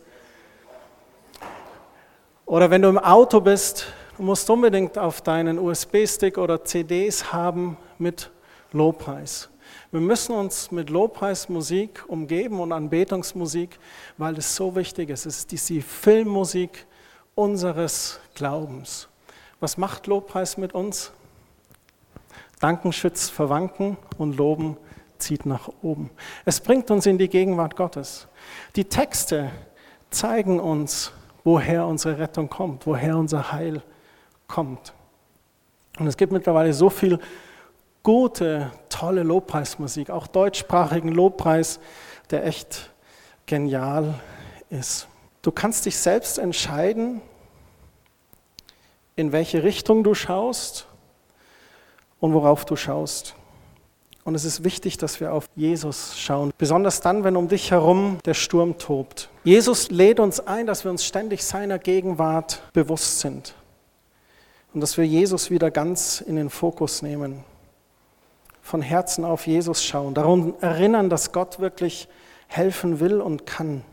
Oder 2.47 2.71
wenn 2.71 2.81
du 2.81 2.89
im 2.89 2.97
Auto 2.97 3.41
bist, 3.41 3.85
du 4.17 4.23
musst 4.23 4.49
unbedingt 4.49 4.97
auf 4.97 5.21
deinen 5.21 5.59
USB-Stick 5.59 6.39
oder 6.39 6.65
CDs 6.65 7.31
haben 7.31 7.77
mit 7.99 8.31
Lobpreis. 8.75 9.49
Wir 9.91 10.01
müssen 10.01 10.35
uns 10.35 10.71
mit 10.71 10.89
Lobpreismusik 10.89 12.03
umgeben 12.07 12.59
und 12.59 12.71
Anbetungsmusik, 12.71 13.79
weil 14.17 14.37
es 14.37 14.55
so 14.55 14.75
wichtig 14.75 15.09
ist. 15.09 15.25
Es 15.25 15.39
ist 15.39 15.51
die 15.51 15.81
Filmmusik 15.81 16.85
unseres 17.33 18.19
Glaubens. 18.35 19.07
Was 19.59 19.77
macht 19.77 20.07
Lobpreis 20.07 20.57
mit 20.57 20.73
uns? 20.73 21.11
Danken 22.59 22.91
schützt 22.91 23.31
verwanken 23.31 23.97
und 24.17 24.37
Loben 24.37 24.77
zieht 25.17 25.45
nach 25.45 25.69
oben. 25.81 26.09
Es 26.43 26.59
bringt 26.59 26.91
uns 26.91 27.05
in 27.05 27.17
die 27.17 27.29
Gegenwart 27.29 27.75
Gottes. 27.75 28.27
Die 28.75 28.85
Texte 28.85 29.51
zeigen 30.09 30.59
uns, 30.59 31.11
woher 31.43 31.85
unsere 31.87 32.19
Rettung 32.19 32.49
kommt, 32.49 32.85
woher 32.85 33.17
unser 33.17 33.51
Heil 33.51 33.81
kommt. 34.47 34.93
Und 35.97 36.07
es 36.07 36.17
gibt 36.17 36.33
mittlerweile 36.33 36.73
so 36.73 36.89
viel 36.89 37.19
gute, 38.05 38.71
tolle 38.87 39.23
Lobpreismusik, 39.23 40.09
auch 40.09 40.27
deutschsprachigen 40.27 41.09
Lobpreis, 41.09 41.81
der 42.29 42.45
echt 42.45 42.93
genial 43.47 44.13
ist. 44.69 45.07
Du 45.41 45.51
kannst 45.51 45.85
dich 45.85 45.97
selbst 45.97 46.37
entscheiden, 46.37 47.19
in 49.17 49.31
welche 49.31 49.63
Richtung 49.63 50.03
du 50.03 50.13
schaust 50.13 50.87
und 52.19 52.33
worauf 52.33 52.63
du 52.63 52.75
schaust. 52.75 53.35
Und 54.23 54.35
es 54.35 54.45
ist 54.45 54.63
wichtig, 54.63 54.97
dass 54.97 55.19
wir 55.19 55.33
auf 55.33 55.49
Jesus 55.55 56.17
schauen, 56.17 56.51
besonders 56.57 57.01
dann, 57.01 57.23
wenn 57.23 57.35
um 57.35 57.47
dich 57.47 57.71
herum 57.71 58.19
der 58.25 58.33
Sturm 58.33 58.77
tobt. 58.77 59.29
Jesus 59.43 59.89
lädt 59.89 60.19
uns 60.19 60.39
ein, 60.39 60.67
dass 60.67 60.83
wir 60.83 60.91
uns 60.91 61.05
ständig 61.05 61.43
seiner 61.43 61.79
Gegenwart 61.79 62.61
bewusst 62.73 63.19
sind 63.19 63.55
und 64.73 64.81
dass 64.81 64.97
wir 64.97 65.05
Jesus 65.05 65.49
wieder 65.49 65.71
ganz 65.71 66.21
in 66.21 66.35
den 66.35 66.49
Fokus 66.49 67.01
nehmen. 67.01 67.43
Von 68.65 68.81
Herzen 68.81 69.25
auf 69.25 69.45
Jesus 69.45 69.83
schauen, 69.83 70.15
darum 70.15 70.55
erinnern, 70.59 71.07
dass 71.07 71.31
Gott 71.31 71.59
wirklich 71.59 72.07
helfen 72.47 72.99
will 72.99 73.21
und 73.21 73.45
kann. 73.45 73.83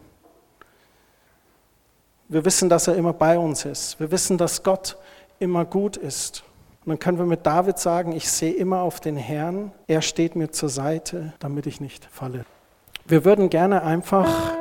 Wir 2.29 2.47
wissen, 2.47 2.71
dass 2.71 2.89
er 2.89 2.97
immer 2.97 3.13
bei 3.13 3.39
uns 3.39 3.67
ist. 3.67 4.01
Wir 4.01 4.11
wissen, 4.11 4.39
dass 4.39 4.63
Gott 4.63 4.97
immer 5.39 5.67
gut 5.67 5.99
ist. 5.99 6.43
Und 6.87 6.89
dann 6.89 6.99
können 6.99 7.19
wir 7.19 7.27
mit 7.27 7.45
David 7.45 7.79
sagen, 7.79 8.13
ich 8.13 8.31
sehe 8.31 8.55
immer 8.55 8.81
auf 8.81 8.99
den 8.99 9.19
Herrn, 9.19 9.73
er 9.89 10.01
steht 10.01 10.37
mir 10.37 10.51
zur 10.51 10.71
Seite, 10.71 11.35
damit 11.39 11.67
ich 11.67 11.83
nicht 11.83 12.09
falle. 12.11 12.47
Wir 13.05 13.27
würden 13.27 13.51
gerne 13.51 13.83
einfach 13.83 14.55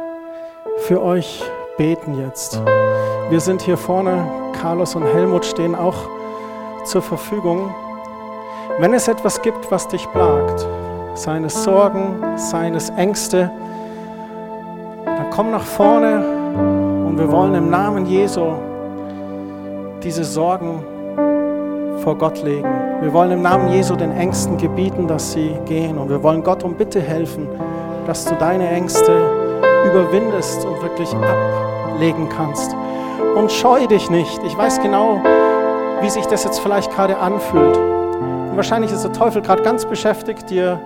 für 0.80 1.02
euch 1.02 1.42
beten 1.78 2.20
jetzt. 2.20 2.60
Wir 3.30 3.40
sind 3.40 3.62
hier 3.62 3.78
vorne, 3.78 4.52
Carlos 4.60 4.94
und 4.94 5.04
Helmut 5.04 5.46
stehen 5.46 5.74
auch 5.74 6.10
zur 6.84 7.02
Verfügung. 7.02 7.74
Wenn 8.80 8.94
es 8.94 9.08
etwas 9.08 9.42
gibt, 9.42 9.72
was 9.72 9.88
dich 9.88 10.10
plagt, 10.12 10.68
seine 11.14 11.50
Sorgen, 11.50 12.24
seines 12.36 12.90
Ängste, 12.92 13.52
dann 15.06 15.30
komm 15.30 15.52
nach 15.52 15.64
vorne 15.64 16.24
und 17.08 17.18
wir 17.20 17.32
wollen 17.32 17.54
im 17.54 17.70
Namen 17.70 18.06
Jesu 18.06 18.54
diese 20.04 20.24
Sorgen 20.24 20.84
vor 22.02 22.18
Gott 22.18 22.42
legen. 22.42 22.68
Wir 23.02 23.14
wollen 23.14 23.32
im 23.32 23.42
Namen 23.42 23.72
Jesu 23.72 23.96
den 23.96 24.12
Ängsten 24.12 24.58
gebieten, 24.58 25.08
dass 25.08 25.34
sie 25.34 25.56
gehen. 25.66 25.98
Und 25.98 26.10
wir 26.10 26.24
wollen 26.24 26.44
Gott 26.44 26.64
um 26.64 26.76
Bitte 26.76 27.00
helfen, 27.00 27.48
dass 28.08 28.26
du 28.26 28.36
deine 28.36 28.68
Ängste 28.70 29.12
überwindest 29.86 30.66
und 30.66 30.82
wirklich 30.82 31.14
ablegen 31.14 32.30
kannst. 32.30 32.76
Und 33.36 33.52
scheu 33.52 33.86
dich 33.88 34.10
nicht. 34.10 34.42
Ich 34.44 34.58
weiß 34.58 34.82
genau, 34.82 35.22
wie 36.02 36.10
sich 36.10 36.26
das 36.26 36.44
jetzt 36.44 36.60
vielleicht 36.60 36.92
gerade 36.92 37.18
anfühlt. 37.18 38.01
Und 38.52 38.58
wahrscheinlich 38.58 38.92
ist 38.92 39.04
der 39.04 39.14
Teufel 39.14 39.42
gerade 39.42 39.64
ganz 39.64 39.86
beschäftigt, 39.86 40.50
dir 40.50 40.78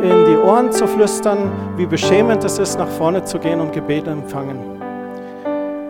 in 0.00 0.26
die 0.26 0.36
Ohren 0.36 0.70
zu 0.70 0.86
flüstern, 0.86 1.50
wie 1.76 1.84
beschämend 1.84 2.44
es 2.44 2.56
ist, 2.60 2.78
nach 2.78 2.88
vorne 2.88 3.24
zu 3.24 3.40
gehen 3.40 3.60
und 3.60 3.72
Gebet 3.72 4.06
empfangen. 4.06 4.80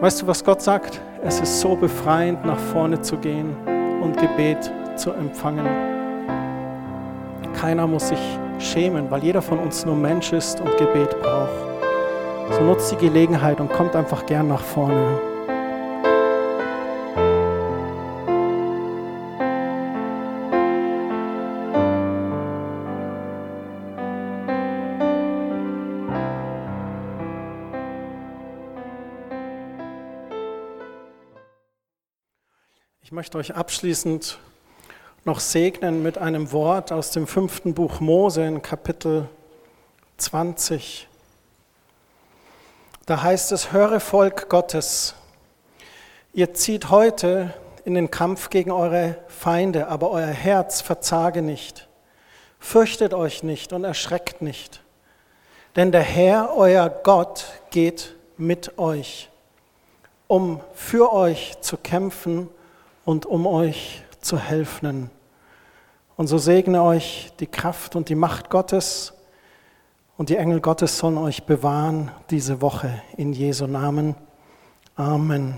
Weißt 0.00 0.22
du, 0.22 0.26
was 0.26 0.42
Gott 0.42 0.62
sagt? 0.62 0.98
Es 1.22 1.38
ist 1.38 1.60
so 1.60 1.76
befreiend, 1.76 2.46
nach 2.46 2.58
vorne 2.58 3.02
zu 3.02 3.18
gehen 3.18 3.54
und 4.02 4.16
Gebet 4.18 4.72
zu 4.96 5.12
empfangen. 5.12 5.66
Keiner 7.52 7.86
muss 7.86 8.08
sich 8.08 8.38
schämen, 8.58 9.10
weil 9.10 9.22
jeder 9.22 9.42
von 9.42 9.58
uns 9.58 9.84
nur 9.84 9.96
Mensch 9.96 10.32
ist 10.32 10.58
und 10.58 10.74
Gebet 10.78 11.20
braucht. 11.20 11.50
So 12.52 12.62
nutzt 12.62 12.90
die 12.92 12.96
Gelegenheit 12.96 13.60
und 13.60 13.70
kommt 13.70 13.94
einfach 13.94 14.24
gern 14.24 14.48
nach 14.48 14.62
vorne. 14.62 15.29
Möchte 33.20 33.36
euch 33.36 33.54
abschließend 33.54 34.38
noch 35.26 35.40
segnen 35.40 36.02
mit 36.02 36.16
einem 36.16 36.52
Wort 36.52 36.90
aus 36.90 37.10
dem 37.10 37.26
fünften 37.26 37.74
Buch 37.74 38.00
Mose 38.00 38.46
in 38.46 38.62
Kapitel 38.62 39.28
20. 40.16 41.06
Da 43.04 43.22
heißt 43.22 43.52
es, 43.52 43.72
höre 43.72 44.00
Volk 44.00 44.48
Gottes, 44.48 45.14
ihr 46.32 46.54
zieht 46.54 46.88
heute 46.88 47.52
in 47.84 47.92
den 47.92 48.10
Kampf 48.10 48.48
gegen 48.48 48.70
eure 48.70 49.18
Feinde, 49.28 49.88
aber 49.88 50.12
euer 50.12 50.26
Herz 50.26 50.80
verzage 50.80 51.42
nicht. 51.42 51.88
Fürchtet 52.58 53.12
euch 53.12 53.42
nicht 53.42 53.74
und 53.74 53.84
erschreckt 53.84 54.40
nicht, 54.40 54.80
denn 55.76 55.92
der 55.92 56.00
Herr, 56.00 56.56
euer 56.56 56.88
Gott, 56.88 57.44
geht 57.68 58.16
mit 58.38 58.78
euch, 58.78 59.28
um 60.26 60.62
für 60.72 61.12
euch 61.12 61.58
zu 61.60 61.76
kämpfen 61.76 62.48
und 63.04 63.26
um 63.26 63.46
euch 63.46 64.02
zu 64.20 64.38
helfen. 64.38 65.10
Und 66.16 66.26
so 66.26 66.38
segne 66.38 66.82
euch 66.82 67.32
die 67.40 67.46
Kraft 67.46 67.96
und 67.96 68.08
die 68.08 68.14
Macht 68.14 68.50
Gottes 68.50 69.14
und 70.16 70.28
die 70.28 70.36
Engel 70.36 70.60
Gottes 70.60 70.98
sollen 70.98 71.16
euch 71.16 71.44
bewahren 71.44 72.10
diese 72.28 72.60
Woche 72.60 73.02
in 73.16 73.32
Jesu 73.32 73.66
Namen. 73.66 74.14
Amen. 74.94 75.54